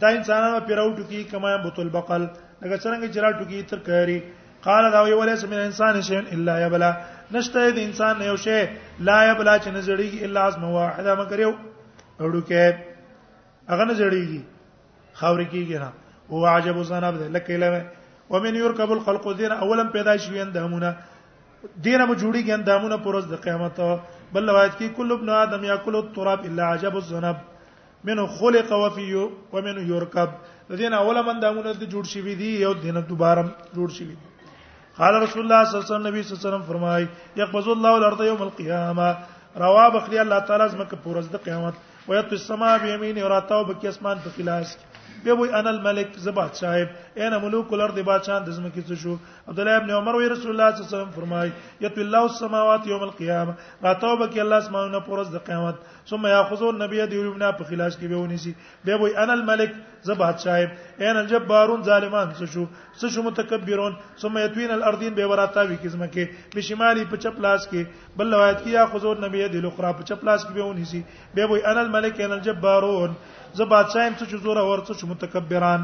دا 0.00 0.08
انسانانو 0.18 0.58
پیروټو 0.68 1.04
کی 1.08 1.22
کما 1.30 1.56
بوتل 1.64 1.88
بقل 2.00 2.24
لکه 2.62 2.76
څنګه 2.84 3.08
چې 3.14 3.18
راټوکی 3.26 3.62
تر 3.70 3.78
کاری 3.88 4.18
قال 4.66 4.92
دا 4.92 5.00
وی 5.06 5.12
ولیس 5.12 5.44
من 5.44 5.58
انسان 5.60 6.00
شی 6.02 6.16
الا 6.34 6.58
یبلا 6.66 6.90
نشته 7.34 7.64
د 7.78 7.80
انسان 7.84 8.22
یو 8.26 8.36
شی 8.44 8.58
لا 9.08 9.18
یبلا 9.30 9.56
چې 9.58 9.68
نزړیږي 9.76 10.24
الا 10.26 10.46
اسم 10.52 10.64
واحده 10.64 11.14
مگر 11.22 11.38
یو 11.44 11.52
وړوکه 11.52 12.74
هغه 13.70 13.84
نزړیږي 13.90 14.40
خاور 15.22 15.42
کیږي 15.44 15.78
نه 15.78 15.92
هو 16.30 16.46
عجب 16.52 16.82
زناب 16.90 17.18
ده 17.22 17.28
لکه 17.38 17.56
لمه 17.56 17.82
ومن 18.32 18.54
يركب 18.62 18.92
الخلق 18.98 19.26
دين 19.40 19.52
اولا 19.66 19.84
پیدا 19.96 20.16
شوی 20.26 20.40
اندامونه 20.46 20.94
دینه 21.82 22.04
مو 22.04 22.14
جوړیږي 22.14 22.50
اندامونه 22.58 22.96
پرز 23.08 23.26
د 23.32 23.40
قیامت 23.48 23.80
بل 24.32 24.48
روایت 24.50 24.72
کې 24.78 24.96
کل 24.96 25.12
ابن 25.18 25.28
ادم 25.40 25.64
یاکل 25.72 25.94
التراب 25.96 26.44
الا 26.50 26.70
عجب 26.72 26.96
الذنب 27.00 27.36
منه 28.08 28.26
خلق 28.38 28.72
وفي 28.80 29.12
ومن 29.52 29.78
يركب 29.90 30.28
د 30.68 30.70
دین 30.80 30.92
اوله 31.02 31.22
مندامونه 31.28 31.70
د 31.82 31.84
جوړ 31.92 32.04
شي 32.12 32.20
دي 32.40 32.50
یو 32.64 32.72
دینه 32.84 33.00
دوباره 33.12 33.40
جوړ 33.76 33.88
شي 33.96 34.04
دي 34.10 34.16
قال 34.98 35.14
رسول 35.24 35.42
الله 35.44 35.60
صلی 35.64 35.76
الله 35.76 36.08
علیه 36.08 36.36
وسلم 36.36 36.68
فرمای 36.70 37.02
یقبض 37.42 37.66
الله 37.74 37.92
الارض 37.98 38.20
یوم 38.30 38.40
القیامه 38.48 39.08
روا 39.64 39.84
بخلی 39.96 40.18
الله 40.24 40.40
تعالی 40.48 40.64
زمکه 40.74 40.96
پورز 41.04 41.26
د 41.32 41.36
قیامت 41.46 41.74
ويطفي 42.08 42.36
السماء 42.40 42.74
بيمينه 42.84 43.20
وراتاو 43.26 43.62
بکی 43.68 43.86
اسمان 43.92 44.16
په 44.24 44.30
خلاص 44.36 44.68
به 45.24 45.32
وای 45.34 45.50
انا 45.50 45.70
الملك 45.70 46.08
ز 46.18 46.28
بادشاہ 46.28 46.78
انا 47.16 47.38
ملوک 47.38 47.72
الارض 47.74 47.98
بادشاہ 48.06 48.38
د 48.46 48.54
زمکه 48.56 48.82
څه 48.86 49.00
شو 49.02 49.14
عبد 49.48 49.58
الله 49.60 49.76
ابن 49.80 49.90
عمر 49.98 50.14
وی 50.20 50.28
رسول 50.32 50.50
الله 50.52 50.70
صلی 50.70 50.84
الله 50.84 50.88
علیه 50.88 50.88
وسلم 50.88 51.14
فرمای 51.20 51.50
یت 51.86 51.98
الله 52.04 52.22
السماوات 52.30 52.86
یوم 52.92 53.02
القیامه 53.08 53.52
غتوبه 53.84 54.26
کی 54.34 54.40
الله 54.44 54.56
اسمانونه 54.64 55.00
پرز 55.08 55.28
د 55.34 55.44
قیامت 55.48 55.74
ثم 56.12 56.26
یاخذو 56.34 56.68
النبی 56.68 57.06
دی 57.10 57.16
یومنا 57.20 57.50
په 57.60 57.64
خلاص 57.70 57.98
کې 58.00 58.06
بهونی 58.14 58.38
سي 58.44 58.54
به 58.84 58.96
وای 59.02 59.14
انا 59.24 59.36
الملك 59.38 60.06
ز 60.08 60.18
بادشاہ 60.22 61.02
انا 61.02 61.18
الجبارون 61.24 61.86
ظالمان 61.90 62.34
څه 62.40 62.50
شو 62.56 62.64
څه 62.96 63.16
شو 63.16 63.22
متکبرون 63.28 63.94
ثم 64.24 64.38
یتوین 64.44 64.70
الارضین 64.78 65.14
به 65.20 65.26
وراتا 65.30 65.66
وی 65.72 65.76
کی 65.84 65.94
زمکه 65.96 66.30
به 66.54 66.60
شمالي 66.68 67.04
په 67.12 67.16
چپلاس 67.26 67.68
کې 67.70 68.18
بل 68.18 68.34
روایت 68.34 68.64
کی 68.64 68.76
یاخذو 68.80 69.14
النبی 69.16 69.48
دی 69.54 69.60
لخرا 69.68 69.92
په 70.00 70.10
چپلاس 70.12 70.44
کې 70.46 70.52
بهونی 70.52 70.84
سي 70.94 71.04
به 71.34 71.46
وای 71.50 71.64
انا 71.72 71.80
الملك 71.80 72.20
انا 72.20 72.34
الجبارون 72.40 73.16
زه 73.58 73.64
بادشاہ 73.72 74.06
يم 74.06 74.14
څه 74.20 74.26
زوره 74.44 74.62
ورڅ 74.68 74.86
چې 74.98 75.04
متکبران 75.12 75.82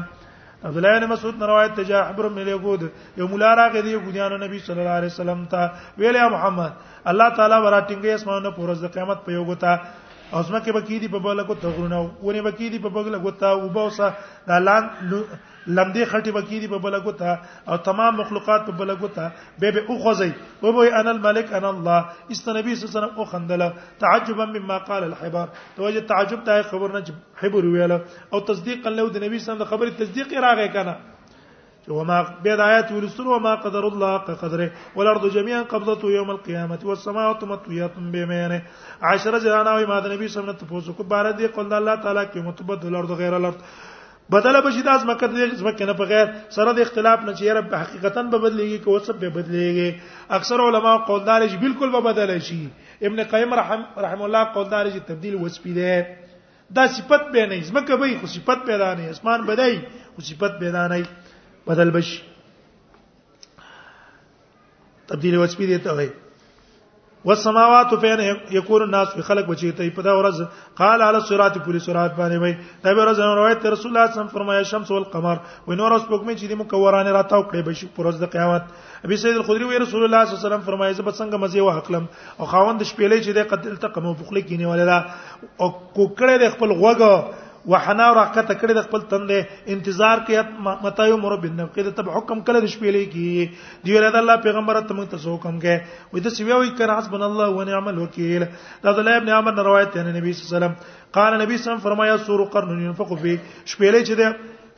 عبد 0.69 0.77
الله 0.77 0.91
بن 0.99 1.05
مسعود 1.11 1.43
روایت 1.51 1.73
ته 1.79 1.83
جابر 1.91 2.25
بن 2.35 2.47
یهود 2.53 2.81
یو 3.19 3.25
مولا 3.31 3.51
راغی 3.59 3.81
دی 3.87 3.95
ګوډیانو 4.07 4.37
نبی 4.45 4.59
صلی 4.67 4.79
الله 4.81 4.97
علیه 4.99 5.13
وسلم 5.13 5.39
ته 5.53 5.61
ویل 5.99 6.15
یا 6.21 6.27
محمد 6.35 6.71
الله 7.11 7.27
تعالی 7.37 7.57
ورا 7.65 7.79
ټینګې 7.89 8.13
اسمانونو 8.19 8.51
پر 8.57 8.61
ورځ 8.69 8.91
قیامت 8.95 9.17
په 9.25 9.31
یو 9.37 9.43
ګوتا 9.49 9.71
اوس 10.39 10.49
کې 10.49 10.73
بکی 10.75 10.97
دی 10.99 11.07
په 11.13 11.19
بل 11.23 11.39
کو 11.47 11.55
تغرونه 11.61 11.97
ونه 12.27 12.41
بکی 12.45 12.67
دی 12.73 12.77
په 12.83 12.89
بل 12.97 13.15
کو 13.23 13.31
تا 13.39 13.47
او 13.55 13.65
بوسا 13.77 14.07
دا 14.51 14.59
لان 14.67 14.85
لمدې 15.09 16.05
خټي 16.11 16.31
بکی 16.37 16.59
دی 16.61 16.69
په 16.75 16.79
بل 16.85 16.95
کو 17.07 17.11
تا 17.21 17.33
او 17.73 17.77
تمام 17.87 18.15
مخلوقات 18.19 18.63
په 18.69 18.77
بل 18.83 18.93
کو 19.03 19.09
تا 19.17 19.25
به 19.63 19.75
به 19.77 19.83
او 19.89 19.97
خوځي 20.05 20.29
او 20.63 20.73
به 20.77 20.99
انا 21.01 21.15
الملك 21.17 21.53
انا 21.59 21.71
الله 21.75 22.31
است 22.35 22.47
نبی 22.59 22.75
صلی 22.75 22.75
الله 22.75 22.75
علیه 22.75 22.97
وسلم 22.99 23.19
او 23.19 23.27
خندله 23.33 23.69
تعجبا 24.05 24.49
مما 24.55 24.77
قال 24.91 25.09
الحبار 25.09 25.53
توجه 25.79 26.05
تعجب 26.13 26.43
ته 26.51 26.63
خبر 26.73 26.95
نه 26.99 27.17
حبر 27.43 27.71
ویله 27.75 28.01
او 28.33 28.43
تصدیق 28.53 28.87
له 28.91 29.07
د 29.07 29.25
نبی 29.27 29.27
صلی 29.27 29.27
الله 29.27 29.29
علیه 29.29 29.55
وسلم 29.55 29.71
خبره 29.73 29.99
تصدیق 30.03 30.37
راغی 30.47 30.69
کنه 30.77 30.95
وما 31.89 32.21
بيد 32.43 32.59
آيات 32.59 32.91
ولسن 32.91 33.27
وما 33.27 33.55
قدر 33.55 33.87
الله 33.87 34.17
قدره 34.17 34.69
والارض 34.95 35.29
جميعا 35.33 35.61
قبضته 35.61 36.11
يوم 36.11 36.31
القيامه 36.31 36.79
والسماوات 36.83 37.43
مطويات 37.43 37.91
بيمينه 37.99 38.61
عشر 39.01 39.37
جانا 39.39 39.73
وي 39.75 39.85
ما 39.85 40.05
النبي 40.05 40.27
صلى 40.27 40.29
الله 40.29 40.53
عليه 40.53 40.59
وسلم 40.61 40.67
تفوسو 40.67 40.93
کو 40.93 41.03
بار 41.03 41.31
دي 41.31 41.47
قال 41.47 41.73
الله 41.73 41.95
تعالی 41.95 42.21
کی 42.33 42.39
متبدل 42.41 42.87
الارض 42.87 43.11
غیر 43.17 43.33
الارض 43.35 43.61
بدل 44.29 44.61
بشي 44.61 44.81
داس 44.81 45.05
مکه 45.05 45.27
دې 45.27 45.63
مکه 45.67 45.85
نه 45.85 45.93
په 45.93 46.03
غیر 46.11 46.27
سره 46.57 46.71
د 46.75 46.79
اختلاف 46.85 47.23
نه 47.23 47.31
چې 47.35 47.57
رب 47.59 47.73
حقیقتا 47.75 48.21
به 48.21 48.37
بدليږي 48.43 48.77
کو 48.83 48.99
سب 49.07 49.19
به 49.19 49.29
بدليږي 49.29 49.89
اکثر 50.37 50.61
علما 50.67 50.95
قولدار 51.09 51.47
چې 51.47 51.57
بالکل 51.65 51.89
به 51.95 51.99
بدل 52.09 52.39
شي 52.49 52.61
ابن 53.09 53.23
قیم 53.33 53.53
رحم 53.61 53.81
رحم 54.07 54.21
الله 54.29 54.43
قولدار 54.59 54.91
چې 54.95 55.09
تبديل 55.09 55.35
وسپی 55.45 55.73
دی 55.79 55.95
دا 56.79 56.87
صفت 56.99 57.27
به 57.35 57.45
نه 57.45 57.75
مکه 57.79 57.95
به 58.03 58.17
خو 58.21 58.27
صفت 58.37 58.65
پیدا 58.71 58.93
نه 58.93 59.09
اسمان 59.15 59.43
بدای 59.51 59.75
خو 60.15 60.21
صفت 60.29 60.59
پیدا 60.63 60.87
نه 60.87 61.03
بدل 61.67 61.91
بشي 61.91 62.23
تبديل 65.07 65.37
وجبي 65.37 65.65
دي 65.65 65.77
ته 65.77 65.93
وي 65.93 66.09
والسماوات 67.25 67.95
فين 67.95 68.19
يكون 68.51 68.83
الناس 68.83 69.07
في 69.07 69.21
خلق 69.21 69.49
وجهي 69.49 69.71
ته 69.71 69.89
په 69.89 70.01
دا 70.01 70.13
ورځ 70.19 70.37
قال 70.75 71.01
على 71.01 71.19
صراط 71.29 71.57
پوری 71.65 71.79
صراط 71.79 72.11
باندې 72.17 72.37
وي 72.43 72.53
دا 72.83 72.93
به 72.93 73.05
ورځ 73.05 73.17
روایت 73.19 73.61
ته 73.61 73.69
رسول 73.69 73.91
الله 73.91 74.05
صلی 74.07 74.09
الله 74.09 74.09
علیه 74.09 74.13
وسلم 74.15 74.27
فرمایا 74.37 74.63
شمس 74.63 74.91
والقمر 74.91 75.37
و 75.67 75.73
نور 75.81 75.91
اوس 75.97 76.03
پکمه 76.09 76.33
چې 76.33 76.49
د 76.49 76.53
مکوران 76.61 77.07
راتاو 77.17 77.43
کړي 77.49 77.61
به 77.65 77.71
شي 77.81 77.87
پر 77.97 78.03
ورځ 78.09 78.17
د 78.21 78.25
قیامت 78.37 78.63
ابي 79.09 79.17
سيد 79.25 79.35
الخدري 79.41 79.63
وي 79.69 79.77
رسول 79.85 80.01
الله 80.07 80.25
صلی 80.25 80.33
الله 80.33 80.41
علیه 80.41 80.47
وسلم 80.47 80.65
فرمایي 80.69 80.93
زه 80.99 81.03
به 81.03 81.13
څنګه 81.21 81.35
مزه 81.43 81.61
واخلم 81.67 82.05
او 82.39 82.45
خاوند 82.55 82.81
شپېلې 82.89 83.19
چې 83.25 83.31
د 83.37 83.39
قتل 83.53 83.77
تقمو 83.85 84.15
بخلي 84.23 84.41
کینه 84.49 84.65
ولا 84.73 84.97
او 85.61 85.67
کوکړه 85.69 86.33
د 86.43 86.45
خپل 86.57 86.69
غوګه 86.81 87.13
وحنا 87.69 88.05
راکته 88.13 88.53
کړی 88.59 88.73
د 88.75 88.81
خپل 88.87 89.01
تندې 89.09 89.73
انتظار 89.73 90.17
کې 90.27 90.83
متایو 90.85 91.17
مرب 91.23 91.43
النبقه 91.49 91.83
د 91.87 91.95
تب 91.99 92.07
حکم 92.15 92.39
کله 92.47 92.59
د 92.63 92.67
شپې 92.73 92.91
لګي 92.95 93.81
دی 93.85 93.97
ولې 93.97 94.09
د 94.13 94.17
الله 94.21 94.35
پیغمبر 94.45 94.79
ته 94.87 94.97
موږ 94.99 95.09
ته 95.13 95.33
حکم 95.33 95.59
کې 95.65 96.07
وې 96.13 96.19
د 96.25 96.33
سیوی 96.37 96.55
وې 96.59 96.71
کړه 96.77 96.97
حسب 96.97 97.15
الله 97.15 97.49
و 97.57 97.63
نعم 97.71 97.87
الوکیل 97.91 98.45
دا 98.85 98.93
د 98.99 99.07
ابن 99.15 99.29
عمر 99.39 99.61
روایت 99.69 99.91
ته 99.97 100.07
نبی 100.09 100.33
صلی 100.33 100.43
الله 100.43 100.49
علیه 100.49 100.53
وسلم 100.53 101.11
قال 101.19 101.31
نبی 101.41 101.57
صلی 101.57 101.57
الله 101.57 101.59
علیه 101.61 101.81
وسلم 101.81 101.85
فرمایا 101.89 102.15
سور 102.29 102.39
قرن 102.55 102.71
ينفق 102.85 103.11
فيه 103.25 103.37
شپېلې 103.73 104.01
چې 104.07 104.15
ده 104.21 104.31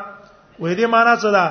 وهذه 0.59 0.87
معنى 0.95 1.15
صدا 1.25 1.43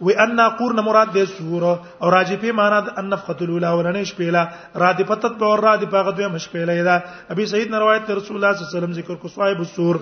و 0.00 0.08
ان 0.16 0.40
قرن 0.58 0.78
مراد 0.84 1.10
د 1.16 1.24
سور 1.30 1.62
او 1.68 2.10
راجفه 2.16 2.52
معنا 2.60 2.78
د 2.86 3.00
النفخه 3.00 3.38
الاولى 3.48 3.70
ولنه 3.78 4.02
شپېلا 4.10 4.42
رادفه 4.84 5.14
تتبع 5.24 5.50
الرادفه 5.56 6.00
غدوه 6.06 6.28
مشپېلا 6.36 6.76
دا 6.88 6.96
ابي 7.34 7.46
سيدنا 7.52 7.78
روایت 7.84 8.06
رسول 8.20 8.34
الله 8.36 8.50
صلی 8.52 8.62
الله 8.62 8.70
علیه 8.70 8.78
وسلم 8.78 8.96
ذکر 9.00 9.14
کو 9.22 9.28
صاحب 9.36 9.58
السور 9.66 9.96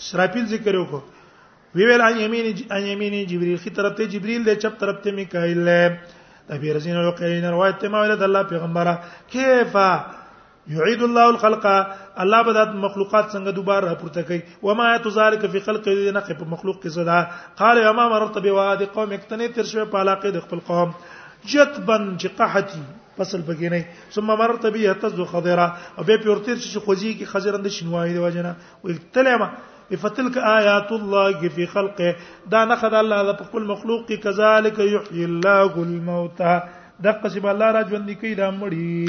اسرافیل 0.00 0.46
ذکر 0.54 0.74
وکړو 0.80 1.00
وی 1.78 1.86
ویل 1.90 2.00
ان 2.10 2.20
یمین 2.24 2.46
ان 2.70 2.86
یمین 2.92 3.18
جبريل 3.32 3.58
خي 3.64 3.70
طرف 3.80 3.96
ته 4.00 4.04
جبريل 4.16 4.44
له 4.50 4.54
چپ 4.64 4.78
طرف 4.84 4.96
ته 5.06 5.10
میکائیل 5.20 5.64
د 5.66 5.98
ابي 6.58 6.72
رزين 6.78 6.96
او 6.96 7.10
قرین 7.10 7.44
روایت 7.44 7.78
ته 7.84 7.88
ما 7.94 8.00
ویل 8.04 8.16
د 8.16 8.22
الله 8.30 8.42
پیغمبره 8.54 8.96
کیفا 9.34 9.90
يعيد 10.70 11.02
الله 11.02 11.24
الخلق 11.30 11.64
الله 12.22 12.40
به 12.46 12.52
د 12.52 12.74
مخلوقات 12.80 13.30
څنګه 13.32 13.50
دوباره 13.58 13.94
پورته 14.00 14.22
کوي 14.28 14.40
و 14.62 14.74
ما 14.80 14.88
تزالک 15.04 15.44
فی 15.52 15.60
خلق 15.68 15.86
الذین 15.92 16.20
قف 16.26 16.42
مخلوق 16.50 16.82
کی 16.82 16.90
صدا 16.96 17.20
قال 17.60 17.78
یا 17.84 17.92
ما 18.00 18.08
مررت 18.12 18.38
بواد 18.46 18.82
قوم 18.96 19.12
اکتنی 19.18 19.48
تر 19.58 19.62
شوی 19.72 19.84
په 19.94 19.98
علاقه 20.02 20.30
د 20.34 20.44
خپل 20.46 20.58
قوم 20.66 20.92
جتبن 21.52 22.08
جقحتی 22.24 22.82
فصل 23.18 23.40
بګینې 23.46 24.14
ثم 24.18 24.26
مررت 24.32 24.66
به 24.78 24.92
تزو 25.06 25.24
خضرا 25.32 25.66
او 25.98 26.04
به 26.10 26.16
پورتیر 26.24 26.60
چې 26.60 26.84
خوځي 26.88 27.16
کی 27.22 27.30
خزرند 27.32 27.72
شنوای 27.78 28.12
دی 28.18 28.22
وجنه 28.26 28.56
و 28.84 28.98
تلما 29.18 29.50
فتلك 30.00 30.36
آيات 30.46 30.90
الله 30.94 31.48
في 31.58 31.66
خلقه 31.76 32.10
دا 32.56 32.64
نخد 32.74 32.94
الله 33.00 33.22
د 33.30 33.40
خپل 33.50 33.68
مخلوق 33.72 34.12
كذلك 34.26 34.78
يحيي 34.78 35.24
الله 35.32 35.82
الموتى 35.88 36.60
دغه 37.06 37.32
چې 37.34 37.52
الله 37.56 37.74
را 37.78 37.84
ژوند 37.94 38.12
کوي 38.20 38.34
دا 38.44 38.52
مړی 38.60 39.04